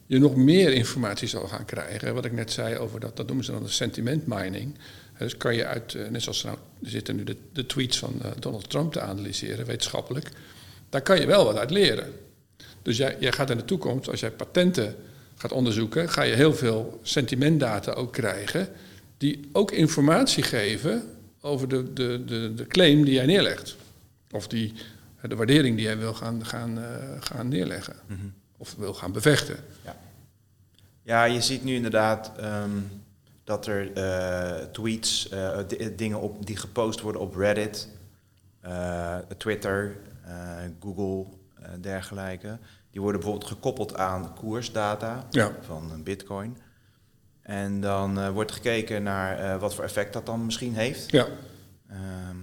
je 0.06 0.20
nog 0.20 0.36
meer 0.36 0.74
informatie 0.74 1.28
zal 1.28 1.47
gaan 1.47 1.66
krijgen. 1.66 2.14
Wat 2.14 2.26
ik 2.26 2.32
net 2.32 2.51
zei 2.51 2.78
over 2.78 2.99
dat, 2.99 3.18
dat 3.18 3.26
noemen 3.28 3.45
ze 3.45 3.51
dan 3.51 3.64
de 3.64 3.70
sentiment 3.70 4.28
mining. 4.28 4.76
Dus 5.18 5.38
kan 5.38 5.56
je 5.56 5.66
uit, 5.66 5.95
eh, 5.95 6.10
net 6.10 6.22
zoals 6.22 6.43
nou, 6.43 6.58
er 6.84 6.89
zitten 6.89 7.16
nu 7.16 7.24
de, 7.53 7.66
tweets 7.66 7.97
van 7.97 8.14
uh, 8.24 8.32
Donald 8.39 8.70
Trump 8.70 8.93
te 8.93 9.01
analyseren, 9.01 9.66
wetenschappelijk. 9.66 10.30
Daar 10.89 11.01
kan 11.01 11.20
je 11.20 11.26
wel 11.26 11.45
wat 11.45 11.58
uit 11.58 11.70
leren. 11.72 12.14
Dus 12.82 12.97
jij, 12.97 13.18
jij 13.20 13.32
gaat 13.32 13.49
in 13.49 13.58
de 13.58 13.66
toekomst, 13.66 14.10
als 14.10 14.20
jij 14.20 14.32
patenten 14.32 14.95
gaat 15.36 15.51
onderzoeken, 15.51 16.10
ga 16.10 16.22
je 16.22 16.36
heel 16.36 16.53
veel 16.53 16.99
sentimentdata 17.03 17.91
ook 17.91 18.14
krijgen, 18.14 18.70
die 19.18 19.49
ook 19.51 19.72
informatie 19.72 20.43
geven 20.43 21.03
over 21.41 21.68
de, 21.68 21.93
de, 21.93 22.24
de, 22.26 22.53
de 22.53 22.68
claim 22.68 23.03
die 23.03 23.14
jij 23.14 23.26
neerlegt. 23.26 23.76
Of 24.32 24.47
die, 24.47 24.74
de 25.22 25.36
waardering 25.36 25.76
die 25.76 25.86
jij 25.86 25.97
wil 25.97 26.14
gaan, 26.14 26.45
gaan, 26.45 26.78
uh, 26.78 26.86
gaan 27.20 27.47
neerleggen. 27.47 27.95
-hmm. 28.08 28.34
Of 28.58 28.76
wil 28.78 28.93
gaan 28.93 29.12
bevechten. 29.12 29.58
Ja. 29.84 29.95
ja, 31.01 31.24
je 31.24 31.41
ziet 31.41 31.64
nu 31.64 31.76
inderdaad 31.76 32.32
um, 32.43 33.03
dat 33.43 33.68
er 33.68 33.93
eh, 33.93 34.66
tweets, 34.66 35.30
eh, 35.30 35.58
di- 35.68 35.95
dingen 35.95 36.20
op, 36.22 36.45
die 36.45 36.58
gepost 36.58 37.01
worden 37.01 37.22
op 37.22 37.36
Reddit, 37.36 37.88
eh, 38.62 39.18
Twitter, 39.38 39.97
Google, 40.80 41.26
eh, 41.62 41.70
dergelijke. 41.82 42.58
Die 42.91 43.01
worden 43.01 43.22
bijvoorbeeld 43.22 43.51
gekoppeld 43.51 43.95
aan 43.97 44.34
koersdata 44.36 45.26
Ja. 45.30 45.51
van 45.62 45.91
een 45.91 46.03
bitcoin. 46.03 46.58
En 47.41 47.82
dan 47.82 48.32
wordt 48.32 48.51
gekeken 48.51 49.03
naar 49.03 49.60
wat 49.60 49.76
voor 49.76 49.84
effect 49.84 50.14
dat 50.14 50.26
dan 50.26 50.45
misschien 50.45 50.76
heeft. 50.76 51.12
Ja, 51.12 51.28
Ehm, 51.89 52.38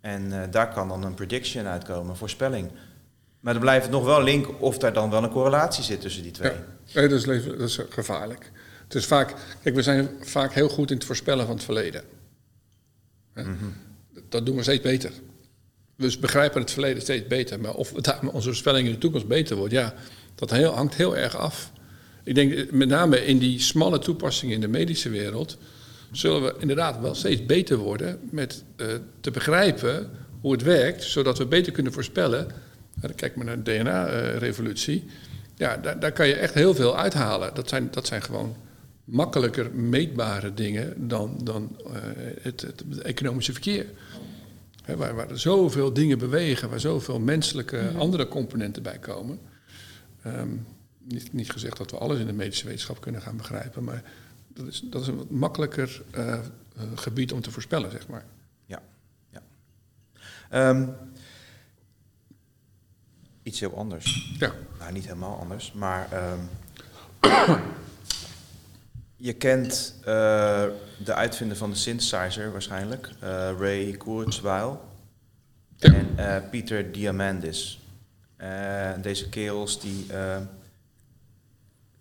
en 0.00 0.50
daar 0.50 0.72
kan 0.72 0.88
dan 0.88 1.04
een 1.04 1.14
prediction 1.14 1.66
uitkomen, 1.66 2.10
een 2.10 2.16
voorspelling. 2.16 2.70
Maar 3.44 3.52
dan 3.52 3.62
blijft 3.62 3.82
het 3.82 3.92
nog 3.92 4.04
wel 4.04 4.22
link 4.22 4.62
of 4.62 4.78
daar 4.78 4.92
dan 4.92 5.10
wel 5.10 5.22
een 5.22 5.30
correlatie 5.30 5.84
zit 5.84 6.00
tussen 6.00 6.22
die 6.22 6.32
twee. 6.32 6.52
ja. 6.52 7.00
Nee, 7.00 7.08
dat, 7.08 7.18
is, 7.18 7.44
dat 7.44 7.60
is 7.60 7.78
gevaarlijk. 7.88 8.50
Het 8.84 8.94
is 8.94 9.06
vaak, 9.06 9.34
kijk, 9.62 9.74
we 9.74 9.82
zijn 9.82 10.10
vaak 10.20 10.52
heel 10.52 10.68
goed 10.68 10.90
in 10.90 10.96
het 10.96 11.06
voorspellen 11.06 11.46
van 11.46 11.54
het 11.54 11.64
verleden. 11.64 12.02
Hè? 13.32 13.42
Dat 14.28 14.46
doen 14.46 14.56
we 14.56 14.62
steeds 14.62 14.82
beter. 14.82 15.10
We 15.96 16.16
begrijpen 16.20 16.60
het 16.60 16.70
verleden 16.70 17.02
steeds 17.02 17.26
beter. 17.26 17.60
Maar 17.60 17.74
of 17.74 17.92
onze 18.32 18.48
voorspelling 18.48 18.86
in 18.86 18.92
de 18.92 18.98
toekomst 18.98 19.26
beter 19.26 19.56
wordt, 19.56 19.72
ja, 19.72 19.94
dat 20.34 20.50
heel, 20.50 20.72
hangt 20.72 20.94
heel 20.94 21.16
erg 21.16 21.36
af. 21.36 21.72
Ik 22.22 22.34
denk 22.34 22.52
eh, 22.52 22.70
met 22.70 22.88
name 22.88 23.26
in 23.26 23.38
die 23.38 23.60
smalle 23.60 23.98
toepassingen 23.98 24.54
in 24.54 24.60
de 24.60 24.68
medische 24.68 25.08
wereld, 25.08 25.58
zullen 26.12 26.42
we 26.42 26.54
inderdaad 26.58 27.00
wel 27.00 27.14
steeds 27.14 27.46
beter 27.46 27.76
worden 27.76 28.20
met 28.30 28.64
eh, 28.76 28.86
te 29.20 29.30
begrijpen 29.30 30.10
hoe 30.40 30.52
het 30.52 30.62
werkt, 30.62 31.02
zodat 31.02 31.38
we 31.38 31.46
beter 31.46 31.72
kunnen 31.72 31.92
voorspellen. 31.92 32.72
Eh, 33.08 33.14
Kijk 33.16 33.36
maar 33.36 33.44
naar 33.44 33.62
de 33.62 33.78
DNA-revolutie. 33.78 35.04
Ja, 35.56 35.76
daar, 35.76 36.00
daar 36.00 36.12
kan 36.12 36.28
je 36.28 36.34
echt 36.34 36.54
heel 36.54 36.74
veel 36.74 36.98
uithalen. 36.98 37.54
Dat 37.54 37.68
zijn, 37.68 37.88
dat 37.90 38.06
zijn 38.06 38.22
gewoon 38.22 38.56
makkelijker 39.04 39.70
meetbare 39.74 40.54
dingen 40.54 41.08
dan, 41.08 41.40
dan 41.42 41.76
eh, 41.86 41.92
het, 42.42 42.60
het 42.60 42.98
economische 43.02 43.52
verkeer. 43.52 43.86
Hè, 44.82 44.96
waar, 44.96 45.14
waar 45.14 45.30
er 45.30 45.40
zoveel 45.40 45.92
dingen 45.92 46.18
bewegen, 46.18 46.70
waar 46.70 46.80
zoveel 46.80 47.20
menselijke 47.20 47.90
andere 47.96 48.28
componenten 48.28 48.82
bij 48.82 48.98
komen. 48.98 49.38
Ehm, 50.22 50.48
niet, 50.98 51.32
niet 51.32 51.50
gezegd 51.50 51.76
dat 51.76 51.90
we 51.90 51.98
alles 51.98 52.18
in 52.18 52.26
de 52.26 52.32
medische 52.32 52.66
wetenschap 52.66 53.00
kunnen 53.00 53.22
gaan 53.22 53.36
begrijpen, 53.36 53.84
maar 53.84 54.02
dat 54.54 54.66
is, 54.66 54.82
dat 54.84 55.02
is 55.02 55.08
een 55.08 55.16
wat 55.16 55.30
makkelijker 55.30 56.02
eh, 56.10 56.32
eh, 56.32 56.40
gebied 56.94 57.32
om 57.32 57.40
te 57.40 57.50
voorspellen, 57.50 57.90
zeg 57.90 58.08
maar. 58.08 58.24
Ja. 58.66 58.82
ja. 59.30 59.42
Ehm, 60.50 60.88
iets 63.44 63.60
heel 63.60 63.76
anders. 63.76 64.34
Ja, 64.38 64.52
Nou, 64.78 64.92
niet 64.92 65.04
helemaal 65.04 65.38
anders, 65.38 65.72
maar 65.72 66.08
ehm, 66.12 66.38
je 69.16 69.32
kent 69.32 69.94
eh, 70.00 70.04
de 71.04 71.14
uitvinder 71.14 71.56
van 71.56 71.70
de 71.70 71.76
synthesizer 71.76 72.52
waarschijnlijk, 72.52 73.10
eh, 73.20 73.28
Ray 73.58 73.92
Kurzweil 73.92 74.88
Ja. 75.76 75.92
en 75.92 76.08
eh, 76.18 76.50
Peter 76.50 76.92
Diamandis. 76.92 77.78
Deze 79.02 79.28
kerels 79.28 79.80
die 79.80 80.06
eh, 80.12 80.36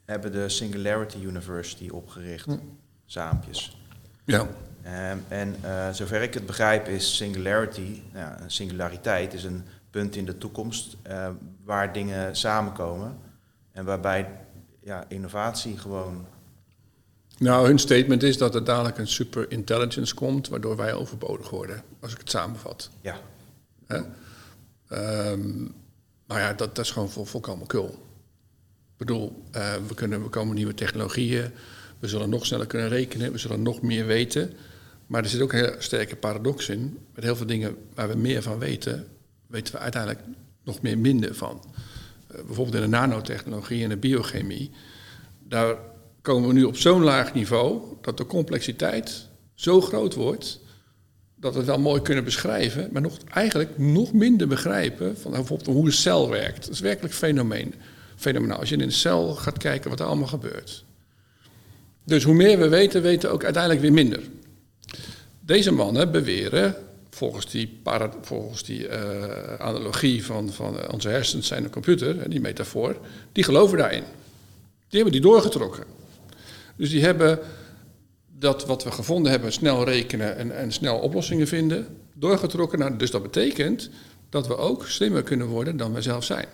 hebben 0.06 0.32
de 0.32 0.50
Singularity 0.50 1.18
University 1.18 1.90
opgericht, 1.90 2.46
Hm. 2.46 2.58
saampjes. 3.06 3.78
ja, 4.26 4.48
Ehm, 4.84 5.18
en 5.28 5.56
zover 5.96 6.22
ik 6.22 6.34
het 6.34 6.46
begrijp 6.46 6.88
is 6.88 7.16
singularity, 7.16 8.02
nou 8.14 8.34
singulariteit 8.48 9.34
is 9.34 9.44
een 9.44 9.64
punt 9.94 10.16
in 10.16 10.26
de 10.26 10.38
toekomst 10.38 10.98
eh, 11.02 11.30
waar 11.64 11.94
dingen 11.94 12.36
samenkomen 12.36 13.18
en 13.72 13.86
waarbij 13.86 14.30
ja, 14.80 15.06
innovatie 15.08 15.78
gewoon. 15.78 16.26
Nou, 17.38 17.68
hun 17.68 17.80
statement 17.80 18.24
is 18.24 18.38
dat 18.38 18.56
er 18.56 18.64
dadelijk 18.64 18.98
een 18.98 19.08
super 19.08 19.52
intelligence 19.52 20.16
komt, 20.16 20.48
waardoor 20.48 20.76
wij 20.76 20.94
overbodig 20.94 21.50
worden, 21.50 21.84
als 22.00 22.12
ik 22.12 22.18
het 22.18 22.30
samenvat. 22.30 22.90
Ja, 23.02 23.16
Hè? 23.88 24.02
Ehm, 24.88 25.64
maar 26.26 26.40
ja, 26.40 26.54
dat, 26.54 26.76
dat 26.76 26.86
is 26.86 26.92
gewoon 26.92 27.10
vol, 27.10 27.26
volkomen 27.26 27.68
kul. 27.68 27.88
Ik 28.92 28.98
bedoel, 28.98 29.44
eh, 29.52 29.74
we, 29.88 29.94
kunnen, 29.94 30.24
we 30.24 30.30
komen 30.30 30.56
nieuwe 30.56 30.74
technologieën, 30.74 31.52
we 32.00 32.08
zullen 32.08 32.30
nog 32.30 32.46
sneller 32.46 32.68
kunnen 32.68 32.90
rekenen, 32.90 33.32
we 33.32 33.38
zullen 33.38 33.62
nog 33.62 33.82
meer 33.82 34.06
weten. 34.06 34.54
Maar 35.08 35.24
er 35.24 35.30
zit 35.30 35.42
ook 35.42 35.54
een 35.54 35.60
heel 35.60 35.76
sterke 35.78 36.16
paradox 36.16 36.70
in. 36.70 36.98
Met 37.16 37.24
heel 37.24 37.36
veel 37.36 37.46
dingen 37.46 37.78
waar 37.94 38.08
we 38.08 38.16
meer 38.16 38.42
van 38.42 38.60
weten, 38.60 39.08
weten 39.54 39.74
we 39.74 39.80
uiteindelijk 39.80 40.22
nog 40.64 40.82
meer 40.82 40.98
minder 40.98 41.36
van. 41.36 41.64
Eh, 42.28 42.36
bijvoorbeeld 42.46 42.76
in 42.76 42.82
de 42.82 42.98
nanotechnologie 42.98 43.84
en 43.84 43.90
de 43.90 43.98
biochemie. 43.98 44.72
Daar 45.48 45.76
komen 46.22 46.48
we 46.48 46.54
nu 46.54 46.64
op 46.64 46.78
zo'n 46.78 47.04
laag 47.04 47.34
niveau 47.34 47.82
dat 48.02 48.18
de 48.18 48.26
complexiteit 48.26 49.28
zo 49.54 49.82
groot 49.82 50.14
wordt 50.14 50.62
dat 51.36 51.52
we 51.54 51.58
het 51.58 51.68
wel 51.68 51.80
mooi 51.80 52.02
kunnen 52.02 52.24
beschrijven, 52.24 52.90
maar 52.92 53.02
nog, 53.02 53.18
eigenlijk 53.34 53.78
nog 53.78 54.14
minder 54.14 54.48
begrijpen 54.48 55.18
van 55.18 55.32
bijvoorbeeld 55.32 55.76
hoe 55.76 55.86
een 55.86 55.92
cel 55.92 56.30
werkt. 56.30 56.62
Dat 56.62 56.74
is 56.74 56.80
werkelijk 56.80 57.14
fenomeen, 57.14 57.74
fenomenaal. 58.16 58.60
Als 58.60 58.70
je 58.70 58.76
in 58.76 58.82
een 58.82 58.92
cel 58.92 59.36
gaat 59.36 59.58
kijken 59.58 59.90
wat 59.90 60.00
er 60.00 60.06
allemaal 60.06 60.28
gebeurt. 60.28 60.86
Dus 62.06 62.24
hoe 62.24 62.34
meer 62.34 62.60
we 62.60 62.68
weten, 62.68 63.02
weten 63.02 63.30
we 63.30 63.36
ook 63.36 63.44
uiteindelijk 63.44 63.82
weer 63.82 63.94
minder. 63.94 64.22
Deze 65.40 65.72
mannen 65.72 66.12
beweren, 66.12 66.76
volgens 67.14 67.52
die, 67.52 67.82
volgens 68.22 68.64
die 68.64 68.88
eh, 68.88 69.60
analogie 69.60 70.26
van, 70.26 70.50
van 70.50 70.80
eh, 70.80 70.94
onze 70.94 71.10
hersens 71.10 71.48
zijn 71.48 71.64
een 71.64 71.70
computer, 71.70 72.30
die 72.30 72.42
metafoor, 72.42 72.98
die 73.32 73.44
geloven 73.44 73.78
daarin. 73.78 74.04
Die 74.88 75.02
hebben 75.02 75.12
die 75.12 75.22
doorgetrokken. 75.22 75.84
Dus 76.76 76.90
die 76.90 77.04
hebben 77.04 77.40
dat 78.40 78.66
wat 78.66 78.84
we 78.84 78.92
gevonden 78.92 79.32
hebben, 79.32 79.52
snel 79.52 79.84
rekenen 79.84 80.38
en, 80.38 80.58
en 80.58 80.72
snel 80.72 81.00
oplossingen 81.00 81.48
vinden, 81.48 81.88
doorgetrokken. 82.14 82.98
Dus 82.98 83.12
dat 83.12 83.22
betekent 83.22 83.90
dat 84.30 84.48
we 84.48 84.58
ook 84.58 84.88
slimmer 84.88 85.24
kunnen 85.24 85.48
worden 85.48 85.78
dan 85.78 85.94
wij 85.94 86.02
zelf 86.02 86.24
zijn. 86.24 86.48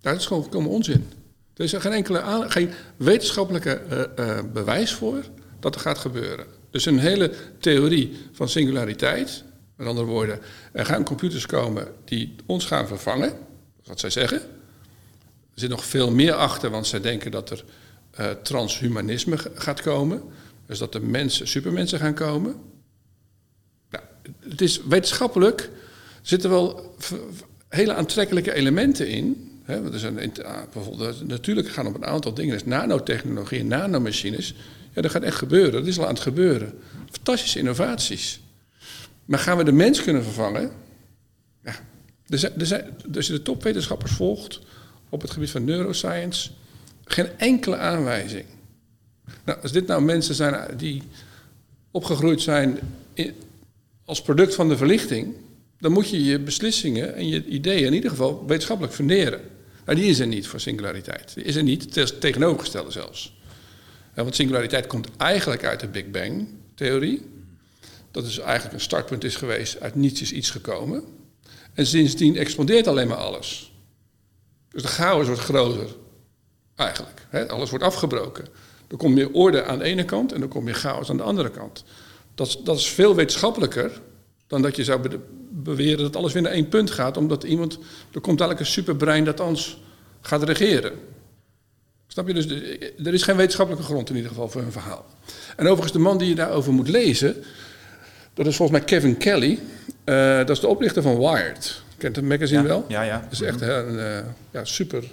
Daar 0.00 0.14
is 0.14 0.26
gewoon 0.26 0.66
onzin. 0.66 1.08
Er 1.56 1.64
is 1.64 1.72
er 1.72 1.80
geen 1.80 1.92
enkele 1.92 2.44
geen 2.48 2.70
wetenschappelijke 2.96 3.70
eh, 3.70 4.38
bewijs 4.52 4.92
voor 4.92 5.24
dat 5.60 5.74
er 5.74 5.80
gaat 5.80 5.98
gebeuren. 5.98 6.46
Dus 6.70 6.86
een 6.86 6.98
hele 6.98 7.32
theorie 7.58 8.16
van 8.32 8.48
singulariteit, 8.48 9.44
met 9.76 9.86
andere 9.86 10.06
woorden, 10.06 10.38
er 10.72 10.86
gaan 10.86 11.04
computers 11.04 11.46
komen 11.46 11.88
die 12.04 12.34
ons 12.46 12.64
gaan 12.64 12.86
vervangen, 12.86 13.32
wat 13.84 14.00
zij 14.00 14.10
zeggen. 14.10 14.40
Er 15.54 15.66
zit 15.66 15.70
nog 15.70 15.84
veel 15.84 16.10
meer 16.10 16.32
achter, 16.32 16.70
want 16.70 16.86
zij 16.86 17.00
denken 17.00 17.30
dat 17.30 17.50
er 17.50 17.64
eh, 18.10 18.30
transhumanisme 18.42 19.36
gaat 19.54 19.80
komen. 19.80 20.22
Dus 20.66 20.78
dat 20.78 20.94
er 20.94 21.02
mensen, 21.02 21.48
supermensen 21.48 21.98
gaan 21.98 22.14
komen. 22.14 22.54
Nou, 23.90 24.04
het 24.40 24.60
is 24.60 24.80
wetenschappelijk 24.82 25.70
zitten 26.22 26.50
wel 26.50 26.96
hele 27.68 27.94
aantrekkelijke 27.94 28.52
elementen 28.52 29.08
in. 29.08 29.50
Hè, 29.64 29.82
want 29.82 30.02
er 30.02 30.44
ah, 30.44 30.62
bijvoorbeeld, 30.72 31.28
natuurlijk 31.28 31.68
gaan 31.68 31.86
op 31.86 31.94
een 31.94 32.06
aantal 32.06 32.34
dingen, 32.34 32.52
dus 32.52 32.64
nanotechnologie 32.64 33.64
nanomachines. 33.64 34.54
Ja, 34.92 35.02
dat 35.02 35.10
gaat 35.10 35.22
echt 35.22 35.36
gebeuren. 35.36 35.72
Dat 35.72 35.86
is 35.86 35.98
al 35.98 36.06
aan 36.06 36.14
het 36.14 36.22
gebeuren. 36.22 36.78
Fantastische 37.10 37.58
innovaties. 37.58 38.40
Maar 39.24 39.38
gaan 39.38 39.56
we 39.56 39.64
de 39.64 39.72
mens 39.72 40.02
kunnen 40.02 40.22
vervangen? 40.22 40.70
Ja. 41.64 41.74
Er 42.26 42.38
zijn, 42.38 42.52
zijn, 42.56 42.96
als 43.14 43.26
je 43.26 43.32
de 43.32 43.42
topwetenschappers 43.42 44.12
volgt 44.12 44.60
op 45.08 45.20
het 45.20 45.30
gebied 45.30 45.50
van 45.50 45.64
neuroscience, 45.64 46.50
geen 47.04 47.28
enkele 47.38 47.76
aanwijzing. 47.76 48.44
Nou, 49.44 49.62
als 49.62 49.72
dit 49.72 49.86
nou 49.86 50.02
mensen 50.02 50.34
zijn 50.34 50.76
die 50.76 51.02
opgegroeid 51.90 52.40
zijn 52.40 52.78
als 54.04 54.22
product 54.22 54.54
van 54.54 54.68
de 54.68 54.76
verlichting, 54.76 55.34
dan 55.78 55.92
moet 55.92 56.10
je 56.10 56.24
je 56.24 56.38
beslissingen 56.38 57.14
en 57.14 57.28
je 57.28 57.44
ideeën 57.44 57.86
in 57.86 57.92
ieder 57.92 58.10
geval 58.10 58.44
wetenschappelijk 58.46 58.94
funderen. 58.94 59.40
Nou, 59.84 59.98
die 59.98 60.08
is 60.08 60.18
er 60.18 60.26
niet 60.26 60.46
voor 60.46 60.60
singulariteit. 60.60 61.34
Die 61.34 61.44
is 61.44 61.56
er 61.56 61.62
niet, 61.62 62.20
tegenovergestelde 62.20 62.90
zelfs. 62.90 63.38
Want 64.22 64.34
singulariteit 64.34 64.86
komt 64.86 65.08
eigenlijk 65.16 65.64
uit 65.64 65.80
de 65.80 65.88
Big 65.88 66.10
Bang-theorie. 66.10 67.22
Dat 68.10 68.24
is 68.24 68.38
eigenlijk 68.38 68.74
een 68.74 68.80
startpunt 68.80 69.24
is 69.24 69.36
geweest, 69.36 69.80
uit 69.80 69.94
niets 69.94 70.20
is 70.20 70.32
iets 70.32 70.50
gekomen. 70.50 71.04
En 71.74 71.86
sindsdien 71.86 72.36
explodeert 72.36 72.86
alleen 72.86 73.08
maar 73.08 73.16
alles. 73.16 73.72
Dus 74.70 74.82
de 74.82 74.88
chaos 74.88 75.26
wordt 75.26 75.40
groter, 75.40 75.86
eigenlijk. 76.74 77.26
Alles 77.48 77.70
wordt 77.70 77.84
afgebroken. 77.84 78.48
Er 78.88 78.96
komt 78.96 79.14
meer 79.14 79.32
orde 79.32 79.64
aan 79.64 79.78
de 79.78 79.84
ene 79.84 80.04
kant 80.04 80.32
en 80.32 80.42
er 80.42 80.48
komt 80.48 80.64
meer 80.64 80.74
chaos 80.74 81.10
aan 81.10 81.16
de 81.16 81.22
andere 81.22 81.50
kant. 81.50 81.84
Dat, 82.34 82.60
dat 82.64 82.78
is 82.78 82.88
veel 82.88 83.14
wetenschappelijker 83.14 84.00
dan 84.46 84.62
dat 84.62 84.76
je 84.76 84.84
zou 84.84 85.00
be- 85.00 85.20
beweren 85.50 86.02
dat 86.02 86.16
alles 86.16 86.32
weer 86.32 86.42
naar 86.42 86.52
één 86.52 86.68
punt 86.68 86.90
gaat, 86.90 87.16
omdat 87.16 87.44
iemand, 87.44 87.78
er 88.12 88.20
komt 88.20 88.40
eigenlijk 88.40 88.60
een 88.60 88.66
superbrein 88.74 89.24
dat 89.24 89.40
ons 89.40 89.80
gaat 90.20 90.42
regeren. 90.42 90.92
Snap 92.12 92.26
je? 92.26 92.34
Dus 92.34 92.48
de- 92.48 92.92
er 93.04 93.14
is 93.14 93.22
geen 93.22 93.36
wetenschappelijke 93.36 93.86
grond 93.86 94.08
in 94.10 94.16
ieder 94.16 94.30
geval 94.30 94.48
voor 94.48 94.60
hun 94.62 94.72
verhaal. 94.72 95.06
En 95.56 95.64
overigens, 95.64 95.92
de 95.92 95.98
man 95.98 96.18
die 96.18 96.28
je 96.28 96.34
daarover 96.34 96.72
moet 96.72 96.88
lezen, 96.88 97.44
dat 98.34 98.46
is 98.46 98.56
volgens 98.56 98.78
mij 98.78 98.86
Kevin 98.86 99.16
Kelly. 99.16 99.58
Eh, 100.04 100.36
dat 100.36 100.50
is 100.50 100.60
de 100.60 100.66
oprichter 100.66 101.02
van 101.02 101.18
Wired. 101.18 101.82
Kent 101.98 102.16
het 102.16 102.24
magazine 102.24 102.62
ja, 102.62 102.66
wel? 102.68 102.84
ja, 102.88 103.02
ja. 103.02 103.20
Dat 103.20 103.32
is 103.32 103.40
echt 103.40 103.60
een 103.60 103.98
eh, 103.98 104.18
ja, 104.50 104.64
super. 104.64 105.04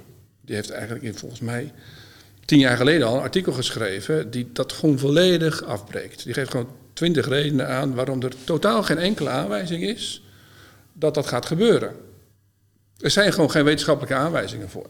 Die 0.42 0.56
heeft 0.56 0.70
eigenlijk 0.70 1.04
in, 1.04 1.16
volgens 1.16 1.42
mij 1.42 1.72
tien 2.46 2.60
jaar 2.60 2.78
geleden 2.78 3.08
al 3.08 3.16
een 3.16 3.22
artikel 3.22 3.52
geschreven 3.54 4.32
die 4.32 4.50
dat 4.54 4.74
gewoon 4.74 5.00
volledig 5.00 5.64
afbreekt. 5.64 6.24
Die 6.24 6.34
geeft 6.34 6.52
gewoon 6.52 6.70
twintig 6.94 7.28
redenen 7.28 7.68
aan 7.68 7.96
waarom 7.96 8.22
er 8.22 8.32
totaal 8.44 8.84
geen 8.84 8.98
enkele 8.98 9.30
aanwijzing 9.30 9.84
is 9.84 10.24
dat 10.94 11.14
dat 11.14 11.28
gaat 11.28 11.46
gebeuren. 11.46 11.96
Er 13.00 13.10
zijn 13.12 13.34
gewoon 13.34 13.52
geen 13.52 13.64
wetenschappelijke 13.64 14.16
aanwijzingen 14.16 14.70
voor. 14.70 14.88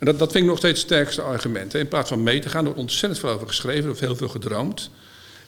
En 0.00 0.06
dat, 0.06 0.18
dat 0.18 0.32
vind 0.32 0.44
ik 0.44 0.50
nog 0.50 0.58
steeds 0.58 0.78
het 0.80 0.88
sterkste 0.88 1.22
argument. 1.22 1.74
In 1.74 1.88
plaats 1.88 2.08
van 2.08 2.22
mee 2.22 2.40
te 2.40 2.48
gaan, 2.48 2.58
er 2.58 2.64
wordt 2.64 2.80
ontzettend 2.80 3.20
veel 3.20 3.30
over 3.30 3.46
geschreven, 3.46 3.80
er 3.80 3.86
wordt 3.86 4.00
heel 4.00 4.16
veel 4.16 4.28
gedroomd. 4.28 4.90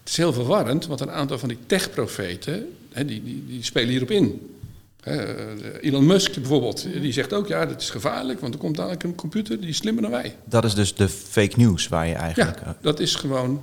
Het 0.01 0.09
is 0.09 0.17
heel 0.17 0.33
verwarrend, 0.33 0.87
want 0.87 1.01
een 1.01 1.11
aantal 1.11 1.39
van 1.39 1.49
die 1.49 1.59
techprofeten, 1.67 2.77
die, 2.95 3.05
die, 3.05 3.45
die 3.47 3.65
spelen 3.65 3.89
hierop 3.89 4.11
in. 4.11 4.57
Elon 5.81 6.07
Musk 6.07 6.35
bijvoorbeeld, 6.35 6.83
die 6.83 7.13
zegt 7.13 7.33
ook, 7.33 7.49
ja, 7.49 7.67
dat 7.67 7.81
is 7.81 7.91
gevaarlijk, 7.91 8.41
want 8.41 8.55
er 8.55 8.61
komt 8.61 8.77
dadelijk 8.77 9.03
een 9.03 9.15
computer 9.15 9.61
die 9.61 9.69
is 9.69 9.77
slimmer 9.77 10.03
dan 10.03 10.13
wij. 10.13 10.37
Dat 10.45 10.65
is 10.65 10.75
dus 10.75 10.95
de 10.95 11.09
fake 11.09 11.57
news 11.57 11.89
waar 11.89 12.07
je 12.07 12.15
eigenlijk... 12.15 12.61
Ja, 12.65 12.77
dat 12.81 13.01
is 13.01 13.15
gewoon... 13.15 13.63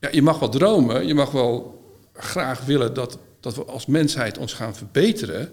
Ja, 0.00 0.08
je 0.12 0.22
mag 0.22 0.38
wel 0.38 0.48
dromen, 0.48 1.06
je 1.06 1.14
mag 1.14 1.30
wel 1.30 1.82
graag 2.14 2.64
willen 2.64 2.94
dat, 2.94 3.18
dat 3.40 3.54
we 3.54 3.64
als 3.64 3.86
mensheid 3.86 4.38
ons 4.38 4.52
gaan 4.52 4.76
verbeteren, 4.76 5.52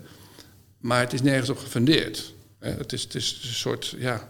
maar 0.77 0.99
het 0.99 1.13
is 1.13 1.21
nergens 1.21 1.49
op 1.49 1.57
gefundeerd. 1.57 2.33
Het 2.59 2.93
is, 2.93 3.03
het 3.03 3.15
is 3.15 3.39
een 3.43 3.53
soort 3.53 3.95
ja, 3.97 4.29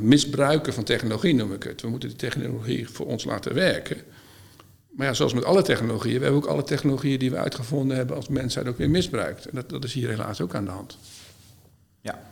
misbruiken 0.00 0.72
van 0.74 0.84
technologie, 0.84 1.34
noem 1.34 1.52
ik 1.52 1.62
het. 1.62 1.80
We 1.80 1.88
moeten 1.88 2.08
die 2.08 2.18
technologie 2.18 2.88
voor 2.88 3.06
ons 3.06 3.24
laten 3.24 3.54
werken. 3.54 3.96
Maar 4.90 5.06
ja, 5.06 5.12
zoals 5.12 5.34
met 5.34 5.44
alle 5.44 5.62
technologieën, 5.62 6.18
we 6.18 6.24
hebben 6.24 6.42
ook 6.42 6.48
alle 6.48 6.62
technologieën 6.62 7.18
die 7.18 7.30
we 7.30 7.36
uitgevonden 7.36 7.96
hebben 7.96 8.16
als 8.16 8.28
mensheid 8.28 8.68
ook 8.68 8.78
weer 8.78 8.90
misbruikt. 8.90 9.46
En 9.46 9.54
dat, 9.54 9.68
dat 9.68 9.84
is 9.84 9.92
hier 9.92 10.08
helaas 10.08 10.40
ook 10.40 10.54
aan 10.54 10.64
de 10.64 10.70
hand. 10.70 10.98
Ja, 12.00 12.22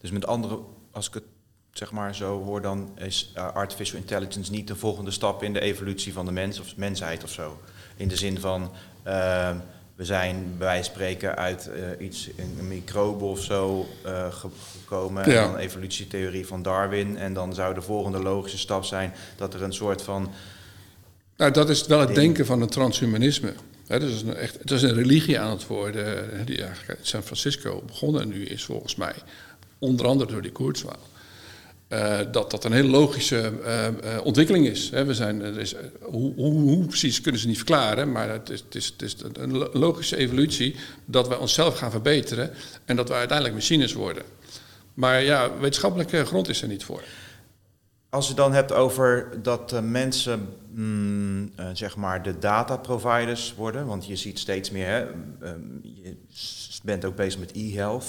dus 0.00 0.10
met 0.10 0.26
andere, 0.26 0.58
als 0.90 1.08
ik 1.08 1.14
het 1.14 1.24
zeg 1.72 1.90
maar 1.90 2.14
zo 2.14 2.42
hoor, 2.42 2.62
dan 2.62 2.98
is 2.98 3.32
uh, 3.36 3.54
artificial 3.54 4.00
intelligence 4.00 4.50
niet 4.50 4.68
de 4.68 4.76
volgende 4.76 5.10
stap 5.10 5.42
in 5.42 5.52
de 5.52 5.60
evolutie 5.60 6.12
van 6.12 6.24
de 6.24 6.32
mens 6.32 6.60
of 6.60 6.76
mensheid 6.76 7.24
of 7.24 7.30
zo. 7.30 7.60
In 7.96 8.08
de 8.08 8.16
zin 8.16 8.40
van, 8.40 8.70
uh, 9.06 9.56
we 9.96 10.04
zijn 10.04 10.54
bij 10.58 10.66
wijze 10.66 10.84
van 10.84 10.94
spreken 10.94 11.36
uit 11.36 11.70
uh, 11.98 12.06
iets, 12.06 12.30
een 12.36 12.68
microbe 12.68 13.24
of 13.24 13.42
zo 13.42 13.86
gekomen. 14.30 15.30
Ja. 15.30 15.42
En 15.42 15.50
dan 15.50 15.58
evolutietheorie 15.58 16.46
van 16.46 16.62
Darwin. 16.62 17.18
En 17.18 17.34
dan 17.34 17.54
zou 17.54 17.74
de 17.74 17.82
volgende 17.82 18.18
logische 18.18 18.58
stap 18.58 18.84
zijn 18.84 19.12
dat 19.36 19.54
er 19.54 19.62
een 19.62 19.72
soort 19.72 20.02
van 20.02 20.32
nou, 21.36 21.50
dat 21.50 21.70
is 21.70 21.86
wel 21.86 22.00
het 22.00 22.14
denken 22.14 22.46
van 22.46 22.60
het 22.60 22.70
transhumanisme. 22.70 23.54
He, 23.86 24.00
dus 24.00 24.22
een 24.22 24.34
echt, 24.34 24.58
het 24.58 24.70
is 24.70 24.82
een 24.82 24.94
religie 24.94 25.38
aan 25.38 25.50
het 25.50 25.66
worden, 25.66 26.46
die 26.46 26.64
eigenlijk 26.64 26.98
in 26.98 27.06
San 27.06 27.22
Francisco 27.22 27.82
begonnen 27.86 28.22
en 28.22 28.28
nu 28.28 28.44
is 28.44 28.64
volgens 28.64 28.94
mij, 28.94 29.14
onder 29.78 30.06
andere 30.06 30.32
door 30.32 30.42
die 30.42 30.52
Kurzweil. 30.52 30.98
Uh, 31.94 32.18
dat 32.30 32.50
dat 32.50 32.64
een 32.64 32.72
hele 32.72 32.88
logische 32.88 33.52
uh, 33.60 33.84
uh, 33.84 34.24
ontwikkeling 34.24 34.66
is. 34.66 34.90
He, 34.90 35.04
we 35.04 35.14
zijn, 35.14 35.40
er 35.40 35.58
is 35.58 35.74
hoe, 36.00 36.34
hoe, 36.34 36.52
hoe, 36.52 36.86
precies 36.86 37.20
kunnen 37.20 37.40
ze 37.40 37.46
niet 37.46 37.56
verklaren, 37.56 38.12
maar 38.12 38.28
het 38.28 38.50
is, 38.50 38.60
het, 38.60 38.74
is, 38.74 38.86
het 38.86 39.02
is 39.02 39.16
een 39.32 39.56
logische 39.72 40.16
evolutie 40.16 40.76
dat 41.04 41.28
we 41.28 41.38
onszelf 41.38 41.78
gaan 41.78 41.90
verbeteren 41.90 42.50
en 42.84 42.96
dat 42.96 43.08
we 43.08 43.14
uiteindelijk 43.14 43.56
machines 43.56 43.92
worden. 43.92 44.22
Maar 44.94 45.22
ja, 45.22 45.58
wetenschappelijke 45.58 46.24
grond 46.24 46.48
is 46.48 46.62
er 46.62 46.68
niet 46.68 46.84
voor. 46.84 47.02
Als 48.08 48.28
je 48.28 48.34
dan 48.34 48.52
hebt 48.52 48.72
over 48.72 49.28
dat 49.42 49.82
mensen, 49.82 50.48
mm, 50.70 51.52
zeg 51.72 51.96
maar, 51.96 52.22
de 52.22 52.38
data 52.38 52.76
providers 52.76 53.54
worden, 53.56 53.86
want 53.86 54.06
je 54.06 54.16
ziet 54.16 54.38
steeds 54.38 54.70
meer, 54.70 54.86
hè, 54.86 54.98
je 55.82 56.16
bent 56.82 57.04
ook 57.04 57.16
bezig 57.16 57.40
met 57.40 57.52
e-health 57.54 58.06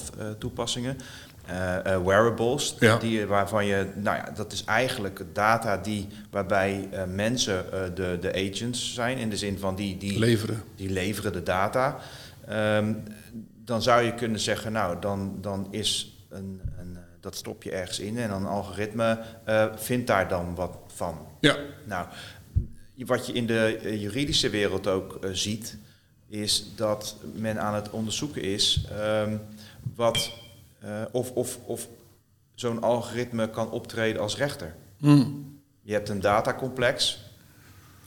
uh, 1.50 1.76
toepassingen, 1.76 2.06
wearables, 2.06 2.76
ja. 2.80 2.98
die, 2.98 3.26
waarvan 3.26 3.66
je, 3.66 3.88
nou 3.96 4.18
ja, 4.18 4.32
dat 4.36 4.52
is 4.52 4.64
eigenlijk 4.64 5.24
data 5.34 5.78
die, 5.78 6.08
waarbij 6.30 6.90
mensen 7.08 7.66
de, 7.96 8.18
de 8.22 8.34
agents 8.34 8.94
zijn, 8.94 9.18
in 9.18 9.30
de 9.30 9.38
zin 9.38 9.60
van 9.60 9.76
die, 9.76 9.98
die 9.98 10.20
leveren, 10.20 10.64
die 10.76 10.90
leveren 10.90 11.34
de 11.34 11.44
data. 11.44 11.98
Um, 12.50 13.04
dan 13.66 13.82
zou 13.82 14.04
je 14.04 14.14
kunnen 14.14 14.40
zeggen, 14.40 14.72
nou, 14.72 15.00
dan, 15.00 15.38
dan 15.42 15.68
is 15.72 16.18
een, 16.30 16.62
een 16.80 16.98
dat 17.20 17.36
stop 17.36 17.64
je 17.64 17.72
ergens 17.72 18.00
in 18.00 18.18
en 18.18 18.30
dan 18.30 18.42
een 18.42 18.48
algoritme 18.48 19.20
vindt 19.76 20.08
daar 20.08 20.28
dan 20.28 20.56
wat 20.56 20.78
van. 20.88 21.28
Ja. 21.40 21.58
Nou, 21.84 22.08
wat 22.96 23.28
je 23.28 23.34
in 23.34 23.46
de 23.46 23.80
juridische 24.00 24.50
wereld 24.50 24.88
ook 24.88 25.20
ziet, 25.32 25.78
is 26.30 26.66
dat 26.76 27.16
men 27.34 27.62
aan 27.62 27.74
het 27.74 27.90
onderzoeken 27.90 28.42
is 28.42 28.88
um, 29.00 29.42
wat, 29.96 30.32
of, 31.12 31.32
of, 31.32 31.60
of 31.66 31.88
zo'n 32.54 32.82
algoritme 32.82 33.50
kan 33.50 33.72
optreden 33.72 34.22
als 34.22 34.38
rechter. 34.38 34.76
Mm. 34.98 35.60
Je 35.82 35.94
hebt 35.94 36.10
een 36.10 36.22
datacomplex 36.22 37.24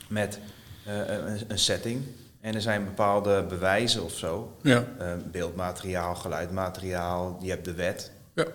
met 0.09 0.39
een, 0.87 1.41
een 1.49 1.59
setting 1.59 2.03
en 2.41 2.55
er 2.55 2.61
zijn 2.61 2.85
bepaalde 2.85 3.45
bewijzen 3.49 4.05
of 4.05 4.13
zo. 4.13 4.57
Ja. 4.63 4.85
beeldmateriaal, 5.31 6.15
geluidmateriaal, 6.15 7.39
je 7.41 7.51
hebt 7.51 7.65
de 7.65 7.75
wet. 7.75 8.13
Ja. 8.35 8.47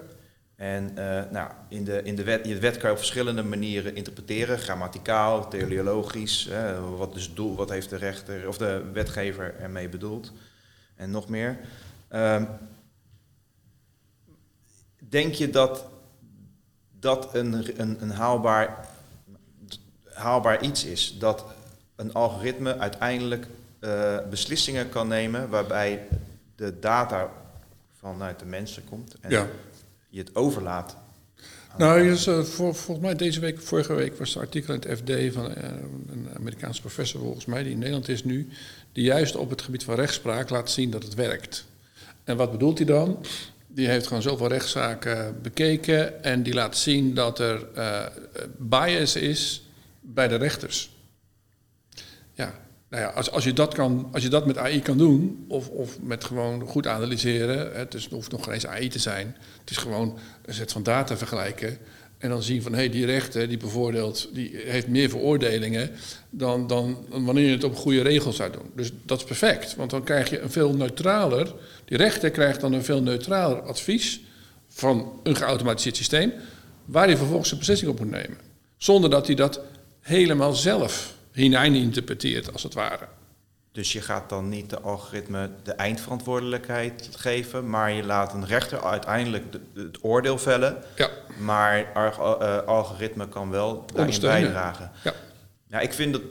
En 0.63 0.89
uh, 0.97 1.21
nou, 1.31 1.51
in, 1.67 1.83
de, 1.83 2.01
in 2.03 2.15
de, 2.15 2.23
wet, 2.23 2.43
de 2.43 2.59
wet 2.59 2.77
kan 2.77 2.85
je 2.89 2.91
op 2.91 2.97
verschillende 2.97 3.43
manieren 3.43 3.95
interpreteren, 3.95 4.59
grammaticaal, 4.59 5.49
teleologisch, 5.49 6.47
uh, 6.47 6.97
wat, 6.97 7.13
dus 7.13 7.33
doel, 7.33 7.55
wat 7.55 7.69
heeft 7.69 7.89
de 7.89 7.95
rechter 7.95 8.47
of 8.47 8.57
de 8.57 8.83
wetgever 8.93 9.55
ermee 9.59 9.89
bedoeld 9.89 10.31
en 10.95 11.11
nog 11.11 11.29
meer. 11.29 11.59
Uh, 12.11 12.41
denk 15.13 15.33
je 15.33 15.49
dat 15.49 15.85
dat 16.99 17.29
een, 17.33 17.81
een, 17.81 18.01
een 18.01 18.11
haalbaar, 18.11 18.87
haalbaar 20.13 20.63
iets 20.63 20.85
is? 20.85 21.15
Dat 21.19 21.45
een 21.95 22.13
algoritme 22.13 22.77
uiteindelijk 22.77 23.47
uh, 23.79 24.17
beslissingen 24.29 24.89
kan 24.89 25.07
nemen 25.07 25.49
waarbij 25.49 26.07
de 26.55 26.79
data 26.79 27.31
vanuit 27.99 28.39
de 28.39 28.45
mensen 28.45 28.83
komt 28.89 29.15
en 29.21 29.29
ja 29.29 29.47
je 30.13 30.19
het 30.19 30.35
overlaat. 30.35 30.95
Nou, 31.77 32.03
dus, 32.03 32.27
uh, 32.27 32.39
voor, 32.39 32.75
volgens 32.75 33.05
mij 33.05 33.15
deze 33.15 33.39
week, 33.39 33.61
vorige 33.61 33.93
week 33.93 34.17
was 34.17 34.29
er 34.29 34.35
een 34.35 34.45
artikel 34.45 34.73
in 34.73 34.79
het 34.79 34.97
FD 34.97 35.33
van 35.33 35.51
uh, 35.51 35.55
een 36.11 36.29
Amerikaanse 36.37 36.81
professor 36.81 37.21
volgens 37.21 37.45
mij, 37.45 37.63
die 37.63 37.71
in 37.71 37.77
Nederland 37.77 38.09
is 38.09 38.23
nu, 38.23 38.49
die 38.91 39.03
juist 39.03 39.35
op 39.35 39.49
het 39.49 39.61
gebied 39.61 39.83
van 39.83 39.95
rechtspraak 39.95 40.49
laat 40.49 40.71
zien 40.71 40.91
dat 40.91 41.03
het 41.03 41.13
werkt. 41.13 41.65
En 42.23 42.37
wat 42.37 42.51
bedoelt 42.51 42.77
hij 42.77 42.87
dan? 42.87 43.25
Die 43.75 43.87
heeft 43.87 44.07
gewoon 44.07 44.21
zoveel 44.21 44.47
rechtszaken 44.47 45.41
bekeken 45.41 46.23
en 46.23 46.43
die 46.43 46.53
laat 46.53 46.77
zien 46.77 47.13
dat 47.13 47.39
er 47.39 47.67
uh, 47.77 48.05
bias 48.57 49.15
is 49.15 49.63
bij 50.01 50.27
de 50.27 50.35
rechters. 50.35 50.91
Ja, 52.33 52.53
nou 52.89 53.03
ja, 53.03 53.09
als, 53.09 53.31
als, 53.31 53.43
je 53.43 53.53
dat 53.53 53.73
kan, 53.73 54.09
als 54.11 54.23
je 54.23 54.29
dat 54.29 54.45
met 54.45 54.57
AI 54.57 54.81
kan 54.81 54.97
doen, 54.97 55.45
of, 55.47 55.69
of 55.69 56.01
met 56.01 56.23
gewoon 56.23 56.61
goed 56.61 56.87
analyseren, 56.87 57.75
het, 57.75 57.93
is, 57.93 58.03
het 58.03 58.11
hoeft 58.11 58.31
nog 58.31 58.43
geen 58.43 58.53
eens 58.53 58.67
AI 58.67 58.87
te 58.87 58.99
zijn, 58.99 59.35
het 59.59 59.69
is 59.69 59.77
gewoon 59.77 60.17
een 60.45 60.53
set 60.53 60.71
van 60.71 60.83
data 60.83 61.17
vergelijken 61.17 61.77
en 62.23 62.29
dan 62.29 62.43
zien 62.43 62.61
van 62.61 62.71
hé, 62.71 62.77
hey, 62.77 62.89
die 62.89 63.05
rechter 63.05 63.47
die 63.47 63.57
bevoordeelt, 63.57 64.29
die 64.33 64.51
heeft 64.65 64.87
meer 64.87 65.09
veroordelingen 65.09 65.91
dan, 66.29 66.67
dan 66.67 67.05
wanneer 67.09 67.45
je 67.45 67.51
het 67.51 67.63
op 67.63 67.75
goede 67.75 68.01
regels 68.01 68.35
zou 68.35 68.51
doen. 68.51 68.71
Dus 68.75 68.91
dat 69.05 69.19
is 69.19 69.25
perfect, 69.25 69.75
want 69.75 69.89
dan 69.89 70.03
krijg 70.03 70.29
je 70.29 70.39
een 70.39 70.51
veel 70.51 70.73
neutraler, 70.73 71.53
die 71.85 71.97
rechter 71.97 72.29
krijgt 72.29 72.61
dan 72.61 72.73
een 72.73 72.83
veel 72.83 73.01
neutraler 73.01 73.61
advies 73.61 74.21
van 74.67 75.19
een 75.23 75.35
geautomatiseerd 75.35 75.95
systeem, 75.95 76.33
waar 76.85 77.05
hij 77.07 77.17
vervolgens 77.17 77.51
een 77.51 77.57
beslissing 77.57 77.91
op 77.91 77.99
moet 77.99 78.11
nemen. 78.11 78.37
Zonder 78.77 79.09
dat 79.09 79.27
hij 79.27 79.35
dat 79.35 79.59
helemaal 80.01 80.53
zelf 80.53 81.15
hinein 81.31 81.75
interpreteert, 81.75 82.53
als 82.53 82.63
het 82.63 82.73
ware. 82.73 83.07
Dus 83.73 83.93
je 83.93 84.01
gaat 84.01 84.29
dan 84.29 84.49
niet 84.49 84.69
de 84.69 84.79
algoritme 84.79 85.49
de 85.63 85.71
eindverantwoordelijkheid 85.71 87.09
geven, 87.11 87.69
maar 87.69 87.91
je 87.91 88.03
laat 88.03 88.33
een 88.33 88.45
rechter 88.45 88.83
uiteindelijk 88.83 89.51
de, 89.51 89.59
het 89.73 89.97
oordeel 90.01 90.37
vellen. 90.37 90.83
Ja. 90.95 91.09
Maar 91.37 91.91
uh, 91.95 92.57
algoritme 92.65 93.29
kan 93.29 93.49
wel 93.49 93.85
daarin 93.93 94.21
bijdragen. 94.21 94.91
Ja. 95.03 95.13
ja, 95.67 95.79
ik 95.79 95.93
vind 95.93 96.13
het 96.13 96.23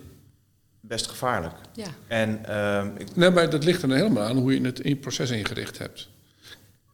best 0.80 1.06
gevaarlijk. 1.06 1.54
Ja. 1.72 1.86
En, 2.06 2.42
uh, 2.48 2.84
ik... 2.96 3.16
nee, 3.16 3.30
maar 3.30 3.50
dat 3.50 3.64
ligt 3.64 3.82
er 3.82 3.90
helemaal 3.90 4.28
aan 4.28 4.38
hoe 4.38 4.54
je 4.54 4.66
het 4.66 4.80
in 4.80 4.90
het 4.90 5.00
proces 5.00 5.30
ingericht 5.30 5.78
hebt. 5.78 6.08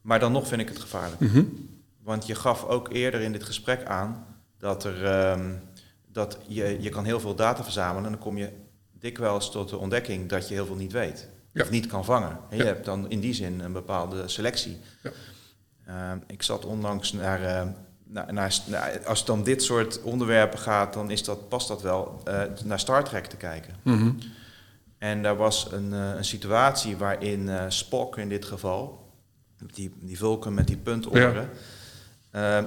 Maar 0.01 0.19
dan 0.19 0.31
nog 0.31 0.47
vind 0.47 0.61
ik 0.61 0.67
het 0.67 0.79
gevaarlijk. 0.79 1.19
Mm 1.19 1.27
-hmm. 1.27 1.69
Want 2.03 2.25
je 2.25 2.35
gaf 2.35 2.65
ook 2.65 2.93
eerder 2.93 3.21
in 3.21 3.31
dit 3.31 3.43
gesprek 3.43 3.85
aan 3.85 4.25
dat 4.57 4.83
er... 4.83 5.03
Uh, 5.03 5.45
dat 6.11 6.37
je, 6.47 6.77
je 6.79 6.89
kan 6.89 7.05
heel 7.05 7.19
veel 7.19 7.35
data 7.35 7.63
verzamelen 7.63 8.05
en 8.05 8.11
dan 8.11 8.21
kom 8.21 8.37
je 8.37 8.49
dikwijls 8.99 9.51
tot 9.51 9.69
de 9.69 9.77
ontdekking 9.77 10.29
dat 10.29 10.47
je 10.47 10.53
heel 10.53 10.65
veel 10.65 10.75
niet 10.75 10.91
weet. 10.91 11.27
Ja. 11.51 11.63
Of 11.63 11.69
niet 11.69 11.87
kan 11.87 12.05
vangen. 12.05 12.39
Je 12.49 12.57
Ja. 12.57 12.63
hebt 12.63 12.85
dan 12.85 13.09
in 13.09 13.19
die 13.19 13.33
zin 13.33 13.59
een 13.59 13.73
bepaalde 13.73 14.27
selectie. 14.27 14.77
Ja. 15.03 15.11
Uh, 15.87 16.11
ik 16.27 16.43
zat 16.43 16.65
onlangs 16.65 17.13
naar, 17.13 17.41
uh, 17.41 17.71
naar, 18.03 18.33
naar, 18.33 18.59
naar, 18.65 19.05
als 19.05 19.17
het 19.17 19.27
dan 19.27 19.43
dit 19.43 19.63
soort 19.63 20.01
onderwerpen 20.01 20.59
gaat, 20.59 20.93
dan 20.93 21.11
is 21.11 21.23
dat, 21.23 21.49
past 21.49 21.67
dat 21.67 21.81
wel, 21.81 22.21
uh, 22.27 22.41
naar 22.63 22.79
Star 22.79 23.03
Trek 23.03 23.25
te 23.25 23.35
kijken. 23.35 23.75
Mm 23.83 23.97
-hmm. 23.97 24.17
En 24.97 25.23
daar 25.23 25.35
was 25.35 25.71
een, 25.71 25.91
een 25.91 26.25
situatie 26.25 26.97
waarin 26.97 27.49
Spock 27.71 28.17
in 28.17 28.29
dit 28.29 28.45
geval, 28.45 29.11
die, 29.73 29.93
die 29.99 30.17
vulken 30.17 30.53
met 30.53 30.67
die 30.67 30.77
puntoren, 30.77 31.49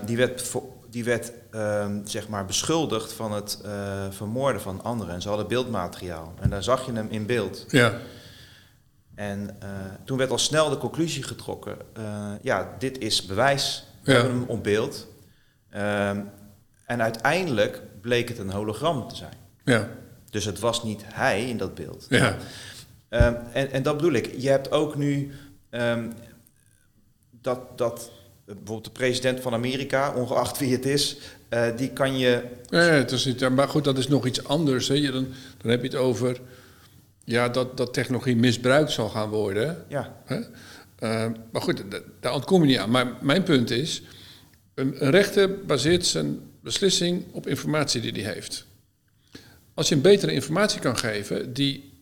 die 0.07 0.16
werd, 0.16 0.53
die 0.93 1.05
werd 1.05 1.32
ehm, 1.51 2.01
zeg 2.07 2.28
maar 2.28 2.45
beschuldigd 2.45 3.12
van 3.12 3.32
het 3.32 3.61
eh, 3.64 4.07
vermoorden 4.11 4.61
van 4.62 4.82
anderen. 4.82 5.14
En 5.14 5.22
ze 5.22 5.28
hadden 5.28 5.49
beeldmateriaal. 5.49 6.34
En 6.40 6.51
daar 6.51 6.62
zag 6.62 6.86
je 6.86 6.93
hem 6.93 7.07
in 7.11 7.26
beeld. 7.26 7.64
Ja, 7.68 7.99
En 9.14 9.57
eh, 9.61 9.68
toen 10.05 10.18
werd 10.18 10.30
al 10.30 10.38
snel 10.38 10.70
de 10.70 10.78
conclusie 10.78 11.22
getrokken. 11.22 11.76
eh, 11.93 12.30
ja, 12.43 12.74
dit 12.78 12.99
is 12.99 13.26
bewijs. 13.26 13.86
We 14.03 14.11
Ja. 14.12 14.18
hebben 14.18 14.38
hem 14.38 14.49
op 14.49 14.62
beeld. 14.62 15.07
Ehm, 15.70 16.20
en 16.86 17.03
uiteindelijk 17.03 17.82
bleek 18.01 18.28
het 18.28 18.38
een 18.38 18.51
hologram 18.51 19.09
te 19.09 19.16
zijn. 19.16 19.36
ja, 19.64 19.88
Dus 20.30 20.45
het 20.45 20.59
was 20.59 20.82
niet 20.82 21.03
hij 21.07 21.49
in 21.49 21.57
dat 21.57 21.74
beeld. 21.74 22.07
ja. 22.09 22.36
Ehm, 23.09 23.34
en, 23.53 23.70
en 23.72 23.82
dat 23.82 23.97
bedoel 23.97 24.12
ik. 24.12 24.34
Je 24.40 24.49
hebt 24.49 24.70
ook 24.70 24.97
nu 24.97 25.32
dat, 27.30 27.78
dat 27.78 28.11
bijvoorbeeld 28.45 28.84
de 28.84 28.90
president 28.90 29.40
van 29.40 29.53
Amerika, 29.53 30.14
ongeacht 30.14 30.59
wie 30.59 30.72
het 30.72 30.86
is, 30.86 31.16
eh, 31.49 31.76
die 31.76 31.90
kan 31.90 32.18
je. 32.18 32.43
Ja, 32.68 32.78
het 32.78 33.11
is 33.12 33.24
niet, 33.24 33.49
maar 33.51 33.68
goed, 33.68 33.84
dat 33.84 33.99
is 33.99 34.09
nog 34.09 34.26
iets 34.26 34.45
anders. 34.45 34.88
Hè. 34.88 34.95
Je, 34.95 35.11
dan, 35.11 35.26
dan 35.59 35.70
heb 35.70 35.80
je 35.82 35.86
het 35.88 35.97
over 35.97 36.40
ja, 37.24 37.49
dat, 37.49 37.76
dat 37.76 37.93
technologie 37.95 38.36
misbruikt 38.36 38.90
zal 38.90 39.09
gaan 39.09 39.28
worden. 39.28 39.84
Ja, 39.88 40.16
Hè? 40.24 40.40
Eh, 40.99 41.30
maar 41.53 41.62
goed, 41.62 41.82
da- 41.90 42.01
daar 42.20 42.34
ontkom 42.34 42.61
je 42.61 42.66
niet 42.66 42.78
aan. 42.78 42.90
Maar 42.90 43.12
mijn 43.20 43.43
punt 43.43 43.70
is, 43.70 44.03
een, 44.74 45.05
een 45.05 45.11
rechter 45.11 45.64
baseert 45.64 46.07
zijn 46.07 46.40
beslissing 46.62 47.24
op 47.32 47.47
informatie 47.47 48.01
die 48.01 48.22
hij 48.24 48.32
heeft. 48.32 48.66
Als 49.74 49.88
je 49.88 49.95
een 49.95 50.01
betere 50.01 50.32
informatie 50.32 50.80
kan 50.80 50.97
geven 50.99 51.53
die 51.53 51.93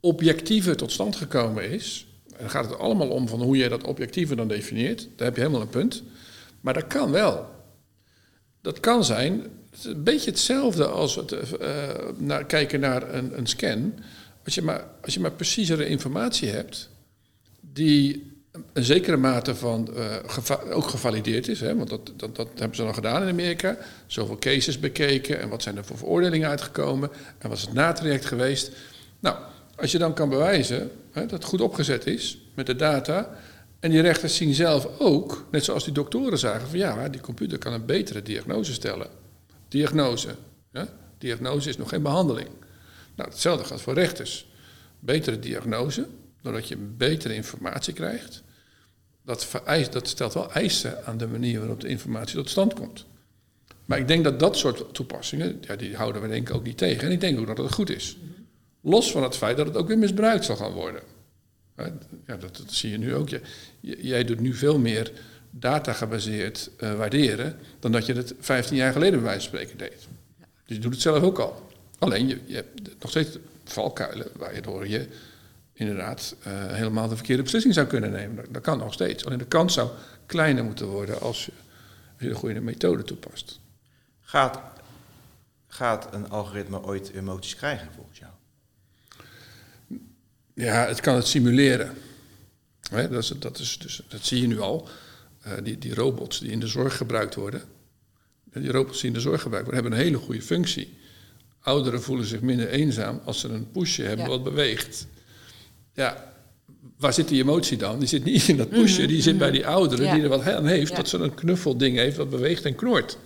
objectiever 0.00 0.76
tot 0.76 0.92
stand 0.92 1.16
gekomen 1.16 1.70
is, 1.70 2.06
en 2.36 2.40
dan 2.40 2.50
gaat 2.50 2.70
het 2.70 2.78
allemaal 2.78 3.08
om 3.08 3.28
van 3.28 3.42
hoe 3.42 3.56
jij 3.56 3.68
dat 3.68 3.84
objectiever 3.84 4.36
dan 4.36 4.48
definieert, 4.48 5.08
daar 5.16 5.26
heb 5.26 5.36
je 5.36 5.42
helemaal 5.42 5.62
een 5.62 5.68
punt. 5.68 6.02
Maar 6.60 6.74
dat 6.74 6.86
kan 6.86 7.10
wel. 7.10 7.50
Dat 8.60 8.80
kan 8.80 9.04
zijn, 9.04 9.42
het 9.70 9.84
een 9.84 10.02
beetje 10.02 10.30
hetzelfde 10.30 10.86
als 10.86 11.14
het 11.16 11.32
eh, 11.32 11.68
naar, 12.16 12.44
kijken 12.44 12.80
naar 12.80 13.14
een, 13.14 13.38
een 13.38 13.46
scan. 13.46 13.94
Als 14.44 14.54
je, 14.54 14.62
maar, 14.62 14.86
als 15.02 15.14
je 15.14 15.20
maar 15.20 15.32
preciezere 15.32 15.86
informatie 15.86 16.48
hebt, 16.48 16.90
die 17.60 18.32
een 18.72 18.84
zekere 18.84 19.16
mate 19.16 19.54
van 19.54 19.88
eh, 19.96 20.76
ook 20.76 20.88
gevalideerd 20.88 21.48
is, 21.48 21.60
hè, 21.60 21.76
want 21.76 21.88
dat, 21.88 22.12
dat, 22.16 22.36
dat 22.36 22.48
hebben 22.54 22.76
ze 22.76 22.82
dan 22.82 22.94
gedaan 22.94 23.22
in 23.22 23.28
Amerika. 23.28 23.76
Zoveel 24.06 24.38
cases 24.38 24.80
bekeken 24.80 25.40
en 25.40 25.48
wat 25.48 25.62
zijn 25.62 25.76
er 25.76 25.84
voor 25.84 25.98
veroordelingen 25.98 26.48
uitgekomen 26.48 27.10
en 27.38 27.48
wat 27.48 27.58
is 27.58 27.64
het 27.64 27.72
natraject 27.72 28.24
geweest. 28.24 28.70
Nou, 29.20 29.36
als 29.76 29.92
je 29.92 29.98
dan 29.98 30.14
kan 30.14 30.28
bewijzen 30.28 30.90
hè, 31.14 31.26
dat 31.26 31.44
goed 31.44 31.60
opgezet 31.60 32.06
is 32.06 32.38
met 32.54 32.66
de 32.66 32.76
data. 32.76 33.36
En 33.80 33.90
die 33.90 34.00
rechters 34.00 34.36
zien 34.36 34.54
zelf 34.54 34.88
ook, 34.98 35.46
net 35.50 35.64
zoals 35.64 35.84
die 35.84 35.92
doktoren 35.92 36.38
zagen, 36.38 36.68
van 36.68 36.78
ja, 36.78 37.08
die 37.08 37.20
computer 37.20 37.58
kan 37.58 37.72
een 37.72 37.86
betere 37.86 38.22
diagnose 38.22 38.72
stellen. 38.72 39.08
Diagnose. 39.68 40.34
Ja? 40.72 40.88
Diagnose 41.18 41.68
is 41.68 41.76
nog 41.76 41.88
geen 41.88 42.02
behandeling. 42.02 42.48
Nou, 43.16 43.30
hetzelfde 43.30 43.64
geldt 43.64 43.82
voor 43.82 43.94
rechters. 43.94 44.46
Betere 44.98 45.38
diagnose, 45.38 46.06
doordat 46.42 46.68
je 46.68 46.76
betere 46.76 47.34
informatie 47.34 47.94
krijgt. 47.94 48.42
Dat, 49.24 49.44
vereist, 49.44 49.92
dat 49.92 50.08
stelt 50.08 50.34
wel 50.34 50.52
eisen 50.52 51.06
aan 51.06 51.18
de 51.18 51.26
manier 51.26 51.58
waarop 51.58 51.80
de 51.80 51.88
informatie 51.88 52.36
tot 52.36 52.50
stand 52.50 52.74
komt. 52.74 53.06
Maar 53.84 53.98
ik 53.98 54.08
denk 54.08 54.24
dat 54.24 54.40
dat 54.40 54.56
soort 54.56 54.94
toepassingen, 54.94 55.58
ja, 55.60 55.76
die 55.76 55.96
houden 55.96 56.22
we 56.22 56.28
denk 56.28 56.48
ik 56.48 56.54
ook 56.54 56.64
niet 56.64 56.78
tegen. 56.78 57.06
En 57.06 57.12
ik 57.12 57.20
denk 57.20 57.38
ook 57.38 57.46
dat 57.46 57.58
het 57.58 57.72
goed 57.72 57.90
is. 57.90 58.16
Los 58.86 59.12
van 59.12 59.22
het 59.22 59.36
feit 59.36 59.56
dat 59.56 59.66
het 59.66 59.76
ook 59.76 59.88
weer 59.88 59.98
misbruikt 59.98 60.44
zal 60.44 60.56
gaan 60.56 60.72
worden. 60.72 61.02
Ja, 62.26 62.36
dat, 62.36 62.62
zie 62.66 62.90
je 62.90 62.98
nu 62.98 63.14
ook. 63.14 63.28
Jij 63.80 64.24
doet 64.24 64.40
nu 64.40 64.54
veel 64.54 64.78
meer 64.78 65.12
data 65.50 65.92
gebaseerd 65.92 66.70
eh, 66.78 66.94
waarderen 66.94 67.58
dan 67.80 67.92
dat 67.92 68.06
je 68.06 68.12
het 68.12 68.34
15 68.40 68.76
jaar 68.76 68.92
geleden 68.92 69.14
bij 69.14 69.28
wijze 69.28 69.48
van 69.48 69.58
spreken 69.58 69.78
deed. 69.78 70.08
Dus 70.38 70.76
je 70.76 70.78
doet 70.78 70.92
het 70.92 71.02
zelf 71.02 71.22
ook 71.22 71.38
al. 71.38 71.68
Alleen 71.98 72.28
je, 72.28 72.40
je 72.44 72.54
hebt 72.54 73.00
nog 73.00 73.10
steeds 73.10 73.38
valkuilen 73.64 74.28
waardoor 74.36 74.88
je 74.88 75.08
inderdaad 75.72 76.36
eh, 76.42 76.52
helemaal 76.66 77.08
de 77.08 77.16
verkeerde 77.16 77.42
beslissing 77.42 77.74
zou 77.74 77.86
kunnen 77.86 78.10
nemen. 78.10 78.44
Dat, 78.50 78.62
kan 78.62 78.78
nog 78.78 78.92
steeds. 78.92 79.24
Alleen 79.26 79.38
de 79.38 79.46
kans 79.46 79.74
zou 79.74 79.90
kleiner 80.26 80.64
moeten 80.64 80.86
worden 80.86 81.20
als 81.20 81.44
je, 81.44 81.52
als 82.18 82.28
de 82.28 82.34
goede 82.34 82.60
methode 82.60 83.02
toepast. 83.02 83.60
gaat, 84.20 84.60
gaat 85.66 86.14
een 86.14 86.30
algoritme 86.30 86.82
ooit 86.82 87.10
emoties 87.10 87.56
krijgen 87.56 87.88
volgens 87.94 88.18
jou? 88.18 88.32
Ja, 90.54 90.86
het 90.86 91.00
kan 91.00 91.14
het 91.14 91.26
simuleren. 91.26 91.92
Hè, 92.90 93.08
dat, 93.08 93.22
is, 93.22 93.28
dat, 93.38 93.58
is, 93.58 93.78
dus, 93.78 94.02
dat 94.08 94.24
zie 94.26 94.40
je 94.40 94.46
nu 94.46 94.60
al. 94.60 94.88
Eh, 95.42 95.52
die, 95.62 95.78
die 95.78 95.94
robots 95.94 96.38
die 96.38 96.50
in 96.50 96.60
de 96.60 96.66
zorg 96.66 96.96
gebruikt 96.96 97.34
worden. 97.34 97.62
Die 98.52 98.72
robots 98.72 99.00
die 99.00 99.08
in 99.08 99.14
de 99.14 99.20
zorg 99.20 99.42
gebruikt 99.42 99.66
worden, 99.66 99.82
hebben 99.82 100.00
een 100.00 100.06
hele 100.06 100.24
goede 100.24 100.42
functie. 100.42 100.92
Ouderen 101.60 102.02
voelen 102.02 102.26
zich 102.26 102.40
minder 102.40 102.68
eenzaam 102.68 103.20
als 103.24 103.40
ze 103.40 103.48
een 103.48 103.70
poesje 103.70 104.02
hebben 104.02 104.24
Ja. 104.24 104.30
wat 104.30 104.44
beweegt. 104.44 105.06
Ja, 105.94 106.32
waar 106.98 107.12
zit 107.12 107.28
die 107.28 107.42
emotie 107.42 107.76
dan? 107.76 107.98
Die 107.98 108.08
zit 108.08 108.24
niet 108.24 108.48
in 108.48 108.56
dat 108.56 108.70
poesje, 108.70 109.06
die 109.06 109.22
zit 109.22 109.38
bij 109.38 109.50
die 109.50 109.66
ouderen 109.66 110.04
Ja. 110.06 110.14
die 110.14 110.22
er 110.22 110.28
wat 110.28 110.42
aan 110.46 110.66
heeft. 110.66 110.90
Ja. 110.90 110.96
Dat 110.96 111.08
ze 111.08 111.18
een 111.18 111.34
knuffelding 111.34 111.96
heeft 111.96 112.16
wat 112.16 112.30
beweegt 112.30 112.64
en 112.64 112.74
knort. 112.74 113.18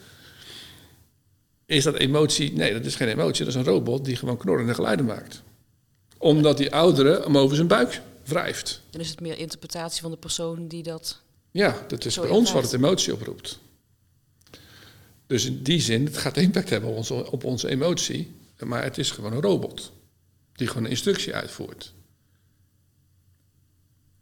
Is 1.66 1.84
dat 1.84 1.94
emotie? 1.94 2.52
Nee, 2.52 2.72
dat 2.72 2.84
is 2.84 2.94
geen 2.96 3.08
emotie. 3.08 3.44
Dat 3.44 3.54
is 3.54 3.60
een 3.60 3.66
robot 3.72 4.04
die 4.04 4.16
gewoon 4.16 4.36
knorrende 4.36 4.74
geluiden 4.74 5.06
maakt. 5.06 5.42
Omdat 6.18 6.56
die 6.56 6.72
oudere 6.72 7.22
hem 7.22 7.38
over 7.38 7.56
zijn 7.56 7.68
buik 7.68 8.00
wrijft. 8.24 8.82
Dan 8.90 9.00
is 9.00 9.10
het 9.10 9.20
meer 9.20 9.38
interpretatie 9.38 10.02
van 10.02 10.10
de 10.10 10.16
persoon 10.16 10.68
die 10.68 10.82
dat... 10.82 11.20
Ja, 11.50 11.84
dat 11.88 12.04
is 12.04 12.18
bij 12.20 12.28
ons 12.28 12.52
wat 12.52 12.62
het 12.62 12.72
emotie 12.72 13.12
oproept. 13.12 13.58
Dus 15.26 15.44
in 15.44 15.62
die 15.62 15.80
zin, 15.80 16.04
het 16.04 16.16
gaat 16.16 16.36
impact 16.36 16.70
hebben 16.70 16.90
op 16.90 16.96
onze, 16.96 17.30
op 17.30 17.44
onze 17.44 17.68
emotie. 17.68 18.36
Maar 18.58 18.82
het 18.82 18.98
is 18.98 19.10
gewoon 19.10 19.32
een 19.32 19.40
robot. 19.40 19.92
Die 20.52 20.66
gewoon 20.66 20.84
een 20.84 20.90
instructie 20.90 21.34
uitvoert. 21.34 21.92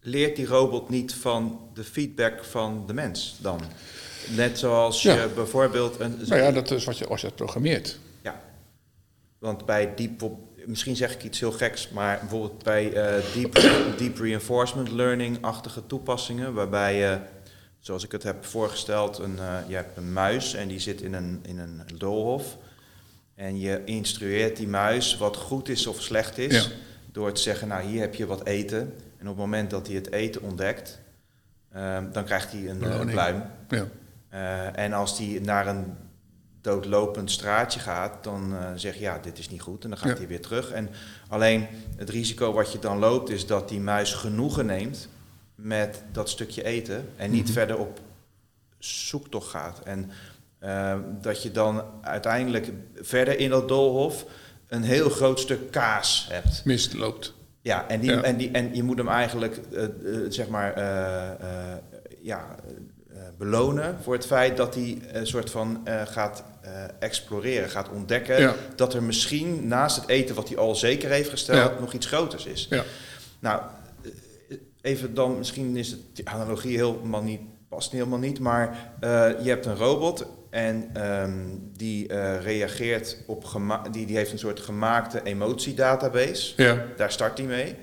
Leert 0.01 0.37
die 0.37 0.47
robot 0.47 0.89
niet 0.89 1.15
van 1.15 1.61
de 1.75 1.85
feedback 1.85 2.45
van 2.45 2.85
de 2.87 2.93
mens 2.93 3.37
dan? 3.41 3.61
Net 4.35 4.59
zoals 4.59 5.03
je 5.03 5.31
bijvoorbeeld 5.35 6.01
een. 6.01 6.19
Nou 6.27 6.41
ja, 6.41 6.53
dat 6.53 6.71
is 6.71 6.85
wat 6.85 6.99
je, 6.99 7.07
als 7.07 7.21
je 7.21 7.27
het 7.27 7.37
programmeert. 7.37 7.99
Ja. 8.23 8.43
Want 9.39 9.67
bij 9.67 9.95
deep, 9.95 10.31
misschien 10.67 10.97
zeg 10.97 11.15
ik 11.15 11.23
iets 11.25 11.41
heel 11.41 11.53
geks, 11.53 11.89
maar 11.89 12.19
bijvoorbeeld 12.21 12.63
bij 12.63 12.93
eh, 12.93 13.25
deep, 13.35 13.55
deep 13.99 14.19
reinforcement 14.19 14.91
learning-achtige 14.91 15.87
toepassingen, 15.87 16.55
waarbij 16.55 16.97
je, 16.99 17.19
zoals 17.79 18.05
ik 18.05 18.13
het 18.13 18.23
heb 18.23 18.45
voorgesteld, 18.45 19.19
een, 19.19 19.39
eh, 19.39 19.55
je 19.69 19.75
hebt 19.75 19.97
een 19.97 20.13
muis 20.13 20.55
en 20.55 20.69
die 20.69 20.79
zit 20.81 21.01
in 21.01 21.13
een, 21.15 21.41
in 21.43 21.59
een 21.59 21.83
doolhof. 21.95 22.57
En 23.35 23.59
je 23.61 23.83
instrueert 23.85 24.57
die 24.57 24.69
muis 24.69 25.17
wat 25.17 25.37
goed 25.37 25.69
is 25.69 25.87
of 25.87 26.03
slecht 26.03 26.39
is, 26.39 26.65
Ja. 26.65 26.71
door 27.13 27.33
te 27.33 27.41
zeggen, 27.41 27.69
nou 27.69 27.83
hier 27.87 28.01
heb 28.01 28.15
je 28.15 28.27
wat 28.27 28.47
eten. 28.47 28.79
En 29.19 29.23
op 29.23 29.27
het 29.27 29.37
moment 29.37 29.71
dat 29.71 29.87
hij 29.87 29.97
het 29.97 30.13
eten 30.13 30.43
ontdekt, 30.43 31.01
eh, 31.71 31.99
dan 32.13 32.25
krijgt 32.25 32.53
hij 32.53 32.61
een, 32.61 32.83
eh, 32.83 32.89
Beloning. 32.89 33.11
pluim. 33.11 33.43
Ja. 33.69 33.87
Eh, 34.29 34.85
en 34.85 34.93
als 34.93 35.17
die 35.17 35.41
naar 35.41 35.67
een 35.67 35.95
doodlopend 36.67 37.31
straatje 37.31 37.81
gaat, 37.81 38.25
dan 38.25 38.55
eh 38.57 38.67
zeg 38.75 38.95
je 38.95 39.01
ja, 39.01 39.19
dit 39.19 39.39
is 39.39 39.49
niet 39.51 39.61
goed. 39.61 39.85
En 39.85 39.91
dan 39.91 39.99
gaat 39.99 40.09
Ja. 40.11 40.17
hij 40.17 40.27
weer 40.27 40.41
terug. 40.41 40.71
En 40.71 40.89
alleen 41.29 41.67
het 41.97 42.11
risico 42.11 42.53
wat 42.53 42.73
je 42.73 42.79
dan 42.79 42.99
loopt, 42.99 43.31
is 43.31 43.47
dat 43.47 43.69
die 43.69 43.81
muis 43.81 44.13
genoegen 44.15 44.67
neemt 44.67 45.09
met 45.55 46.03
dat 46.13 46.29
stukje 46.29 46.65
eten. 46.65 47.09
En 47.17 47.31
niet 47.31 47.45
Mhm. 47.45 47.53
verder 47.53 47.79
op 47.79 48.01
zoektocht 48.79 49.49
gaat. 49.51 49.81
En 49.85 50.11
eh, 50.59 50.99
dat 51.21 51.43
je 51.43 51.51
dan 51.51 51.83
uiteindelijk 52.03 52.71
verder 53.01 53.39
in 53.39 53.51
dat 53.51 53.69
doolhof 53.69 54.25
een 54.69 54.83
heel 54.83 55.11
groot 55.11 55.41
stuk 55.41 55.71
kaas 55.71 56.27
hebt. 56.31 56.65
Mist 56.65 56.95
loopt. 56.95 57.35
Ja, 57.61 57.89
en, 57.89 58.01
die, 58.01 58.11
Ja. 58.11 58.23
En, 58.23 58.37
die, 58.37 58.51
en 58.51 58.75
je 58.75 58.83
moet 58.83 58.99
hem 58.99 59.09
eigenlijk, 59.09 59.57
eh, 59.73 59.85
zeg 60.29 60.49
maar, 60.49 60.79
ja, 62.23 62.55
belonen 63.39 63.97
voor 64.03 64.15
het 64.15 64.27
feit 64.27 64.57
dat 64.57 64.75
hij 64.75 64.99
een 65.13 65.27
soort 65.27 65.51
van 65.51 65.81
eh, 65.85 66.03
gaat 66.07 66.45
eh, 66.61 66.71
exploreren, 66.99 67.71
gaat 67.71 67.89
ontdekken 67.91 68.41
Ja. 68.41 68.55
dat 68.77 68.95
er 68.95 69.03
misschien 69.03 69.69
naast 69.69 69.97
het 69.97 70.09
eten 70.09 70.35
wat 70.35 70.49
hij 70.49 70.57
al 70.59 70.75
zeker 70.75 71.11
heeft 71.11 71.29
gesteld, 71.31 71.73
Ja. 71.75 71.81
nog 71.81 71.93
iets 71.93 72.07
groters 72.07 72.47
is. 72.47 72.67
Ja. 72.71 72.85
Nou, 73.39 73.63
eh, 74.49 74.57
even 74.81 75.15
dan, 75.15 75.39
misschien 75.39 75.77
is 75.77 75.91
het, 75.91 76.01
die 76.13 76.29
analogie 76.29 76.77
helemaal 76.77 77.23
niet, 77.23 77.41
past 77.69 77.93
helemaal 77.93 78.19
niet, 78.19 78.39
maar 78.41 78.93
eh, 79.01 79.29
je 79.43 79.49
hebt 79.49 79.67
een 79.67 79.77
robot 79.77 80.27
en 80.51 80.91
ehm, 80.93 81.39
die 81.77 82.09
eh, 82.09 82.43
reageert 82.43 83.17
op, 83.27 83.45
die, 83.91 84.07
die 84.07 84.17
heeft 84.17 84.33
een 84.33 84.39
soort 84.39 84.61
gemaakte 84.61 85.21
emotiedatabase. 85.23 86.53
Ja. 86.63 86.85
Daar 86.97 87.13
start 87.13 87.39
hij 87.39 87.47
mee. 87.47 87.75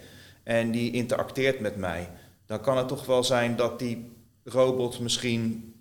En 0.44 0.72
die 0.72 0.92
interacteert 0.92 1.60
met 1.60 1.76
mij. 1.76 2.10
Dan 2.46 2.62
kan 2.62 2.78
het 2.78 2.88
toch 2.88 3.06
wel 3.06 3.24
zijn 3.24 3.56
dat 3.56 3.80
die 3.80 4.12
robot 4.44 5.00
misschien 5.00 5.74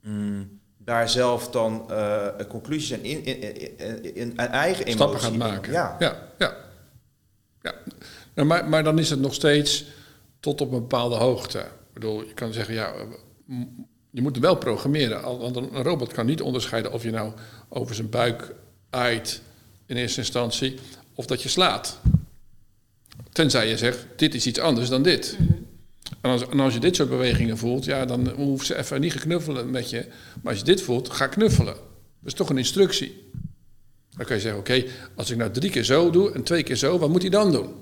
mm, 0.00 0.60
daar 0.78 1.08
zelf 1.08 1.50
dan 1.50 1.90
eh, 1.90 2.26
conclusies 2.48 2.90
en 2.90 3.04
in, 3.04 3.24
in, 3.24 3.40
in, 3.74 4.14
in, 4.14 4.36
eigen 4.36 4.84
emotie... 4.84 4.92
Stappen 4.92 5.20
gaat 5.20 5.36
maken. 5.36 5.72
Ja. 5.72 5.96
ja. 5.98 6.28
ja. 6.38 6.56
ja. 7.62 7.74
Nou, 8.34 8.48
maar, 8.48 8.68
maar 8.68 8.84
dan 8.84 8.98
is 8.98 9.10
het 9.10 9.20
nog 9.20 9.34
steeds 9.34 9.84
tot 10.40 10.60
op 10.60 10.72
een 10.72 10.80
bepaalde 10.80 11.16
hoogte. 11.16 11.58
Ik 11.58 11.92
bedoel, 11.92 12.22
je 12.26 12.34
kan 12.34 12.52
zeggen, 12.52 12.74
ja, 12.74 12.92
Je 14.10 14.22
moet 14.22 14.38
wel 14.38 14.56
programmeren. 14.56 15.22
Want 15.22 15.56
een 15.56 15.82
robot 15.82 16.12
kan 16.12 16.26
niet 16.26 16.42
onderscheiden 16.42 16.92
of 16.92 17.02
je 17.02 17.10
nou 17.10 17.32
over 17.68 17.94
zijn 17.94 18.10
buik 18.10 18.54
aait 18.90 19.42
in 19.86 19.96
eerste 19.96 20.20
instantie 20.20 20.78
of 21.14 21.26
dat 21.26 21.42
je 21.42 21.48
slaat. 21.48 21.98
Tenzij 23.32 23.68
je 23.68 23.76
zegt, 23.76 24.06
dit 24.16 24.34
is 24.34 24.46
iets 24.46 24.58
anders 24.58 24.88
dan 24.88 25.02
dit. 25.02 25.38
En, 26.20 26.30
als, 26.30 26.48
en, 26.48 26.60
als, 26.60 26.74
je 26.74 26.80
dit 26.80 26.96
soort 26.96 27.08
bewegingen 27.08 27.58
voelt, 27.58 27.84
ja, 27.84 28.04
dan 28.04 28.28
hoeft 28.28 28.66
ze 28.66 28.78
even 28.78 29.00
niet 29.00 29.12
geknuffelen 29.12 29.70
met 29.70 29.90
je. 29.90 30.06
Maar 30.42 30.52
als 30.52 30.58
je 30.58 30.64
dit 30.64 30.82
voelt, 30.82 31.10
ga 31.10 31.26
knuffelen. 31.26 31.74
Dat 31.74 32.32
is 32.32 32.34
toch 32.34 32.50
een 32.50 32.58
instructie. 32.58 33.30
Dan 34.10 34.26
kan 34.26 34.36
je 34.36 34.42
zeggen, 34.42 34.60
oké, 34.60 34.84
als 35.16 35.30
ik 35.30 35.36
nou 35.36 35.50
drie 35.50 35.70
keer 35.70 35.84
zo 35.84 36.10
doe 36.10 36.32
en 36.32 36.42
twee 36.42 36.62
keer 36.62 36.76
zo, 36.76 36.98
wat 36.98 37.08
moet 37.08 37.22
hij 37.22 37.30
dan 37.30 37.52
doen? 37.52 37.74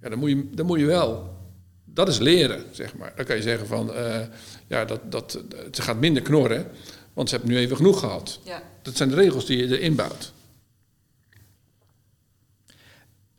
Ja, 0.00 0.08
dan 0.08 0.18
moet 0.18 0.30
je, 0.30 0.50
dan 0.50 0.66
moet 0.66 0.78
je 0.78 0.86
wel. 0.86 1.40
Dat 1.84 2.08
is 2.08 2.18
leren, 2.18 2.64
zeg 2.70 2.96
maar. 2.96 3.12
Dan 3.16 3.24
kan 3.24 3.36
je 3.36 3.42
zeggen 3.42 3.66
van, 3.66 3.90
uh, 3.90 4.20
ja, 4.66 4.84
dat, 4.84 5.00
dat, 5.12 5.42
ze 5.72 5.82
gaat 5.82 5.96
minder 5.96 6.22
knorren, 6.22 6.66
want 7.12 7.28
ze 7.28 7.36
hebben 7.36 7.54
nu 7.54 7.60
even 7.60 7.76
genoeg 7.76 7.98
gehad. 7.98 8.40
Ja. 8.44 8.62
Dat 8.82 8.96
zijn 8.96 9.08
de 9.08 9.14
regels 9.14 9.46
die 9.46 9.56
je 9.56 9.78
erin 9.78 9.94
bouwt. 9.94 10.32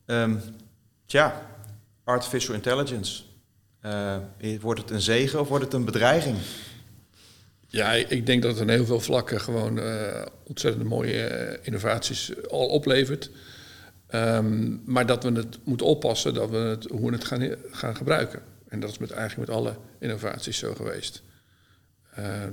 Um, 0.05 0.41
tja, 1.05 1.49
artificial 2.03 2.55
intelligence. 2.55 3.23
Uh, 3.85 4.17
wordt 4.59 4.81
het 4.81 4.89
een 4.89 5.01
zegen 5.01 5.39
of 5.39 5.47
wordt 5.47 5.63
het 5.63 5.73
een 5.73 5.85
bedreiging? 5.85 6.37
Ja, 7.67 7.93
ik 7.93 8.25
denk 8.25 8.41
dat 8.41 8.51
het 8.51 8.61
in 8.61 8.69
heel 8.69 8.85
veel 8.85 8.99
vlakken 8.99 9.41
gewoon 9.41 9.77
uh, 9.77 10.25
ontzettend 10.43 10.83
mooie 10.83 11.49
uh, 11.51 11.57
innovaties 11.61 12.47
al 12.49 12.67
oplevert. 12.67 13.29
Um, 14.15 14.81
maar 14.85 15.05
dat 15.05 15.23
we 15.23 15.31
het 15.31 15.59
moeten 15.63 15.85
oppassen 15.85 16.33
dat 16.33 16.49
we 16.49 16.57
het, 16.57 16.83
hoe 16.83 17.09
we 17.09 17.15
het 17.15 17.23
gaan, 17.23 17.55
gaan 17.71 17.95
gebruiken. 17.95 18.41
En 18.67 18.79
dat 18.79 18.89
is 18.89 18.97
met, 18.97 19.11
eigenlijk 19.11 19.49
met 19.49 19.57
alle 19.57 19.75
innovaties 19.99 20.57
zo 20.57 20.73
geweest. 20.73 21.23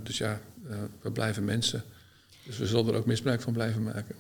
Dus 0.03 0.19
ja, 0.19 0.41
we 1.03 1.11
blijven 1.13 1.45
mensen. 1.45 1.85
Dus 2.43 2.59
we 2.59 2.67
zullen 2.67 2.93
er 2.93 2.99
ook 2.99 3.07
misbruik 3.07 3.41
van 3.41 3.53
blijven 3.53 3.83
maken. 3.83 4.15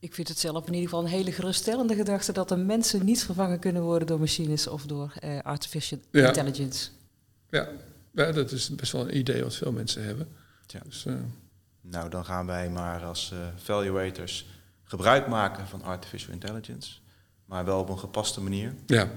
Ik 0.00 0.14
vind 0.14 0.28
het 0.28 0.38
zelf 0.38 0.66
in 0.66 0.72
ieder 0.72 0.88
geval 0.88 1.04
een 1.04 1.10
hele 1.10 1.32
geruststellende 1.32 1.94
gedachte 1.94 2.32
dat 2.32 2.48
de 2.48 2.56
mensen 2.56 3.04
niet 3.04 3.24
vervangen 3.24 3.58
kunnen 3.58 3.82
worden 3.82 4.08
door 4.08 4.18
machines 4.18 4.66
of 4.66 4.86
door 4.86 5.12
uh, 5.24 5.40
artificial 5.42 6.00
ja. 6.10 6.26
intelligence. 6.26 6.90
Ja. 7.50 7.68
ja, 8.10 8.32
dat 8.32 8.50
is 8.50 8.74
best 8.74 8.92
wel 8.92 9.00
een 9.00 9.16
idee 9.16 9.42
wat 9.42 9.54
veel 9.54 9.72
mensen 9.72 10.04
hebben. 10.04 10.28
Ja. 10.66 10.80
Dus, 10.84 11.04
uh, 11.04 11.14
nou, 11.80 12.10
dan 12.10 12.24
gaan 12.24 12.46
wij 12.46 12.70
maar 12.70 13.04
als 13.04 13.30
uh, 13.32 13.38
valuators 13.56 14.46
gebruik 14.84 15.26
maken 15.26 15.66
van 15.66 15.82
artificial 15.82 16.32
intelligence, 16.32 16.92
maar 17.44 17.64
wel 17.64 17.80
op 17.80 17.88
een 17.88 17.98
gepaste 17.98 18.40
manier. 18.40 18.74
Ja. 18.86 19.08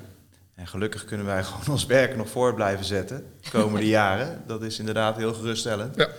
En 0.56 0.68
gelukkig 0.68 1.06
kunnen 1.06 1.26
wij 1.26 1.44
gewoon 1.54 1.68
ons 1.68 1.86
werk 1.86 2.16
nog 2.16 2.30
voor 2.30 2.54
blijven 2.54 2.86
zetten 2.86 3.26
de 3.42 3.50
komende 3.50 3.88
jaren. 4.00 4.44
Dat 4.48 4.62
is 4.62 4.80
inderdaad 4.80 5.18
heel 5.18 5.34
geruststellend. 5.34 5.96
Ja. 5.96 6.10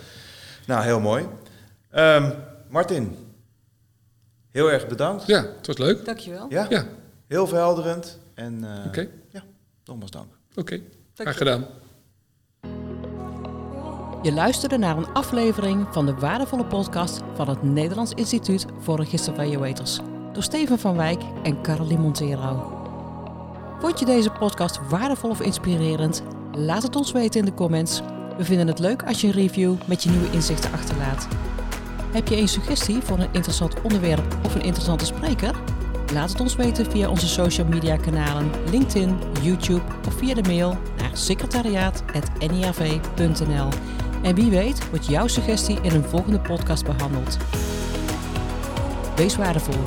Nou, 0.66 0.82
heel 0.82 1.00
mooi. 1.00 1.26
Um, 1.94 2.34
Martin, 2.68 3.16
Heel 4.52 4.70
erg 4.70 4.86
bedankt. 4.86 5.26
Ja, 5.26 5.46
het 5.56 5.66
was 5.66 5.78
leuk. 5.78 6.04
Dankjewel. 6.04 6.46
Ja, 6.48 6.66
ja. 6.68 6.86
heel 7.26 7.46
verhelderend. 7.46 8.18
En 8.34 8.64
uh. 8.64 8.86
Okay. 8.86 9.10
ja, 9.28 9.42
nogmaals 9.84 10.10
dank. 10.10 10.26
Oké, 10.50 10.60
okay. 10.60 10.82
graag 11.14 11.36
gedaan. 11.36 11.66
Je 14.22 14.32
luisterde 14.32 14.76
naar 14.76 14.96
een 14.96 15.12
aflevering 15.12 15.86
van 15.90 16.06
de 16.06 16.14
waardevolle 16.14 16.66
podcast 16.66 17.20
van 17.34 17.48
het 17.48 17.62
Nederlands 17.62 18.12
Instituut 18.12 18.66
voor 18.78 18.96
Registervaluators 18.96 19.98
door 20.32 20.42
Steven 20.42 20.78
van 20.78 20.96
Wijk 20.96 21.22
en 21.42 21.62
Caroline 21.62 22.00
Montero. 22.00 22.80
Vond 23.80 23.98
je 23.98 24.04
deze 24.04 24.30
podcast 24.30 24.88
waardevol 24.88 25.30
of 25.30 25.40
inspirerend? 25.40 26.22
Laat 26.52 26.82
het 26.82 26.96
ons 26.96 27.12
weten 27.12 27.40
in 27.40 27.46
de 27.46 27.54
comments. 27.54 28.00
We 28.36 28.44
vinden 28.44 28.66
het 28.66 28.78
leuk 28.78 29.02
als 29.02 29.20
je 29.20 29.26
een 29.26 29.32
review 29.32 29.74
met 29.86 30.02
je 30.02 30.10
nieuwe 30.10 30.30
inzichten 30.30 30.72
achterlaat. 30.72 31.28
Heb 32.12 32.28
je 32.28 32.36
een 32.36 32.48
suggestie 32.48 33.00
voor 33.00 33.18
een 33.18 33.32
interessant 33.32 33.82
onderwerp 33.82 34.36
of 34.44 34.54
een 34.54 34.62
interessante 34.62 35.04
spreker? 35.04 35.54
Laat 36.12 36.30
het 36.30 36.40
ons 36.40 36.56
weten 36.56 36.90
via 36.90 37.08
onze 37.08 37.28
social 37.28 37.66
media 37.66 37.96
kanalen 37.96 38.50
LinkedIn, 38.70 39.18
YouTube 39.42 39.82
of 40.06 40.14
via 40.14 40.34
de 40.34 40.42
mail 40.42 40.78
naar 40.98 41.10
secretariaat.nirv.nl. 41.12 43.68
En 44.22 44.34
wie 44.34 44.50
weet 44.50 44.90
wordt 44.90 45.06
jouw 45.06 45.26
suggestie 45.26 45.78
in 45.82 45.94
een 45.94 46.04
volgende 46.04 46.40
podcast 46.40 46.84
behandeld. 46.84 47.36
Wees 49.16 49.36
waardevol. 49.36 49.80